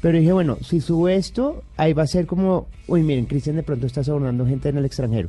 pero 0.00 0.18
dije, 0.18 0.32
bueno, 0.32 0.58
si 0.62 0.80
sube 0.80 1.16
esto, 1.16 1.62
ahí 1.76 1.92
va 1.92 2.02
a 2.02 2.06
ser 2.06 2.26
como, 2.26 2.66
uy, 2.88 3.02
miren, 3.02 3.26
Cristian 3.26 3.56
de 3.56 3.62
pronto 3.62 3.86
está 3.86 4.02
sobornando 4.04 4.46
gente 4.46 4.68
en 4.68 4.76
el 4.78 4.84
extranjero. 4.84 5.28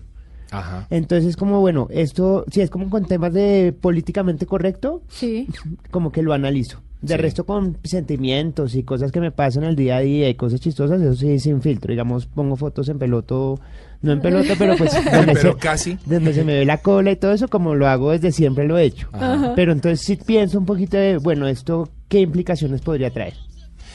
Ajá. 0.52 0.86
Entonces 0.90 1.30
es 1.30 1.36
como, 1.38 1.62
bueno, 1.62 1.88
esto, 1.92 2.46
si 2.52 2.62
es 2.62 2.70
como 2.70 2.90
con 2.90 3.06
temas 3.06 3.34
de 3.34 3.74
políticamente 3.80 4.46
correcto, 4.46 5.02
Sí. 5.10 5.48
como 5.92 6.12
que 6.12 6.22
lo 6.22 6.34
analizo. 6.34 6.82
De 7.02 7.16
Sí. 7.16 7.22
resto 7.22 7.46
con 7.46 7.78
sentimientos 7.84 8.76
y 8.76 8.84
cosas 8.84 9.12
que 9.12 9.20
me 9.20 9.32
pasan 9.32 9.64
el 9.66 9.76
día 9.76 9.98
a 9.98 10.00
día 10.02 10.30
y 10.30 10.36
cosas 10.36 10.62
chistosas, 10.62 11.02
eso 11.02 11.16
sí, 11.16 11.38
sin 11.40 11.62
filtro. 11.62 11.92
Digamos, 11.92 12.28
pongo 12.28 12.56
fotos 12.56 12.88
en 12.90 12.98
peloto, 12.98 13.60
no 14.04 14.12
en 14.12 14.22
peloto, 14.22 14.54
pero 14.60 14.78
pues 14.78 14.94
donde, 15.12 15.34
Pero 15.34 15.54
se, 15.54 15.58
casi. 15.58 15.98
donde 16.06 16.34
se 16.34 16.44
me 16.44 16.54
ve 16.54 16.66
la 16.66 16.78
cola 16.78 17.12
y 17.12 17.16
todo 17.16 17.32
eso, 17.34 17.48
como 17.48 17.74
lo 17.74 17.88
hago 17.88 18.12
desde 18.12 18.32
siempre 18.32 18.68
lo 18.68 18.78
he 18.78 18.84
hecho. 18.84 19.08
Ajá. 19.14 19.54
Pero 19.56 19.72
entonces 19.72 20.02
sí 20.06 20.16
pienso 20.18 20.60
un 20.60 20.66
poquito 20.68 20.98
de, 20.98 21.18
bueno, 21.18 21.48
esto, 21.48 21.90
¿qué 22.10 22.20
implicaciones 22.20 22.82
podría 22.82 23.10
traer? 23.10 23.34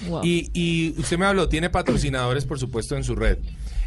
Wow. 0.09 0.21
Y, 0.25 0.51
y 0.55 0.95
usted 0.99 1.19
me 1.19 1.27
habló, 1.27 1.49
tiene 1.49 1.71
patrocinadores, 1.71 2.45
por 2.45 2.59
supuesto, 2.59 2.97
en 2.97 3.05
su 3.05 3.15
red. 3.15 3.39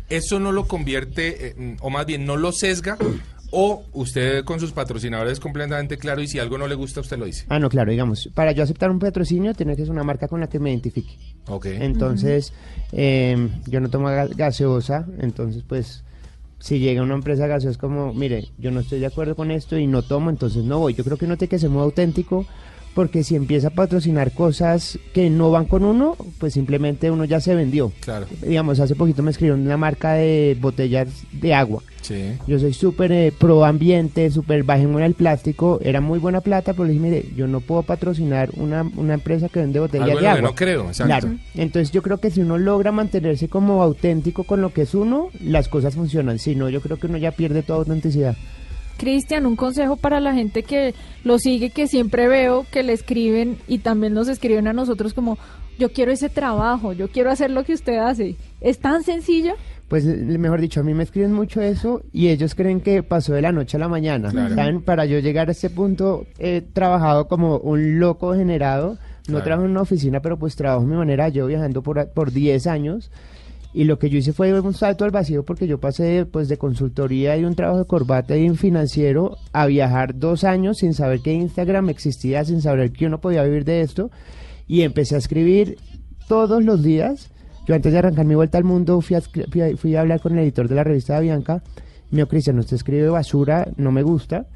¿Eso 0.10 0.40
no 0.40 0.52
lo 0.52 0.68
convierte, 0.68 1.48
eh, 1.58 1.78
o 1.82 1.90
más 1.90 2.06
bien, 2.06 2.26
no 2.26 2.36
lo 2.38 2.52
sesga? 2.52 2.98
¿O 3.54 3.84
usted 3.92 4.46
con 4.46 4.62
sus 4.62 4.72
patrocinadores 4.72 5.34
es 5.34 5.40
completamente 5.42 5.98
claro 5.98 6.22
y 6.22 6.28
si 6.28 6.40
algo 6.40 6.58
no 6.58 6.68
le 6.68 6.76
gusta, 6.76 7.02
usted 7.02 7.18
lo 7.18 7.26
dice? 7.26 7.46
Ah, 7.50 7.60
no, 7.60 7.68
claro, 7.70 7.92
digamos, 7.92 8.30
para 8.34 8.54
yo 8.54 8.64
aceptar 8.64 8.90
un 8.92 9.00
patrocinio 9.00 9.54
tiene 9.54 9.76
que 9.76 9.82
ser 9.82 9.92
una 9.92 10.04
marca 10.06 10.30
con 10.30 10.40
la 10.40 10.48
que 10.48 10.58
me 10.60 10.70
identifique. 10.70 11.18
Ok. 11.48 11.66
Entonces, 11.66 12.54
eh, 12.94 13.50
yo 13.68 13.82
no 13.82 13.90
tomo 13.90 14.08
ga- 14.08 14.34
gaseosa, 14.36 15.06
entonces 15.20 15.64
pues 15.68 16.04
Si 16.62 16.78
llega 16.78 17.02
una 17.02 17.16
empresa 17.16 17.48
gaseosa 17.48 17.72
es 17.72 17.78
como, 17.80 18.14
mire, 18.14 18.50
yo 18.60 18.70
no 18.70 18.82
estoy 18.82 19.00
de 19.00 19.08
acuerdo 19.08 19.36
con 19.36 19.50
esto 19.50 19.80
y 19.80 19.88
no 19.88 20.04
tomo, 20.04 20.30
entonces 20.30 20.64
no 20.64 20.78
voy. 20.78 20.94
Yo 20.94 21.04
creo 21.04 21.18
que 21.18 21.26
uno 21.26 21.36
tiene 21.36 21.50
que 21.50 21.58
ser 21.58 21.72
muy 21.72 21.82
auténtico 21.82 22.46
porque 22.94 23.24
si 23.24 23.36
empieza 23.36 23.70
a 23.70 23.72
patrocinar 23.72 24.32
cosas 24.32 25.00
que 25.14 25.30
no 25.30 25.52
van 25.52 25.66
con 25.66 25.84
uno, 25.84 26.16
pues 26.40 26.54
simplemente 26.54 27.12
uno 27.12 27.26
ya 27.26 27.40
se 27.40 27.56
vendió. 27.56 27.92
Claro. 28.02 28.28
Digamos, 28.42 28.80
hace 28.80 28.96
poquito 28.96 29.24
me 29.24 29.32
escribieron 29.32 29.62
una 29.62 29.78
marca 29.78 30.14
de 30.14 30.58
botellas 30.60 31.08
de 31.32 31.54
agua. 31.54 31.82
Sí. 32.02 32.34
Yo 32.48 32.60
soy 32.60 32.74
súper 32.74 33.12
eh, 33.12 33.32
pro 33.38 33.64
ambiente, 33.64 34.30
súper 34.32 34.64
bajémosle 34.64 35.06
el 35.06 35.14
plástico. 35.14 35.80
Era 35.84 36.02
muy 36.02 36.20
buena 36.20 36.42
plata, 36.42 36.74
pero 36.74 36.86
le 36.86 36.94
dije, 36.94 37.04
mire, 37.04 37.26
yo 37.36 37.48
no 37.48 37.62
puedo 37.62 37.84
patrocinar 37.84 38.50
una, 38.56 38.84
una 38.98 39.14
empresa 39.14 39.50
que 39.50 39.60
vende 39.60 39.80
botellas 39.80 40.10
Algo 40.10 40.20
de 40.20 40.28
agua. 40.28 40.42
no 40.42 40.56
creo, 40.56 40.88
exacto. 40.88 41.06
Claro. 41.06 41.38
Entonces 41.56 41.92
yo 41.92 42.02
creo 42.02 42.18
que 42.18 42.32
si 42.32 42.42
uno 42.42 42.58
logra 42.58 42.92
mantenerse 42.92 43.48
como 43.50 43.84
auténtico 43.84 44.44
con 44.44 44.62
lo 44.62 44.74
que 44.74 44.82
es 44.82 44.96
uno, 44.96 45.30
las 45.44 45.68
cosas 45.68 45.96
funcionan. 45.96 46.40
Si 46.40 46.56
no, 46.56 46.70
yo 46.70 46.82
creo 46.82 46.98
que 46.98 47.08
uno 47.08 47.18
ya 47.18 47.32
pierde 47.32 47.62
toda 47.62 47.80
autenticidad. 47.80 48.36
Cristian, 48.98 49.46
un 49.46 49.56
consejo 49.56 49.96
para 49.98 50.20
la 50.20 50.34
gente 50.34 50.64
que 50.64 50.94
lo 51.24 51.40
sigue, 51.40 51.70
que 51.70 51.88
siempre 51.88 52.28
veo 52.28 52.66
que 52.72 52.84
le 52.84 52.94
escriben 52.94 53.58
y 53.68 53.80
también 53.80 54.14
nos 54.14 54.28
escriben 54.28 54.68
a 54.68 54.74
nosotros 54.74 55.14
como, 55.14 55.38
yo 55.80 55.92
quiero 55.92 56.12
ese 56.12 56.30
trabajo, 56.30 56.94
yo 56.94 57.08
quiero 57.10 57.32
hacer 57.32 57.52
lo 57.52 57.64
que 57.64 57.74
usted 57.74 57.98
hace. 57.98 58.36
¿Es 58.60 58.80
tan 58.80 59.04
sencillo? 59.04 59.54
Pues 59.88 60.06
eh, 60.06 60.16
mejor 60.38 60.62
dicho, 60.62 60.80
a 60.80 60.84
mí 60.84 60.94
me 60.94 61.04
escriben 61.04 61.34
mucho 61.34 61.62
eso 61.62 62.02
y 62.14 62.30
ellos 62.30 62.56
creen 62.56 62.80
que 62.82 63.04
pasó 63.04 63.34
de 63.34 63.42
la 63.42 63.52
noche 63.52 63.78
a 63.78 63.80
la 63.80 63.90
mañana. 63.90 64.30
Claro. 64.30 64.56
¿Saben? 64.56 64.82
Para 64.84 65.06
yo 65.06 65.20
llegar 65.20 65.50
a 65.50 65.52
este 65.52 65.70
punto 65.70 66.26
he 66.40 66.62
trabajado 66.62 67.28
como 67.28 67.58
un 67.58 68.00
loco 68.00 68.34
generado. 68.34 68.98
No 69.28 69.34
Claro. 69.34 69.44
trabajo 69.44 69.66
en 69.66 69.72
una 69.72 69.82
oficina, 69.82 70.20
pero 70.22 70.38
pues 70.40 70.56
trabajo 70.56 70.84
a 70.84 70.88
mi 70.88 70.96
manera, 70.96 71.30
yo 71.30 71.46
viajando 71.46 71.84
por, 71.84 72.10
por 72.12 72.32
10 72.32 72.66
años. 72.68 73.12
Y 73.74 73.86
lo 73.86 73.98
que 74.00 74.10
yo 74.10 74.18
hice 74.18 74.34
fue 74.34 74.60
un 74.60 74.74
salto 74.74 75.06
al 75.06 75.12
vacío 75.12 75.44
porque 75.46 75.66
yo 75.66 75.80
pasé 75.80 76.26
pues 76.26 76.50
de 76.50 76.58
consultoría 76.58 77.38
y 77.38 77.46
un 77.46 77.56
trabajo 77.56 77.80
de 77.80 77.86
corbata 77.86 78.36
y 78.36 78.50
un 78.50 78.58
financiero 78.58 79.38
a 79.54 79.66
viajar 79.66 80.20
dos 80.20 80.44
años 80.44 80.80
sin 80.80 80.94
saber 80.94 81.22
que 81.22 81.32
Instagram 81.34 81.90
existía, 81.90 82.44
sin 82.44 82.62
saber 82.62 82.92
que 82.92 83.06
uno 83.06 83.22
podía 83.22 83.44
vivir 83.44 83.64
de 83.64 83.82
esto. 83.82 84.12
Y 84.68 84.82
empecé 84.82 85.16
a 85.16 85.20
escribir 85.20 85.78
todos 86.28 86.64
los 86.64 86.84
días. 86.84 87.30
Yo 87.68 87.76
antes 87.76 87.94
de 87.94 88.00
arrancar 88.00 88.26
mi 88.26 88.36
vuelta 88.36 88.58
al 88.58 88.64
mundo 88.66 89.00
fui 89.02 89.16
a, 89.16 89.20
escri- 89.22 89.50
fui 89.50 89.62
a- 89.62 89.78
fui 89.78 89.96
a 89.96 90.02
hablar 90.02 90.20
con 90.20 90.34
el 90.34 90.40
editor 90.40 90.68
de 90.68 90.76
la 90.76 90.84
revista 90.84 91.16
de 91.16 91.22
Bianca. 91.22 91.64
Me 92.10 92.18
dijo, 92.18 92.28
Cristian, 92.28 92.60
usted 92.60 92.76
escribe 92.76 93.08
basura, 93.10 93.70
no 93.78 93.92
me 93.94 94.04
gusta. 94.04 94.48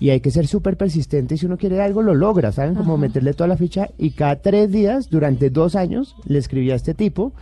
Y 0.00 0.08
hay 0.10 0.20
que 0.20 0.30
ser 0.30 0.46
súper 0.46 0.76
persistente 0.76 1.34
y 1.34 1.38
si 1.38 1.46
uno 1.46 1.56
quiere 1.58 1.80
algo 1.82 2.02
lo 2.02 2.14
logra, 2.14 2.50
¿saben? 2.50 2.74
Como 2.74 2.96
meterle 2.96 3.32
toda 3.34 3.46
la 3.48 3.56
ficha. 3.56 3.90
Y 3.98 4.10
cada 4.12 4.36
tres 4.42 4.72
días, 4.72 5.08
durante 5.10 5.50
dos 5.50 5.76
años, 5.76 6.16
le 6.26 6.38
escribí 6.38 6.70
a 6.70 6.74
este 6.76 6.94
tipo. 6.94 7.32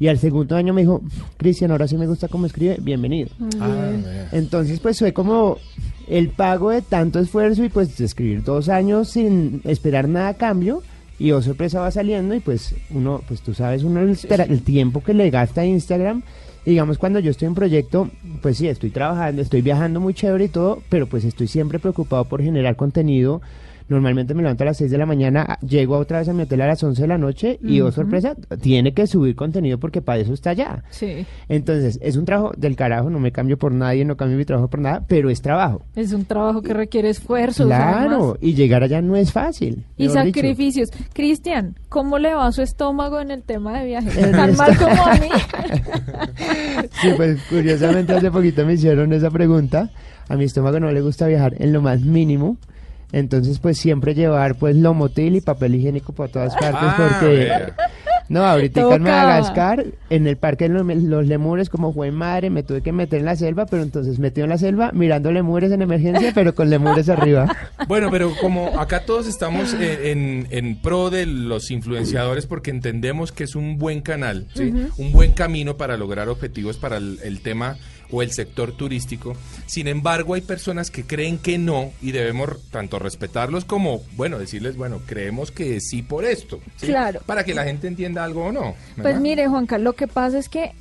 Y 0.00 0.08
al 0.08 0.18
segundo 0.18 0.56
año 0.56 0.72
me 0.74 0.80
dijo, 0.80 1.02
Cristian, 1.36 1.70
ahora 1.70 1.86
sí 1.86 1.96
me 1.96 2.06
gusta 2.08 2.26
cómo 2.26 2.46
escribe, 2.46 2.78
bienvenido. 2.80 3.28
Ah, 3.60 3.90
vea. 4.02 4.28
Entonces, 4.32 4.80
pues 4.80 4.98
fue 4.98 5.12
como 5.12 5.58
el 6.08 6.30
pago 6.30 6.70
de 6.70 6.80
tanto 6.82 7.18
esfuerzo 7.20 7.62
y 7.64 7.68
pues 7.68 7.96
de 7.98 8.06
escribir 8.06 8.42
dos 8.42 8.68
años 8.70 9.10
sin 9.10 9.60
esperar 9.64 10.08
nada 10.08 10.28
a 10.28 10.34
cambio. 10.34 10.82
Y 11.18 11.32
oh 11.32 11.42
sorpresa 11.42 11.80
va 11.80 11.90
saliendo 11.90 12.34
y 12.34 12.40
pues 12.40 12.74
uno, 12.90 13.20
pues 13.28 13.42
tú 13.42 13.52
sabes, 13.52 13.82
uno 13.84 14.00
el, 14.00 14.08
espera- 14.10 14.44
el 14.48 14.62
tiempo 14.62 15.02
que 15.02 15.12
le 15.12 15.28
gasta 15.28 15.60
a 15.60 15.66
Instagram. 15.66 16.22
Y 16.64 16.70
digamos, 16.70 16.96
cuando 16.96 17.18
yo 17.20 17.30
estoy 17.30 17.48
en 17.48 17.54
proyecto, 17.54 18.08
pues 18.40 18.56
sí, 18.56 18.68
estoy 18.68 18.88
trabajando, 18.90 19.42
estoy 19.42 19.60
viajando 19.60 20.00
muy 20.00 20.14
chévere 20.14 20.46
y 20.46 20.48
todo, 20.48 20.82
pero 20.88 21.06
pues 21.06 21.24
estoy 21.24 21.46
siempre 21.46 21.78
preocupado 21.78 22.24
por 22.24 22.42
generar 22.42 22.74
contenido. 22.76 23.42
Normalmente 23.90 24.32
me 24.34 24.42
levanto 24.42 24.62
a 24.62 24.66
las 24.66 24.76
6 24.78 24.90
de 24.90 24.96
la 24.98 25.04
mañana, 25.04 25.42
a- 25.42 25.58
llego 25.66 25.98
otra 25.98 26.20
vez 26.20 26.28
a 26.28 26.32
mi 26.32 26.44
hotel 26.44 26.60
a 26.62 26.68
las 26.68 26.82
11 26.82 27.02
de 27.02 27.08
la 27.08 27.18
noche 27.18 27.58
y, 27.62 27.80
oh 27.80 27.90
sorpresa, 27.90 28.36
tiene 28.62 28.94
que 28.94 29.06
subir 29.06 29.34
contenido 29.34 29.78
porque 29.78 30.00
para 30.00 30.20
eso 30.20 30.32
está 30.32 30.50
allá. 30.50 30.84
Sí. 30.90 31.26
Entonces, 31.48 31.98
es 32.00 32.16
un 32.16 32.24
trabajo 32.24 32.52
del 32.56 32.76
carajo, 32.76 33.10
no 33.10 33.18
me 33.18 33.32
cambio 33.32 33.58
por 33.58 33.72
nadie, 33.72 34.04
no 34.04 34.16
cambio 34.16 34.38
mi 34.38 34.44
trabajo 34.44 34.68
por 34.70 34.80
nada, 34.80 35.04
pero 35.08 35.28
es 35.28 35.42
trabajo. 35.42 35.82
Es 35.96 36.12
un 36.12 36.24
trabajo 36.24 36.62
que 36.62 36.72
requiere 36.72 37.10
esfuerzos. 37.10 37.66
Claro, 37.66 38.38
y 38.40 38.54
llegar 38.54 38.84
allá 38.84 39.02
no 39.02 39.16
es 39.16 39.32
fácil. 39.32 39.84
Y 39.96 40.04
dicho. 40.04 40.14
sacrificios. 40.14 40.90
Cristian, 41.12 41.74
¿cómo 41.88 42.18
le 42.20 42.32
va 42.32 42.46
a 42.46 42.52
su 42.52 42.62
estómago 42.62 43.20
en 43.20 43.32
el 43.32 43.42
tema 43.42 43.80
de 43.80 43.86
viajes? 43.86 44.30
¿Tan 44.30 44.56
mal 44.56 44.76
como 44.78 45.04
a 45.04 45.14
mí? 45.16 45.28
Sí, 47.02 47.08
pues 47.16 47.40
curiosamente 47.48 48.12
hace 48.12 48.30
poquito 48.30 48.64
me 48.64 48.74
hicieron 48.74 49.12
esa 49.12 49.30
pregunta. 49.30 49.90
A 50.28 50.36
mi 50.36 50.44
estómago 50.44 50.78
no 50.80 50.90
le 50.92 51.00
gusta 51.00 51.26
viajar 51.26 51.54
en 51.58 51.72
lo 51.72 51.82
más 51.82 52.00
mínimo. 52.02 52.56
Entonces, 53.12 53.58
pues 53.58 53.78
siempre 53.78 54.14
llevar 54.14 54.54
pues 54.56 54.76
lomotil 54.76 55.36
y 55.36 55.40
papel 55.40 55.74
higiénico 55.74 56.12
por 56.12 56.28
todas 56.28 56.54
partes 56.54 56.80
Ah, 56.82 57.18
porque... 57.20 57.34
vea. 57.34 57.76
No, 58.28 58.44
ahorita 58.46 58.80
en 58.82 58.86
Toca. 58.86 58.98
Madagascar, 59.00 59.86
en 60.08 60.28
el 60.28 60.36
parque 60.36 60.68
de 60.68 60.74
los, 60.74 60.86
los 60.86 61.26
lemures, 61.26 61.68
como 61.68 61.92
fue 61.92 62.12
madre, 62.12 62.48
me 62.48 62.62
tuve 62.62 62.80
que 62.80 62.92
meter 62.92 63.18
en 63.18 63.24
la 63.24 63.34
selva, 63.34 63.66
pero 63.66 63.82
entonces 63.82 64.20
metido 64.20 64.44
en 64.44 64.50
la 64.50 64.58
selva 64.58 64.92
mirando 64.94 65.32
lemures 65.32 65.72
en 65.72 65.82
emergencia, 65.82 66.30
pero 66.34 66.54
con 66.54 66.70
lemures 66.70 67.08
arriba. 67.08 67.48
Bueno, 67.88 68.08
pero 68.12 68.30
como 68.40 68.78
acá 68.78 69.04
todos 69.04 69.26
estamos 69.26 69.74
en, 69.74 69.82
en- 69.82 70.46
en 70.50 70.80
pro 70.80 71.10
de 71.10 71.26
los 71.26 71.72
influenciadores 71.72 72.46
porque 72.46 72.70
entendemos 72.70 73.32
que 73.32 73.42
es 73.42 73.56
un 73.56 73.78
buen 73.78 74.00
canal, 74.00 74.46
¿sí? 74.54 74.72
un 74.96 75.10
buen 75.10 75.32
camino 75.32 75.76
para 75.76 75.96
lograr 75.96 76.28
objetivos 76.28 76.76
para 76.76 76.98
el, 76.98 77.18
el 77.24 77.40
tema 77.40 77.78
o 78.12 78.22
el 78.22 78.32
sector 78.32 78.72
turístico. 78.72 79.34
Sin 79.66 79.88
embargo, 79.88 80.34
hay 80.34 80.40
personas 80.40 80.90
que 80.90 81.04
creen 81.04 81.38
que 81.38 81.58
no 81.58 81.90
y 82.02 82.12
debemos 82.12 82.68
tanto 82.70 82.98
respetarlos 82.98 83.64
como, 83.64 84.02
bueno, 84.16 84.38
decirles, 84.38 84.76
bueno, 84.76 85.00
creemos 85.06 85.50
que 85.50 85.80
sí 85.80 86.02
por 86.02 86.24
esto. 86.24 86.60
¿sí? 86.76 86.86
Claro. 86.86 87.20
Para 87.26 87.44
que 87.44 87.54
la 87.54 87.64
gente 87.64 87.86
entienda 87.86 88.24
algo 88.24 88.46
o 88.46 88.52
no. 88.52 88.74
Pues 89.00 89.20
mire, 89.20 89.46
Juanca, 89.48 89.78
lo 89.78 89.94
que 89.94 90.08
pasa 90.08 90.38
es 90.38 90.48
que 90.48 90.72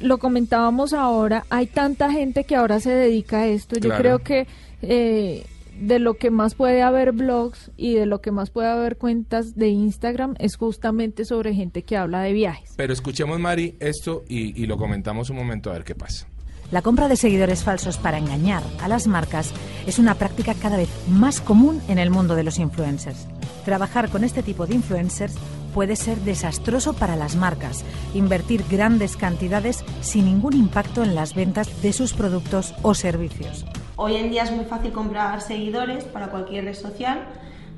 lo 0.00 0.18
comentábamos 0.18 0.92
ahora, 0.94 1.44
hay 1.50 1.66
tanta 1.66 2.10
gente 2.10 2.44
que 2.44 2.56
ahora 2.56 2.80
se 2.80 2.90
dedica 2.90 3.40
a 3.40 3.46
esto. 3.46 3.76
Yo 3.76 3.90
Claro. 3.90 4.00
creo 4.02 4.18
que 4.20 4.46
eh, 4.82 5.44
de 5.78 5.98
lo 5.98 6.14
que 6.14 6.30
más 6.30 6.54
puede 6.54 6.80
haber 6.82 7.12
blogs 7.12 7.70
y 7.76 7.94
de 7.94 8.06
lo 8.06 8.20
que 8.20 8.30
más 8.30 8.50
puede 8.50 8.68
haber 8.68 8.96
cuentas 8.96 9.56
de 9.56 9.68
Instagram 9.68 10.34
es 10.38 10.56
justamente 10.56 11.24
sobre 11.24 11.54
gente 11.54 11.82
que 11.82 11.96
habla 11.96 12.22
de 12.22 12.32
viajes. 12.32 12.70
Pero 12.76 12.92
escuchemos, 12.92 13.38
Mari, 13.40 13.76
esto 13.80 14.24
y, 14.28 14.58
y 14.62 14.66
lo 14.66 14.76
comentamos 14.78 15.28
un 15.30 15.36
momento 15.36 15.70
a 15.70 15.74
ver 15.74 15.84
qué 15.84 15.94
pasa. 15.94 16.26
La 16.70 16.82
compra 16.82 17.08
de 17.08 17.16
seguidores 17.16 17.64
falsos 17.64 17.98
para 17.98 18.18
engañar 18.18 18.62
a 18.80 18.86
las 18.86 19.08
marcas 19.08 19.52
es 19.88 19.98
una 19.98 20.14
práctica 20.14 20.54
cada 20.54 20.76
vez 20.76 20.88
más 21.08 21.40
común 21.40 21.82
en 21.88 21.98
el 21.98 22.10
mundo 22.10 22.36
de 22.36 22.44
los 22.44 22.60
influencers. 22.60 23.26
Trabajar 23.64 24.08
con 24.08 24.22
este 24.22 24.44
tipo 24.44 24.68
de 24.68 24.76
influencers 24.76 25.34
puede 25.74 25.96
ser 25.96 26.18
desastroso 26.18 26.92
para 26.92 27.16
las 27.16 27.34
marcas, 27.34 27.84
invertir 28.14 28.64
grandes 28.70 29.16
cantidades 29.16 29.84
sin 30.00 30.26
ningún 30.26 30.54
impacto 30.54 31.02
en 31.02 31.16
las 31.16 31.34
ventas 31.34 31.82
de 31.82 31.92
sus 31.92 32.12
productos 32.12 32.72
o 32.82 32.94
servicios. 32.94 33.64
Hoy 33.96 34.14
en 34.14 34.30
día 34.30 34.44
es 34.44 34.52
muy 34.52 34.64
fácil 34.64 34.92
comprar 34.92 35.40
seguidores 35.40 36.04
para 36.04 36.28
cualquier 36.28 36.66
red 36.66 36.74
social. 36.74 37.26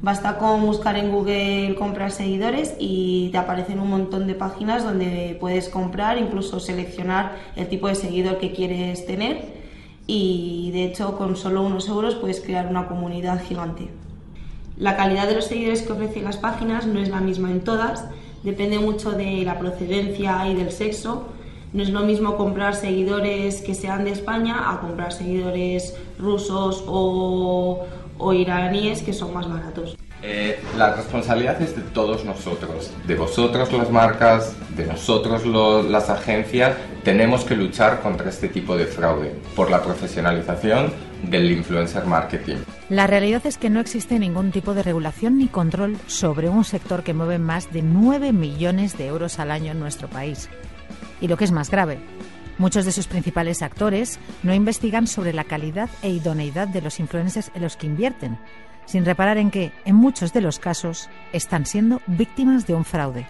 Basta 0.03 0.37
con 0.37 0.67
buscar 0.67 0.97
en 0.97 1.13
Google 1.13 1.77
comprar 1.79 2.11
seguidores 2.11 2.75
y 2.81 3.29
te 3.31 3.39
aparecen 3.39 3.79
un 3.79 3.89
montón 3.89 4.27
de 4.27 4.35
páginas 4.35 4.83
donde 4.83 5.37
puedes 5.39 5.69
comprar, 5.69 6.19
incluso 6.19 6.59
seleccionar 6.59 7.37
el 7.55 7.69
tipo 7.69 7.87
de 7.87 7.95
seguidor 7.95 8.39
que 8.39 8.51
quieres 8.51 9.07
tener 9.07 9.63
y 10.09 10.73
de 10.73 10.87
hecho 10.87 11.17
con 11.17 11.37
solo 11.37 11.63
unos 11.63 11.89
euros 11.89 12.17
puedes 12.17 12.41
crear 12.41 12.67
una 12.67 12.89
comunidad 12.89 13.45
gigante. 13.45 13.91
La 14.77 14.97
calidad 14.97 15.29
de 15.29 15.37
los 15.37 15.45
seguidores 15.45 15.83
que 15.83 15.93
ofrecen 15.93 16.25
las 16.25 16.37
páginas 16.37 16.85
no 16.85 16.99
es 16.99 17.09
la 17.09 17.21
misma 17.21 17.53
en 17.53 17.61
todas, 17.61 18.05
depende 18.43 18.81
mucho 18.81 19.13
de 19.13 19.45
la 19.45 19.61
procedencia 19.61 20.49
y 20.49 20.55
del 20.57 20.73
sexo. 20.73 21.29
No 21.73 21.83
es 21.83 21.91
lo 21.91 22.01
mismo 22.01 22.37
comprar 22.37 22.75
seguidores 22.75 23.63
que 23.63 23.75
sean 23.75 24.05
de 24.05 24.11
España 24.11 24.71
a 24.71 24.81
comprar 24.81 25.13
seguidores 25.13 25.97
rusos 26.19 26.85
o, 26.87 27.87
o 28.19 28.33
iraníes 28.33 29.03
que 29.03 29.13
son 29.13 29.33
más 29.35 29.49
baratos. 29.49 29.97
Eh, 30.25 30.61
la 30.79 30.95
responsabilidad 30.95 31.61
es 31.61 31.75
de 31.75 31.83
todos 31.83 32.25
nosotros, 32.25 32.93
de 33.09 33.17
vosotros 33.17 33.73
las 33.73 33.91
marcas, 33.91 34.55
de 34.77 34.87
nosotros 34.87 35.45
lo- 35.45 35.83
las 35.83 36.09
agencias. 36.11 36.77
Tenemos 37.03 37.45
que 37.45 37.57
luchar 37.57 38.01
contra 38.01 38.29
este 38.31 38.49
tipo 38.49 38.77
de 38.77 38.87
fraude 38.87 39.35
por 39.57 39.69
la 39.69 39.83
profesionalización 39.83 40.93
del 41.25 41.51
influencer 41.51 42.05
marketing. 42.07 42.59
La 42.89 43.09
realidad 43.09 43.43
es 43.47 43.59
que 43.59 43.69
no 43.71 43.81
existe 43.81 44.19
ningún 44.21 44.53
tipo 44.53 44.75
de 44.75 44.85
regulación 44.85 45.39
ni 45.39 45.49
control 45.49 45.97
sobre 46.07 46.49
un 46.49 46.63
sector 46.65 47.03
que 47.03 47.15
mueve 47.15 47.39
más 47.41 47.73
de 47.73 47.83
9 47.83 48.33
millones 48.33 48.97
de 48.97 49.07
euros 49.09 49.41
al 49.41 49.51
año 49.51 49.73
en 49.73 49.81
nuestro 49.81 50.07
país. 50.07 50.49
Y 51.21 51.27
lo 51.27 51.37
que 51.37 51.45
es 51.45 51.53
más 51.53 51.71
grave, 51.71 51.99
muchos 52.63 52.85
de 52.85 52.93
sus 52.93 53.09
principales 53.09 53.61
actores 53.61 54.21
no 54.45 54.55
investigan 54.55 55.09
sobre 55.09 55.33
la 55.33 55.43
calidad 55.43 55.91
e 56.01 56.11
idoneidad 56.11 56.69
de 56.69 56.81
los 56.81 57.01
influencers 57.01 57.51
en 57.57 57.63
los 57.63 57.77
que 57.77 57.89
invierten, 57.89 58.39
sin 58.87 59.05
reparar 59.05 59.37
en 59.37 59.51
que, 59.51 59.73
en 59.85 59.97
muchos 59.97 60.33
de 60.33 60.43
los 60.43 60.61
casos, 60.61 61.11
están 61.33 61.67
siendo 61.67 62.01
víctimas 62.07 62.69
de 62.69 62.75
un 62.75 62.85
fraude. 62.85 63.27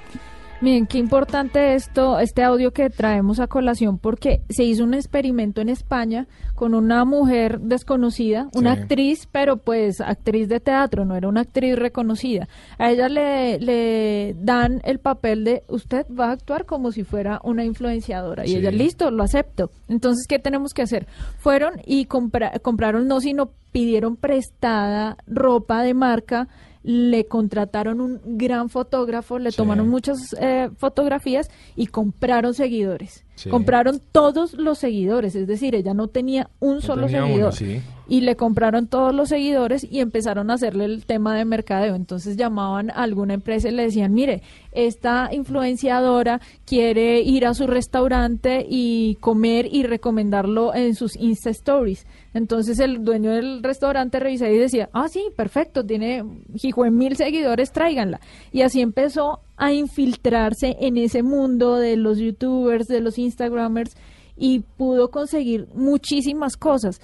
Miren, 0.62 0.86
qué 0.86 0.98
importante 0.98 1.74
esto, 1.74 2.20
este 2.20 2.44
audio 2.44 2.70
que 2.72 2.88
traemos 2.88 3.40
a 3.40 3.48
colación, 3.48 3.98
porque 3.98 4.42
se 4.48 4.62
hizo 4.62 4.84
un 4.84 4.94
experimento 4.94 5.60
en 5.60 5.68
España 5.68 6.28
con 6.54 6.74
una 6.76 7.04
mujer 7.04 7.58
desconocida, 7.58 8.48
una 8.54 8.76
Sí. 8.76 8.80
actriz, 8.82 9.28
pero 9.32 9.56
pues 9.56 10.00
actriz 10.00 10.48
de 10.48 10.60
teatro, 10.60 11.04
no 11.04 11.16
era 11.16 11.26
una 11.28 11.40
actriz 11.40 11.74
reconocida. 11.74 12.46
A 12.78 12.92
ella 12.92 13.08
le, 13.08 13.58
le 13.58 14.36
dan 14.38 14.80
el 14.84 15.00
papel 15.00 15.42
de 15.42 15.64
usted 15.66 16.06
va 16.08 16.28
a 16.28 16.32
actuar 16.32 16.64
como 16.64 16.92
si 16.92 17.02
fuera 17.02 17.40
una 17.42 17.64
influenciadora. 17.64 18.46
Y 18.46 18.54
ella, 18.54 18.70
listo, 18.70 19.10
lo 19.10 19.24
acepto. 19.24 19.72
Entonces, 19.88 20.26
¿qué 20.28 20.38
tenemos 20.38 20.72
que 20.74 20.82
hacer? 20.82 21.08
Fueron 21.38 21.80
y 21.84 22.06
compra- 22.06 22.56
compraron, 22.60 23.08
no, 23.08 23.20
sino 23.20 23.50
pidieron 23.72 24.14
prestada 24.14 25.16
ropa 25.26 25.82
de 25.82 25.94
marca 25.94 26.46
le 26.82 27.26
contrataron 27.26 28.00
un 28.00 28.20
gran 28.36 28.68
fotógrafo, 28.68 29.38
le 29.38 29.52
tomaron 29.52 29.88
muchas 29.88 30.34
eh, 30.40 30.68
fotografías 30.76 31.50
y 31.76 31.86
compraron 31.86 32.54
seguidores. 32.54 33.24
Sí. 33.34 33.50
Compraron 33.50 34.00
todos 34.12 34.54
los 34.54 34.78
seguidores, 34.78 35.34
es 35.34 35.46
decir, 35.46 35.74
ella 35.74 35.94
no 35.94 36.08
tenía 36.08 36.50
un 36.60 36.82
solo 36.82 37.06
tenía 37.06 37.22
seguidor. 37.22 37.40
uno, 37.40 37.52
sí. 37.52 37.80
Y 38.08 38.20
le 38.20 38.36
compraron 38.36 38.88
todos 38.88 39.14
los 39.14 39.30
seguidores 39.30 39.86
y 39.88 40.00
empezaron 40.00 40.50
a 40.50 40.54
hacerle 40.54 40.84
el 40.84 41.06
tema 41.06 41.34
de 41.34 41.44
mercadeo. 41.44 41.94
Entonces 41.94 42.36
llamaban 42.36 42.90
a 42.90 43.04
alguna 43.04 43.34
empresa 43.34 43.68
y 43.68 43.72
le 43.72 43.84
decían, 43.84 44.12
mire, 44.12 44.42
esta 44.72 45.30
influenciadora 45.32 46.40
quiere 46.66 47.20
ir 47.20 47.46
a 47.46 47.54
su 47.54 47.66
restaurante 47.66 48.66
y 48.68 49.16
comer 49.20 49.66
y 49.70 49.84
recomendarlo 49.84 50.74
en 50.74 50.94
sus 50.94 51.16
Insta 51.16 51.50
Stories. 51.50 52.06
Entonces 52.34 52.78
el 52.78 53.04
dueño 53.04 53.30
del 53.32 53.62
restaurante 53.62 54.18
revisaba 54.18 54.50
y 54.50 54.58
decía, 54.58 54.88
ah, 54.92 55.08
sí, 55.08 55.24
perfecto, 55.36 55.84
tiene 55.84 56.24
hijo 56.62 56.84
mil 56.90 57.16
seguidores, 57.16 57.72
tráiganla. 57.72 58.20
Y 58.52 58.62
así 58.62 58.80
empezó 58.80 59.40
a 59.56 59.72
infiltrarse 59.72 60.76
en 60.80 60.96
ese 60.96 61.22
mundo 61.22 61.76
de 61.76 61.96
los 61.96 62.18
youtubers, 62.18 62.86
de 62.86 63.00
los 63.00 63.18
instagramers 63.18 63.96
y 64.36 64.60
pudo 64.60 65.10
conseguir 65.10 65.68
muchísimas 65.74 66.56
cosas. 66.56 67.00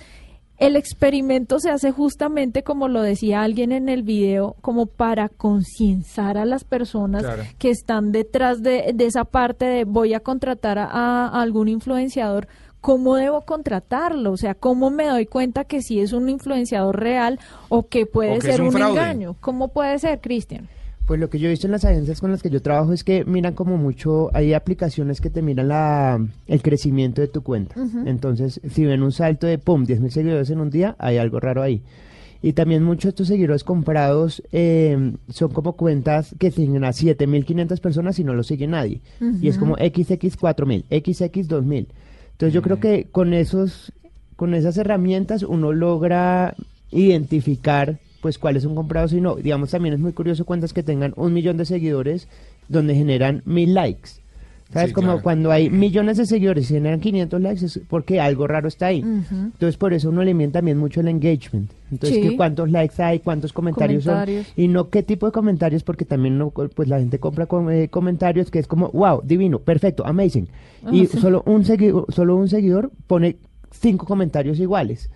El 0.56 0.74
experimento 0.74 1.60
se 1.60 1.70
hace 1.70 1.92
justamente 1.92 2.64
como 2.64 2.88
lo 2.88 3.00
decía 3.02 3.42
alguien 3.42 3.70
en 3.70 3.88
el 3.88 4.02
video, 4.02 4.56
como 4.60 4.86
para 4.86 5.28
concienciar 5.28 6.36
a 6.36 6.44
las 6.44 6.64
personas 6.64 7.22
Claro. 7.22 7.42
que 7.58 7.70
están 7.70 8.10
detrás 8.10 8.60
de, 8.62 8.90
de 8.92 9.06
esa 9.06 9.24
parte 9.24 9.66
de 9.66 9.84
voy 9.84 10.14
a 10.14 10.20
contratar 10.20 10.78
a, 10.80 10.86
a 10.90 11.40
algún 11.42 11.68
influenciador, 11.68 12.48
¿cómo 12.88 13.16
debo 13.16 13.42
contratarlo? 13.42 14.32
O 14.32 14.38
sea, 14.38 14.54
¿cómo 14.54 14.88
me 14.88 15.08
doy 15.08 15.26
cuenta 15.26 15.64
que 15.64 15.82
sí 15.82 16.00
es 16.00 16.14
un 16.14 16.30
influenciador 16.30 16.98
real 16.98 17.38
o 17.68 17.86
que 17.86 18.06
puede 18.06 18.38
O 18.38 18.38
que 18.38 18.50
ser 18.50 18.62
un 18.62 18.74
engaño? 18.74 19.36
¿Cómo 19.40 19.68
puede 19.68 19.98
ser, 19.98 20.22
Cristian? 20.22 20.68
Pues 21.06 21.20
lo 21.20 21.28
que 21.28 21.38
yo 21.38 21.48
he 21.48 21.50
visto 21.50 21.66
en 21.66 21.72
las 21.72 21.84
agencias 21.84 22.18
con 22.18 22.30
las 22.30 22.42
que 22.42 22.48
yo 22.48 22.62
trabajo 22.62 22.94
es 22.94 23.04
que 23.04 23.26
miran 23.26 23.52
como 23.52 23.76
mucho, 23.76 24.30
hay 24.32 24.54
aplicaciones 24.54 25.20
que 25.20 25.28
te 25.28 25.42
miran 25.42 25.68
la, 25.68 26.18
el 26.46 26.62
crecimiento 26.62 27.20
de 27.20 27.28
tu 27.28 27.42
cuenta. 27.42 27.74
Entonces, 28.06 28.58
si 28.70 28.86
ven 28.86 29.02
un 29.02 29.12
salto 29.12 29.46
de, 29.46 29.58
pum, 29.58 29.84
10 29.84 30.00
mil 30.00 30.10
seguidores 30.10 30.48
en 30.48 30.60
un 30.60 30.70
día, 30.70 30.96
hay 30.98 31.18
algo 31.18 31.40
raro 31.40 31.60
ahí. 31.60 31.82
Y 32.40 32.54
también 32.54 32.84
muchos 32.84 33.02
de 33.02 33.08
estos 33.10 33.28
seguidores 33.28 33.64
comprados 33.64 34.42
eh, 34.50 35.12
son 35.28 35.52
como 35.52 35.74
cuentas 35.74 36.34
que 36.38 36.50
siguen 36.50 36.84
a 36.84 36.90
7.500 36.90 37.80
personas 37.80 38.18
y 38.18 38.24
no 38.24 38.32
lo 38.32 38.44
sigue 38.44 38.66
nadie. 38.66 39.02
Y 39.42 39.48
es 39.48 39.58
como 39.58 39.76
XX4.000, 39.76 40.84
XX2.000. 40.88 41.86
Entonces 42.38 42.54
yo 42.54 42.62
creo 42.62 42.78
que 42.78 43.08
con 43.10 43.34
esos, 43.34 43.92
con 44.36 44.54
esas 44.54 44.76
herramientas 44.76 45.42
uno 45.42 45.72
logra 45.72 46.54
identificar 46.92 47.98
pues 48.20 48.38
cuál 48.38 48.56
es 48.56 48.64
un 48.64 48.76
comprado 48.76 49.08
si 49.08 49.20
no. 49.20 49.34
Digamos 49.34 49.72
también 49.72 49.94
es 49.94 49.98
muy 49.98 50.12
curioso 50.12 50.44
cuentas 50.44 50.72
que 50.72 50.84
tengan 50.84 51.14
un 51.16 51.32
millón 51.32 51.56
de 51.56 51.64
seguidores 51.64 52.28
donde 52.68 52.94
generan 52.94 53.42
mil 53.44 53.74
likes. 53.74 54.10
¿Sabes? 54.72 54.88
Sí, 54.90 54.94
como 54.94 55.06
claro. 55.08 55.22
cuando 55.22 55.50
hay 55.50 55.70
millones 55.70 56.18
de 56.18 56.26
seguidores 56.26 56.70
y 56.70 56.74
generan 56.74 57.00
500 57.00 57.40
likes 57.40 57.64
es 57.64 57.80
porque 57.88 58.20
algo 58.20 58.46
raro 58.46 58.68
está 58.68 58.86
ahí. 58.88 58.98
Entonces 59.00 59.78
por 59.78 59.94
eso 59.94 60.10
uno 60.10 60.22
le 60.22 60.34
mide 60.34 60.48
también 60.48 60.76
mucho 60.76 61.00
el 61.00 61.08
engagement. 61.08 61.70
Entonces 61.90 62.18
Sí. 62.22 62.28
que 62.28 62.36
cuántos 62.36 62.70
likes 62.70 63.02
hay, 63.02 63.20
cuántos 63.20 63.54
comentarios, 63.54 64.04
Comentarios. 64.04 64.46
son 64.48 64.54
y 64.62 64.68
no 64.68 64.90
qué 64.90 65.02
tipo 65.02 65.24
de 65.24 65.32
comentarios 65.32 65.82
porque 65.84 66.04
también 66.04 66.36
no, 66.36 66.50
pues 66.50 66.86
la 66.86 66.98
gente 66.98 67.18
compra 67.18 67.46
com- 67.46 67.70
eh, 67.70 67.88
comentarios 67.88 68.50
que 68.50 68.58
es 68.58 68.66
como 68.66 68.90
wow, 68.90 69.22
divino, 69.24 69.58
perfecto, 69.60 70.06
amazing. 70.06 70.48
y 70.92 71.06
sí. 71.06 71.18
solo 71.18 71.42
un 71.46 71.64
solo 71.64 72.36
un 72.36 72.48
seguidor 72.48 72.90
pone 73.06 73.36
cinco 73.70 74.04
comentarios 74.06 74.60
iguales. 74.60 75.08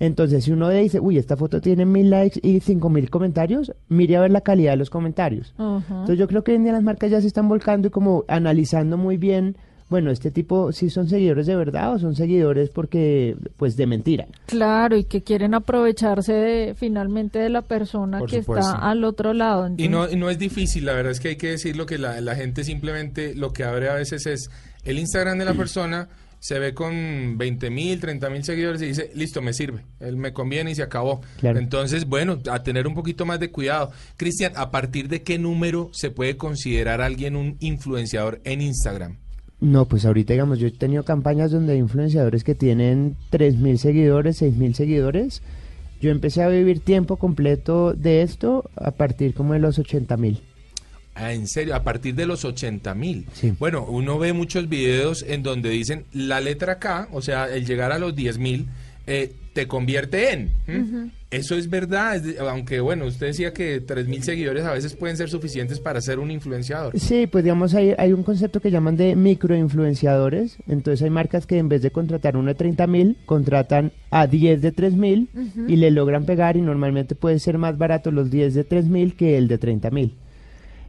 Entonces, 0.00 0.44
si 0.44 0.52
uno 0.52 0.68
dice, 0.70 1.00
uy, 1.00 1.18
esta 1.18 1.36
foto 1.36 1.60
tiene 1.60 1.84
mil 1.84 2.10
likes 2.10 2.38
y 2.42 2.60
cinco 2.60 2.88
mil 2.88 3.10
comentarios, 3.10 3.72
mire 3.88 4.16
a 4.16 4.20
ver 4.20 4.30
la 4.30 4.42
calidad 4.42 4.72
de 4.72 4.76
los 4.76 4.90
comentarios. 4.90 5.54
Ajá. 5.58 5.82
Entonces, 5.88 6.18
yo 6.18 6.28
creo 6.28 6.44
que 6.44 6.52
hoy 6.52 6.56
en 6.56 6.64
día 6.64 6.72
las 6.72 6.82
marcas 6.82 7.10
ya 7.10 7.20
se 7.20 7.26
están 7.26 7.48
volcando 7.48 7.88
y 7.88 7.90
como 7.90 8.24
analizando 8.28 8.96
muy 8.96 9.16
bien, 9.16 9.56
bueno, 9.88 10.10
este 10.10 10.30
tipo, 10.30 10.70
si 10.70 10.90
son 10.90 11.08
seguidores 11.08 11.46
de 11.46 11.56
verdad 11.56 11.94
o 11.94 11.98
son 11.98 12.14
seguidores 12.14 12.68
porque, 12.68 13.36
pues, 13.56 13.76
de 13.76 13.86
mentira. 13.86 14.26
Claro, 14.46 14.96
y 14.96 15.04
que 15.04 15.22
quieren 15.22 15.54
aprovecharse 15.54 16.32
de, 16.34 16.74
finalmente 16.74 17.38
de 17.38 17.48
la 17.48 17.62
persona 17.62 18.18
Por 18.18 18.28
que 18.30 18.40
supuesto. 18.40 18.66
está 18.66 18.90
al 18.90 19.02
otro 19.04 19.32
lado. 19.32 19.68
Y 19.78 19.88
no, 19.88 20.08
y 20.08 20.16
no 20.16 20.28
es 20.28 20.38
difícil, 20.38 20.84
la 20.84 20.92
verdad 20.92 21.12
es 21.12 21.20
que 21.20 21.28
hay 21.28 21.36
que 21.36 21.48
decirlo 21.48 21.86
que 21.86 21.96
la, 21.96 22.20
la 22.20 22.34
gente 22.34 22.64
simplemente 22.64 23.34
lo 23.34 23.52
que 23.52 23.64
abre 23.64 23.88
a 23.88 23.94
veces 23.94 24.26
es 24.26 24.50
el 24.84 24.98
Instagram 24.98 25.38
de 25.38 25.44
la 25.46 25.54
persona, 25.54 26.08
se 26.40 26.58
ve 26.58 26.74
con 26.74 27.36
20 27.36 27.70
mil, 27.70 28.00
30 28.00 28.30
mil 28.30 28.44
seguidores 28.44 28.82
y 28.82 28.86
dice, 28.86 29.10
listo, 29.14 29.42
me 29.42 29.52
sirve, 29.52 29.84
él 30.00 30.16
me 30.16 30.32
conviene 30.32 30.70
y 30.70 30.74
se 30.74 30.82
acabó. 30.82 31.20
Claro. 31.38 31.58
Entonces, 31.58 32.06
bueno, 32.06 32.40
a 32.50 32.62
tener 32.62 32.86
un 32.86 32.94
poquito 32.94 33.26
más 33.26 33.40
de 33.40 33.50
cuidado. 33.50 33.90
Cristian, 34.16 34.52
¿a 34.56 34.70
partir 34.70 35.08
de 35.08 35.22
qué 35.22 35.38
número 35.38 35.90
se 35.92 36.10
puede 36.10 36.36
considerar 36.36 37.00
alguien 37.00 37.36
un 37.36 37.56
influenciador 37.60 38.40
en 38.44 38.62
Instagram? 38.62 39.16
No, 39.60 39.86
pues 39.86 40.04
ahorita, 40.04 40.34
digamos, 40.34 40.60
yo 40.60 40.68
he 40.68 40.70
tenido 40.70 41.02
campañas 41.02 41.50
donde 41.50 41.72
hay 41.72 41.78
influenciadores 41.78 42.44
que 42.44 42.54
tienen 42.54 43.16
3.000 43.32 43.76
seguidores, 43.76 44.40
6.000 44.40 44.72
seguidores. 44.74 45.42
Yo 46.00 46.10
empecé 46.10 46.44
a 46.44 46.48
vivir 46.48 46.78
tiempo 46.78 47.16
completo 47.16 47.92
de 47.92 48.22
esto 48.22 48.70
a 48.76 48.92
partir 48.92 49.34
como 49.34 49.54
de 49.54 49.58
los 49.58 49.80
80.000. 49.80 50.40
Ah, 51.20 51.32
en 51.32 51.46
serio, 51.48 51.74
a 51.74 51.82
partir 51.82 52.14
de 52.14 52.26
los 52.26 52.44
80 52.44 52.94
mil. 52.94 53.26
Sí. 53.32 53.52
Bueno, 53.58 53.84
uno 53.88 54.18
ve 54.18 54.32
muchos 54.32 54.68
videos 54.68 55.24
en 55.26 55.42
donde 55.42 55.68
dicen 55.70 56.04
la 56.12 56.40
letra 56.40 56.78
K, 56.78 57.08
o 57.12 57.20
sea, 57.20 57.46
el 57.52 57.66
llegar 57.66 57.90
a 57.92 57.98
los 57.98 58.14
10 58.14 58.38
mil, 58.38 58.66
eh, 59.06 59.32
te 59.52 59.66
convierte 59.66 60.32
en. 60.32 61.10
Eso 61.30 61.56
es 61.56 61.68
verdad, 61.68 62.16
es 62.16 62.22
de- 62.22 62.38
aunque 62.38 62.80
bueno, 62.80 63.04
usted 63.04 63.26
decía 63.26 63.52
que 63.52 63.80
3 63.80 64.06
mil 64.06 64.22
seguidores 64.22 64.64
a 64.64 64.72
veces 64.72 64.94
pueden 64.94 65.16
ser 65.16 65.28
suficientes 65.28 65.78
para 65.80 66.00
ser 66.00 66.18
un 66.20 66.30
influenciador. 66.30 66.98
Sí, 66.98 67.26
pues 67.26 67.42
digamos, 67.44 67.74
hay, 67.74 67.94
hay 67.98 68.12
un 68.14 68.22
concepto 68.22 68.60
que 68.60 68.70
llaman 68.70 68.96
de 68.96 69.14
microinfluenciadores. 69.16 70.56
Entonces 70.68 71.02
hay 71.02 71.10
marcas 71.10 71.46
que 71.46 71.58
en 71.58 71.68
vez 71.68 71.82
de 71.82 71.90
contratar 71.90 72.36
uno 72.36 72.48
de 72.48 72.56
30.000, 72.56 73.16
contratan 73.26 73.92
a 74.10 74.26
10 74.26 74.62
de 74.62 74.72
3.000 74.72 75.28
Ujú. 75.34 75.64
y 75.68 75.76
le 75.76 75.90
logran 75.90 76.24
pegar 76.24 76.56
y 76.56 76.62
normalmente 76.62 77.14
puede 77.14 77.38
ser 77.38 77.58
más 77.58 77.76
barato 77.76 78.10
los 78.10 78.30
10 78.30 78.54
de 78.54 78.64
3.000 78.64 79.14
que 79.16 79.36
el 79.36 79.48
de 79.48 79.58
30.000. 79.58 80.12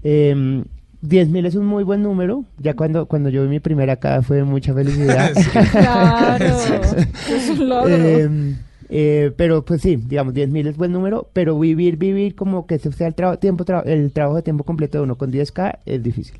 Eh, 0.04 0.64
10.000 1.02 1.46
es 1.46 1.56
un 1.56 1.66
muy 1.66 1.84
buen 1.84 2.04
número. 2.04 2.44
Ya 2.58 2.74
cuando, 2.76 3.06
cuando 3.06 3.30
yo 3.30 3.44
vi 3.44 3.50
mi 3.50 3.60
primera 3.60 3.94
acá 3.94 4.22
fue 4.22 4.44
mucha 4.44 4.74
felicidad. 4.74 5.32
Claro, 5.72 6.46
es 7.30 7.50
un 7.50 7.70
logro. 7.70 7.88
Eh, 7.96 8.30
eh, 8.90 9.32
pero 9.38 9.64
pues 9.64 9.82
sí, 9.82 9.96
digamos, 9.98 10.34
10.000 10.34 10.68
es 10.68 10.78
buen 10.78 10.92
número, 10.92 11.30
pero 11.34 11.58
vivir, 11.58 11.96
vivir 11.98 12.36
como 12.36 12.66
que 12.68 12.76
ese 12.76 12.92
sea 12.92 13.08
el, 13.08 13.14
traba- 13.16 13.38
tiempo, 13.38 13.64
tra- 13.64 13.86
el 13.86 14.12
trabajo 14.12 14.36
de 14.38 14.42
tiempo 14.42 14.64
completo 14.64 14.98
de 14.98 15.04
uno 15.06 15.16
con 15.16 15.32
10K 15.32 15.78
es 15.86 16.04
difícil. 16.04 16.38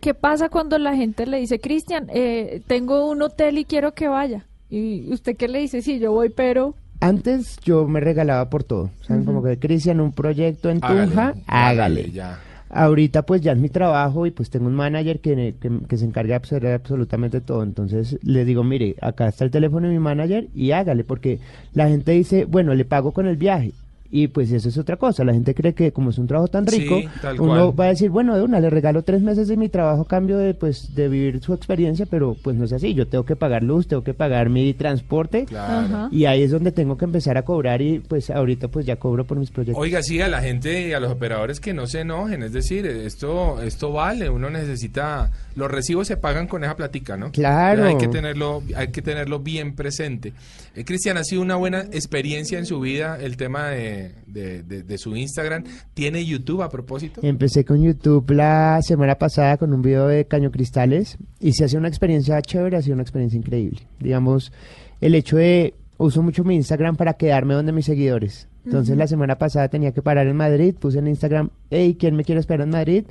¿Qué 0.00 0.14
pasa 0.14 0.48
cuando 0.48 0.78
la 0.78 0.96
gente 0.96 1.26
le 1.26 1.38
dice, 1.38 1.60
Cristian, 1.60 2.08
eh, 2.12 2.60
tengo 2.66 3.08
un 3.08 3.22
hotel 3.22 3.56
y 3.58 3.64
quiero 3.64 3.94
que 3.94 4.08
vaya? 4.08 4.44
¿Y 4.68 5.12
usted 5.12 5.36
qué 5.36 5.46
le 5.48 5.60
dice? 5.60 5.80
Sí, 5.80 6.00
yo 6.00 6.12
voy, 6.12 6.28
pero... 6.30 6.74
Antes 7.00 7.58
yo 7.64 7.86
me 7.86 8.00
regalaba 8.00 8.48
por 8.50 8.64
todo. 8.64 8.90
¿Saben? 9.02 9.24
Como 9.24 9.42
que 9.42 9.58
Cristian, 9.58 10.00
un 10.00 10.12
proyecto 10.12 10.70
en 10.70 10.80
Tunja, 10.80 11.34
hágale. 11.46 12.02
hágale, 12.02 12.10
ya. 12.10 12.38
Ahorita 12.74 13.22
pues 13.22 13.42
ya 13.42 13.52
es 13.52 13.58
mi 13.58 13.68
trabajo 13.68 14.26
y 14.26 14.30
pues 14.30 14.48
tengo 14.48 14.66
un 14.66 14.74
manager 14.74 15.20
que, 15.20 15.54
que, 15.88 15.96
se 15.98 16.06
encarga 16.06 16.38
de 16.38 16.42
hacer 16.42 16.66
absolutamente 16.66 17.42
todo. 17.42 17.62
Entonces 17.62 18.18
le 18.22 18.46
digo, 18.46 18.64
mire, 18.64 18.96
acá 19.02 19.28
está 19.28 19.44
el 19.44 19.50
teléfono 19.50 19.86
de 19.86 19.92
mi 19.92 19.98
manager 19.98 20.48
y 20.54 20.70
hágale, 20.70 21.04
porque 21.04 21.38
la 21.74 21.88
gente 21.88 22.12
dice, 22.12 22.46
bueno, 22.46 22.74
le 22.74 22.86
pago 22.86 23.12
con 23.12 23.26
el 23.26 23.36
viaje. 23.36 23.74
Y 24.14 24.28
pues 24.28 24.52
eso 24.52 24.68
es 24.68 24.76
otra 24.76 24.96
cosa. 24.96 25.24
La 25.24 25.32
gente 25.32 25.54
cree 25.54 25.72
que 25.72 25.90
como 25.90 26.10
es 26.10 26.18
un 26.18 26.26
trabajo 26.26 26.48
tan 26.48 26.66
rico, 26.66 27.00
uno 27.38 27.72
cual. 27.72 27.80
va 27.80 27.84
a 27.86 27.88
decir, 27.88 28.10
bueno, 28.10 28.36
de 28.36 28.42
una, 28.42 28.60
le 28.60 28.68
regalo 28.68 29.02
tres 29.02 29.22
meses 29.22 29.48
de 29.48 29.56
mi 29.56 29.70
trabajo 29.70 30.02
a 30.02 30.06
cambio 30.06 30.36
de 30.36 30.52
pues 30.52 30.94
de 30.94 31.08
vivir 31.08 31.42
su 31.42 31.54
experiencia, 31.54 32.04
pero 32.04 32.36
pues 32.42 32.54
no 32.54 32.66
es 32.66 32.74
así. 32.74 32.92
Yo 32.92 33.08
tengo 33.08 33.24
que 33.24 33.36
pagar 33.36 33.62
luz, 33.62 33.88
tengo 33.88 34.04
que 34.04 34.12
pagar 34.12 34.50
mi 34.50 34.74
transporte. 34.74 35.46
Ajá. 35.56 36.10
Y 36.12 36.26
ahí 36.26 36.42
es 36.42 36.50
donde 36.50 36.72
tengo 36.72 36.98
que 36.98 37.06
empezar 37.06 37.38
a 37.38 37.42
cobrar 37.42 37.80
y 37.80 38.00
pues 38.00 38.28
ahorita 38.28 38.68
pues 38.68 38.84
ya 38.84 38.96
cobro 38.96 39.24
por 39.24 39.38
mis 39.38 39.50
proyectos. 39.50 39.80
Oiga, 39.82 40.02
sí, 40.02 40.20
a 40.20 40.28
la 40.28 40.42
gente 40.42 40.88
y 40.88 40.92
a 40.92 41.00
los 41.00 41.10
operadores 41.10 41.58
que 41.58 41.72
no 41.72 41.86
se 41.86 42.00
enojen, 42.00 42.42
es 42.42 42.52
decir, 42.52 42.84
esto 42.86 43.62
esto 43.62 43.92
vale, 43.92 44.28
uno 44.28 44.50
necesita, 44.50 45.30
los 45.56 45.70
recibos 45.70 46.06
se 46.06 46.18
pagan 46.18 46.46
con 46.46 46.64
esa 46.64 46.76
platica, 46.76 47.16
¿no? 47.16 47.32
Claro. 47.32 47.84
Hay 47.84 47.96
que 47.96 48.08
tenerlo, 48.08 48.62
hay 48.76 48.88
que 48.88 49.00
tenerlo 49.00 49.40
bien 49.40 49.74
presente. 49.74 50.34
Eh, 50.74 50.84
Cristian, 50.84 51.16
¿ha 51.16 51.24
sido 51.24 51.42
una 51.42 51.56
buena 51.56 51.80
experiencia 51.92 52.58
en 52.58 52.66
su 52.66 52.80
vida 52.80 53.18
el 53.20 53.36
tema 53.36 53.68
de, 53.68 54.01
de, 54.02 54.14
de- 54.26 54.62
de- 54.62 54.82
de 54.82 54.98
su 54.98 55.14
Instagram. 55.16 55.64
¿Tiene 55.94 56.24
YouTube 56.24 56.62
a 56.62 56.68
propósito? 56.68 57.20
Empecé 57.22 57.64
con 57.64 57.82
YouTube 57.82 58.30
la 58.32 58.80
semana 58.82 59.16
pasada 59.16 59.56
con 59.56 59.72
un 59.72 59.82
video 59.82 60.06
de 60.08 60.24
Caño 60.26 60.50
Cristales 60.50 61.16
y 61.40 61.52
se 61.52 61.64
hace 61.64 61.76
una 61.78 61.88
experiencia 61.88 62.40
chévere, 62.42 62.76
ha 62.76 62.82
sido 62.82 62.94
una 62.94 63.02
experiencia 63.02 63.38
increíble. 63.38 63.80
Digamos, 64.00 64.52
el 65.00 65.14
hecho 65.14 65.36
de 65.36 65.74
uso 65.98 66.22
mucho 66.22 66.42
mi 66.44 66.54
Instagram 66.56 66.96
para 66.96 67.14
quedarme 67.14 67.54
donde 67.54 67.72
mis 67.72 67.86
seguidores. 67.86 68.48
Entonces 68.64 68.96
la 68.96 69.08
semana 69.08 69.38
pasada 69.38 69.68
tenía 69.68 69.90
que 69.92 70.02
parar 70.02 70.28
en 70.28 70.36
Madrid, 70.36 70.74
puse 70.78 71.00
en 71.00 71.08
Instagram, 71.08 71.50
hey, 71.70 71.96
¿quién 71.98 72.14
me 72.14 72.22
quiere 72.24 72.40
esperar 72.40 72.64
en 72.66 72.70
Madrid? 72.70 73.04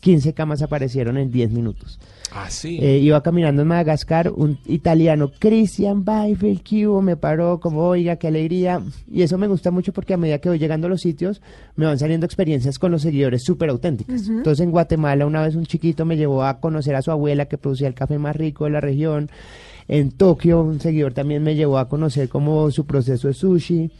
15 0.00 0.34
camas 0.34 0.62
aparecieron 0.62 1.16
en 1.16 1.30
10 1.30 1.50
minutos. 1.50 1.98
Ah, 2.32 2.50
sí. 2.50 2.78
Eh, 2.80 2.98
iba 2.98 3.22
caminando 3.22 3.62
en 3.62 3.68
Madagascar, 3.68 4.30
un 4.30 4.58
italiano, 4.66 5.32
Christian 5.38 6.04
Byfield, 6.04 6.62
que 6.62 6.86
hubo, 6.86 7.00
me 7.00 7.16
paró 7.16 7.60
como, 7.60 7.82
oiga, 7.82 8.16
qué 8.16 8.28
alegría. 8.28 8.82
Y 9.10 9.22
eso 9.22 9.38
me 9.38 9.48
gusta 9.48 9.70
mucho 9.70 9.92
porque 9.92 10.14
a 10.14 10.16
medida 10.16 10.38
que 10.38 10.48
voy 10.48 10.58
llegando 10.58 10.86
a 10.86 10.90
los 10.90 11.00
sitios, 11.00 11.40
me 11.76 11.86
van 11.86 11.98
saliendo 11.98 12.26
experiencias 12.26 12.78
con 12.78 12.92
los 12.92 13.02
seguidores 13.02 13.42
súper 13.42 13.70
auténticas. 13.70 14.22
Ujú. 14.22 14.38
Entonces 14.38 14.64
en 14.64 14.70
Guatemala 14.70 15.26
una 15.26 15.42
vez 15.42 15.54
un 15.54 15.66
chiquito 15.66 16.04
me 16.04 16.16
llevó 16.16 16.44
a 16.44 16.60
conocer 16.60 16.94
a 16.94 17.02
su 17.02 17.10
abuela 17.10 17.46
que 17.46 17.58
producía 17.58 17.88
el 17.88 17.94
café 17.94 18.18
más 18.18 18.36
rico 18.36 18.64
de 18.64 18.70
la 18.70 18.80
región. 18.80 19.30
En 19.88 20.10
Tokio 20.10 20.62
un 20.62 20.80
seguidor 20.80 21.14
también 21.14 21.42
me 21.42 21.54
llevó 21.54 21.78
a 21.78 21.88
conocer 21.88 22.28
como 22.28 22.70
su 22.70 22.86
proceso 22.86 23.28
de 23.28 23.34
sushi. 23.34 23.90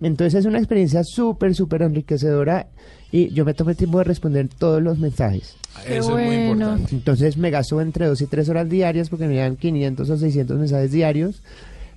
Entonces 0.00 0.40
es 0.40 0.46
una 0.46 0.58
experiencia 0.58 1.04
súper, 1.04 1.54
súper 1.54 1.82
enriquecedora 1.82 2.68
y 3.14 3.32
yo 3.32 3.44
me 3.44 3.54
tomé 3.54 3.70
el 3.70 3.76
tiempo 3.76 3.98
de 3.98 4.04
responder 4.04 4.48
todos 4.48 4.82
los 4.82 4.98
mensajes. 4.98 5.54
Qué 5.86 5.98
Eso 5.98 6.18
es 6.18 6.26
muy 6.26 6.34
importante. 6.34 6.92
Entonces 6.96 7.36
me 7.36 7.50
gasto 7.50 7.80
entre 7.80 8.06
dos 8.06 8.20
y 8.20 8.26
tres 8.26 8.48
horas 8.48 8.68
diarias 8.68 9.08
porque 9.08 9.28
me 9.28 9.34
llegan 9.34 9.54
500 9.54 10.10
o 10.10 10.16
600 10.16 10.58
mensajes 10.58 10.90
diarios. 10.90 11.40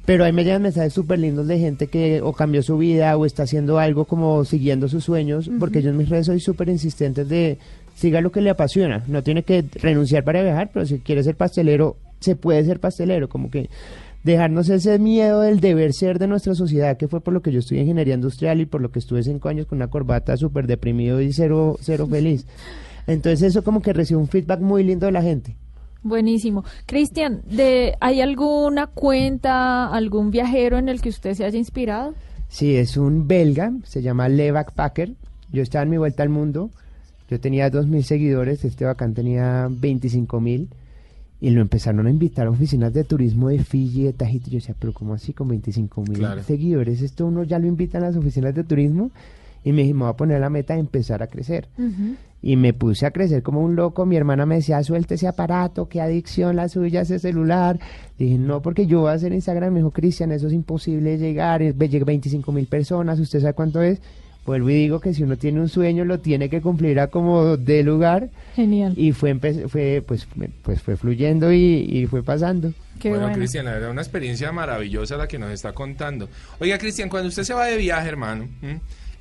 Pero 0.06 0.26
ahí 0.26 0.32
me 0.32 0.44
llegan 0.44 0.62
mensajes 0.62 0.94
súper 0.94 1.18
lindos 1.18 1.48
de 1.48 1.58
gente 1.58 1.88
que 1.88 2.22
o 2.22 2.34
cambió 2.34 2.62
su 2.62 2.78
vida 2.78 3.18
o 3.18 3.26
está 3.26 3.44
haciendo 3.44 3.80
algo 3.80 4.06
como 4.06 4.46
siguiendo 4.46 4.88
sus 4.90 5.06
sueños, 5.06 5.50
porque 5.60 5.82
yo 5.82 5.90
en 5.90 5.98
mis 5.98 6.08
redes 6.08 6.28
soy 6.28 6.40
súper 6.40 6.70
insistentes 6.70 7.28
de 7.28 7.58
siga 7.96 8.22
lo 8.22 8.32
que 8.32 8.42
le 8.42 8.52
apasiona. 8.52 9.04
No 9.08 9.24
tiene 9.24 9.42
que 9.42 9.66
renunciar 9.74 10.24
para 10.24 10.44
viajar, 10.44 10.70
pero 10.72 10.86
si 10.86 11.00
quiere 11.00 11.24
ser 11.24 11.36
pastelero, 11.36 11.98
se 12.20 12.36
puede 12.36 12.64
ser 12.64 12.80
pastelero. 12.80 13.28
Como 13.28 13.50
que 13.50 13.72
dejarnos 14.28 14.70
ese 14.70 15.00
miedo 15.00 15.42
del 15.42 15.60
deber 15.60 15.94
ser 15.94 16.20
de 16.20 16.28
nuestra 16.28 16.54
sociedad, 16.54 16.98
que 16.98 17.08
fue 17.08 17.22
por 17.22 17.34
lo 17.34 17.42
que 17.42 17.52
yo 17.52 17.60
estudié 17.60 17.82
ingeniería 17.82 18.14
industrial 18.14 18.62
y 18.62 18.66
por 18.66 18.82
lo 18.82 18.92
que 18.92 19.00
estuve 19.00 19.24
cinco 19.24 19.50
años 19.50 19.66
con 19.66 19.78
una 19.78 19.90
corbata 19.90 20.38
súper 20.38 20.68
deprimido 20.68 21.20
y 21.22 21.34
cero, 21.34 21.78
cero 21.82 22.06
feliz. 22.12 22.46
Entonces 23.08 23.42
eso 23.42 23.64
como 23.64 23.82
que 23.82 23.94
recibe 23.94 24.20
un 24.20 24.28
feedback 24.28 24.60
muy 24.60 24.84
lindo 24.84 25.06
de 25.08 25.14
la 25.14 25.22
gente. 25.22 25.56
Buenísimo. 26.04 26.64
Cristian, 26.86 27.42
¿hay 28.00 28.22
alguna 28.22 28.88
cuenta, 28.88 29.88
algún 29.88 30.30
viajero 30.30 30.78
en 30.78 30.90
el 30.90 31.02
que 31.02 31.10
usted 31.10 31.34
se 31.34 31.44
haya 31.44 31.58
inspirado? 31.58 32.14
Sí, 32.50 32.76
es 32.76 32.98
un 32.98 33.28
belga, 33.28 33.72
se 33.84 34.02
llama 34.02 34.30
Le 34.30 34.52
Backpacker. 34.52 35.14
Yo 35.52 35.64
estaba 35.64 35.84
en 35.84 35.90
mi 35.90 35.98
vuelta 35.98 36.24
al 36.24 36.30
mundo, 36.30 36.70
yo 37.30 37.40
tenía 37.40 37.72
2.000 37.72 38.02
seguidores, 38.04 38.66
este 38.66 38.86
bacán 38.86 39.14
tenía 39.14 39.68
25.000 39.70 40.68
y 41.40 41.52
lo 41.52 41.62
empezaron 41.62 42.08
a 42.08 42.10
invitar 42.10 42.48
a 42.48 42.50
oficinas 42.50 42.94
de 42.94 43.04
turismo 43.04 43.50
de 43.50 43.60
Fiji, 43.64 44.04
de 44.04 44.14
Tahiti. 44.14 44.50
Yo 44.52 44.58
decía, 44.58 44.76
pero 44.80 44.92
¿cómo 44.94 45.14
así 45.14 45.34
con 45.34 45.50
25.000 45.50 46.14
Claro. 46.18 46.44
seguidores? 46.44 47.02
Esto 47.02 47.28
uno 47.28 47.44
ya 47.44 47.60
lo 47.60 47.68
invitan 47.68 48.04
a 48.04 48.08
las 48.08 48.16
oficinas 48.16 48.56
de 48.56 48.64
turismo 48.64 49.12
y 49.64 49.72
me 49.72 49.82
dije, 49.84 49.94
me 49.94 50.02
voy 50.02 50.10
a 50.10 50.14
poner 50.14 50.40
la 50.42 50.50
meta 50.50 50.74
de 50.74 50.80
empezar 50.80 51.22
a 51.22 51.28
crecer. 51.28 51.68
Y 52.42 52.56
me 52.56 52.72
puse 52.74 53.06
a 53.06 53.12
crecer 53.12 53.42
como 53.44 53.62
un 53.62 53.76
loco. 53.76 54.06
Mi 54.06 54.16
hermana 54.16 54.46
me 54.46 54.56
decía, 54.56 54.82
suelte 54.84 55.16
ese 55.16 55.28
aparato, 55.28 55.90
qué 55.90 56.00
adicción 56.02 56.56
la 56.56 56.70
suya, 56.70 57.02
ese 57.02 57.20
celular. 57.20 57.80
Dije, 58.18 58.38
no, 58.38 58.62
porque 58.62 58.86
yo 58.86 59.02
voy 59.02 59.10
a 59.10 59.14
hacer 59.14 59.34
Instagram. 59.34 59.74
Me 59.74 59.80
dijo, 59.80 59.92
Cristian, 59.92 60.32
eso 60.32 60.48
es 60.48 60.54
imposible 60.54 61.18
llegar. 61.18 61.62
Llega 61.62 62.06
25 62.06 62.52
mil 62.52 62.68
personas, 62.68 63.20
¿usted 63.20 63.42
sabe 63.42 63.54
cuánto 63.54 63.82
es? 63.82 64.00
Vuelvo 64.48 64.70
y 64.70 64.76
digo 64.76 65.02
que 65.02 65.14
si 65.14 65.24
uno 65.24 65.38
tiene 65.38 65.60
un 65.60 65.68
sueño, 65.68 66.06
lo 66.06 66.22
tiene 66.22 66.50
que 66.50 66.62
cumplir 66.62 67.02
a 67.02 67.08
como 67.08 67.58
de 67.58 67.84
lugar. 67.84 68.30
Genial. 68.56 68.94
Y 68.96 69.12
fue, 69.12 69.38
fue 69.68 70.02
pues, 70.08 70.26
pues 70.64 70.82
fue 70.82 70.96
fluyendo 70.96 71.52
y, 71.52 71.86
y 71.92 72.06
fue 72.06 72.24
pasando. 72.24 72.72
Qué 72.98 73.10
bueno, 73.10 73.26
bueno. 73.26 73.38
Cristian, 73.38 73.66
la 73.66 73.72
verdad, 73.72 73.92
una 73.92 74.02
experiencia 74.02 74.50
maravillosa 74.54 75.18
la 75.18 75.28
que 75.28 75.38
nos 75.38 75.52
está 75.52 75.74
contando. 75.74 76.30
Oiga, 76.60 76.78
Cristian, 76.78 77.10
cuando 77.10 77.28
usted 77.28 77.44
se 77.44 77.54
va 77.54 77.66
de 77.66 77.76
viaje, 77.76 78.08
hermano, 78.08 78.48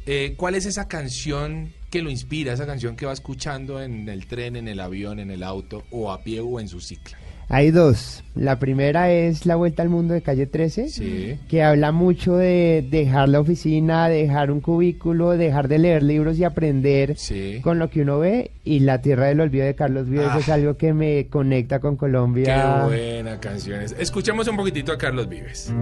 eh, 0.07 0.35
¿cuál 0.37 0.55
es 0.55 0.65
esa 0.65 0.87
canción 0.87 1.73
que 1.91 2.03
lo 2.03 2.11
inspira, 2.11 2.53
esa 2.53 2.65
canción 2.65 2.95
que 2.95 3.05
va 3.05 3.13
escuchando 3.13 3.83
en 3.83 4.09
el 4.09 4.29
tren, 4.29 4.55
en 4.55 4.69
el 4.69 4.79
avión, 4.79 5.19
en 5.19 5.33
el 5.33 5.43
auto, 5.43 5.83
o 5.91 6.13
a 6.13 6.23
pie 6.23 6.39
o 6.39 6.61
en 6.61 6.69
su 6.69 6.81
cicla? 6.81 7.19
Hay 7.49 7.71
dos. 7.71 8.25
La 8.35 8.59
primera 8.59 9.11
es 9.13 9.47
La 9.47 9.55
Vuelta 9.55 9.83
al 9.83 9.89
Mundo 9.89 10.15
de 10.15 10.21
Calle 10.21 10.47
13, 10.47 10.89
Sí. 10.89 11.39
que 11.49 11.63
habla 11.63 11.93
mucho 11.93 12.35
de 12.37 12.85
dejar 12.91 13.29
la 13.29 13.39
oficina, 13.41 14.09
dejar 14.09 14.51
un 14.51 14.61
cubículo, 14.61 15.31
dejar 15.31 15.69
de 15.69 15.79
leer 15.79 16.03
libros 16.03 16.37
y 16.39 16.45
aprender 16.45 17.17
Sí. 17.17 17.61
con 17.63 17.79
lo 17.79 17.89
que 17.89 18.03
uno 18.03 18.19
ve. 18.19 18.51
Y 18.65 18.81
La 18.81 19.01
Tierra 19.01 19.27
del 19.27 19.41
Olvido 19.41 19.65
de 19.65 19.77
Carlos 19.77 20.09
Vives 20.09 20.27
Ah. 20.31 20.39
es 20.41 20.49
algo 20.49 20.77
que 20.77 20.93
me 20.93 21.29
conecta 21.29 21.79
con 21.79 21.97
Colombia. 21.97 22.81
Qué 22.91 22.97
buena 22.97 23.39
canción 23.41 23.81
es. 23.81 23.95
Escuchemos 23.99 24.49
un 24.49 24.57
poquitito 24.57 24.91
a 24.93 24.99
Carlos 24.99 25.29
Vives. 25.29 25.73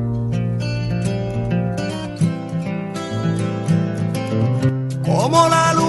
Como 5.05 5.49
la 5.49 5.73
luna 5.75 5.84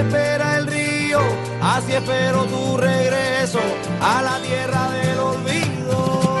espera 0.00 0.58
el 0.58 0.66
río, 0.66 1.20
así 1.62 1.92
espero 1.92 2.44
tu 2.44 2.76
regreso 2.76 3.60
a 4.00 4.22
la 4.22 4.38
tierra 4.46 4.90
del 4.90 5.18
olvido. 5.18 6.34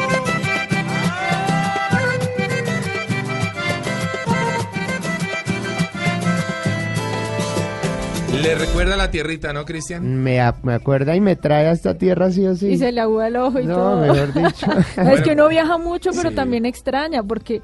Le 8.42 8.54
recuerda 8.56 8.96
la 8.96 9.10
tierrita, 9.10 9.52
¿no, 9.52 9.64
Cristian? 9.64 10.22
Me, 10.22 10.40
a- 10.40 10.54
me 10.64 10.74
acuerda 10.74 11.14
y 11.16 11.20
me 11.20 11.34
trae 11.36 11.68
a 11.68 11.72
esta 11.72 11.94
tierra 11.94 12.30
sí 12.30 12.44
o 12.46 12.54
sí. 12.54 12.66
Y 12.72 12.78
se 12.78 12.90
le 12.92 13.00
agua 13.00 13.28
el 13.28 13.36
ojo 13.36 13.60
y 13.60 13.64
No, 13.64 13.74
todo. 13.76 14.00
mejor 14.00 14.34
dicho. 14.34 14.66
es 15.00 15.22
que 15.22 15.32
uno 15.32 15.48
viaja 15.48 15.78
mucho, 15.78 16.10
pero 16.14 16.30
Sí. 16.30 16.34
también 16.36 16.66
extraña, 16.66 17.22
porque 17.22 17.62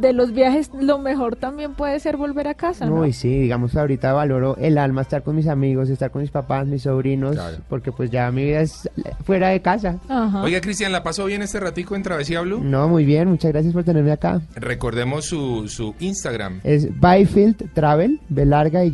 de 0.00 0.12
los 0.12 0.32
viajes 0.32 0.70
lo 0.78 0.98
mejor 0.98 1.36
también 1.36 1.74
puede 1.74 1.98
ser 2.00 2.16
volver 2.16 2.48
a 2.48 2.54
casa, 2.54 2.86
¿no? 2.86 3.00
Uy, 3.00 3.12
sí, 3.12 3.38
digamos, 3.38 3.76
ahorita 3.76 4.12
valoro 4.12 4.56
el 4.56 4.78
alma, 4.78 5.02
estar 5.02 5.22
con 5.22 5.36
mis 5.36 5.46
amigos, 5.46 5.88
estar 5.90 6.10
con 6.10 6.22
mis 6.22 6.30
papás, 6.30 6.66
mis 6.66 6.82
sobrinos, 6.82 7.36
porque 7.68 7.92
pues 7.92 8.10
ya 8.10 8.30
mi 8.30 8.44
vida 8.44 8.60
es 8.60 8.88
fuera 9.24 9.48
de 9.48 9.60
casa. 9.60 9.98
Ajá. 10.08 10.42
Oiga, 10.42 10.60
Cristian, 10.60 10.92
¿la 10.92 11.02
pasó 11.02 11.26
bien 11.26 11.42
este 11.42 11.60
ratico 11.60 11.94
en 11.96 12.02
Travesía 12.02 12.40
Blue? 12.40 12.60
No, 12.62 12.88
muy 12.88 13.04
bien, 13.04 13.28
muchas 13.28 13.52
gracias 13.52 13.72
por 13.72 13.84
tenerme 13.84 14.12
acá. 14.12 14.40
Recordemos 14.56 15.24
su, 15.24 15.68
su 15.68 15.94
Instagram. 16.00 16.60
Es 16.64 16.88
Byfield 17.00 17.72
Travel, 17.74 18.20
B 18.28 18.46
larga 18.46 18.84
Y, 18.84 18.90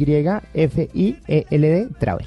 F 0.54 0.88
I 0.94 1.16
E 1.26 1.46
L 1.50 1.68
D 1.68 1.88
Travel. 1.98 2.26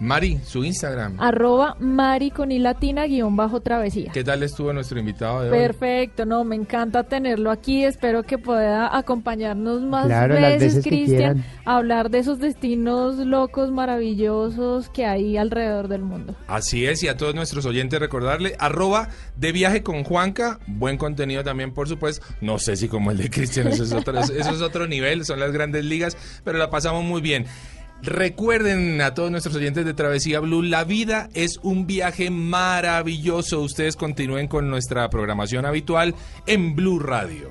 Mari, 0.00 0.38
su 0.44 0.62
Instagram. 0.62 1.18
Arroba 1.18 1.76
Mari 1.80 2.30
con 2.30 2.52
I 2.52 2.60
latina 2.60 3.06
guion 3.06 3.34
bajo 3.34 3.60
travesía. 3.60 4.12
¿Qué 4.12 4.22
tal 4.22 4.44
estuvo 4.44 4.72
nuestro 4.72 5.00
invitado 5.00 5.42
de 5.42 5.50
hoy? 5.50 5.58
Perfecto, 5.58 6.24
no, 6.24 6.44
me 6.44 6.54
encanta 6.54 7.02
tenerlo 7.02 7.50
aquí. 7.50 7.84
Espero 7.84 8.22
que 8.22 8.38
pueda 8.38 8.96
acompañarnos 8.96 9.82
más 9.82 10.06
Claro, 10.06 10.34
veces, 10.34 10.84
Cristian, 10.84 11.44
hablar 11.64 12.10
de 12.10 12.20
esos 12.20 12.38
destinos 12.38 13.16
locos, 13.16 13.72
maravillosos 13.72 14.88
que 14.88 15.04
hay 15.04 15.36
alrededor 15.36 15.88
del 15.88 16.02
mundo. 16.02 16.36
Así 16.46 16.86
es, 16.86 17.02
y 17.02 17.08
a 17.08 17.16
todos 17.16 17.34
nuestros 17.34 17.66
oyentes 17.66 17.98
recordarle, 17.98 18.54
arroba 18.60 19.08
de 19.36 19.50
viaje 19.50 19.82
con 19.82 20.04
Juanca, 20.04 20.60
buen 20.66 20.96
contenido 20.96 21.42
también, 21.42 21.74
por 21.74 21.88
supuesto. 21.88 22.24
No 22.40 22.60
sé 22.60 22.76
si 22.76 22.88
como 22.88 23.10
el 23.10 23.18
de 23.18 23.30
Cristian, 23.30 23.66
eso 23.66 23.82
es 23.82 23.92
otro, 23.92 24.16
eso 24.18 24.32
es 24.32 24.62
otro 24.62 24.86
nivel, 24.86 25.24
son 25.24 25.40
las 25.40 25.50
grandes 25.50 25.84
ligas, 25.84 26.16
pero 26.44 26.56
la 26.58 26.70
pasamos 26.70 27.02
muy 27.02 27.20
bien. 27.20 27.46
Recuerden 28.02 29.00
a 29.00 29.14
todos 29.14 29.30
nuestros 29.30 29.56
oyentes 29.56 29.84
de 29.84 29.92
Travesía 29.92 30.40
Blue, 30.40 30.62
la 30.62 30.84
vida 30.84 31.28
es 31.34 31.58
un 31.62 31.86
viaje 31.86 32.30
maravilloso. 32.30 33.60
Ustedes 33.60 33.96
continúen 33.96 34.46
con 34.46 34.70
nuestra 34.70 35.10
programación 35.10 35.66
habitual 35.66 36.14
en 36.46 36.76
Blue 36.76 37.00
Radio. 37.00 37.50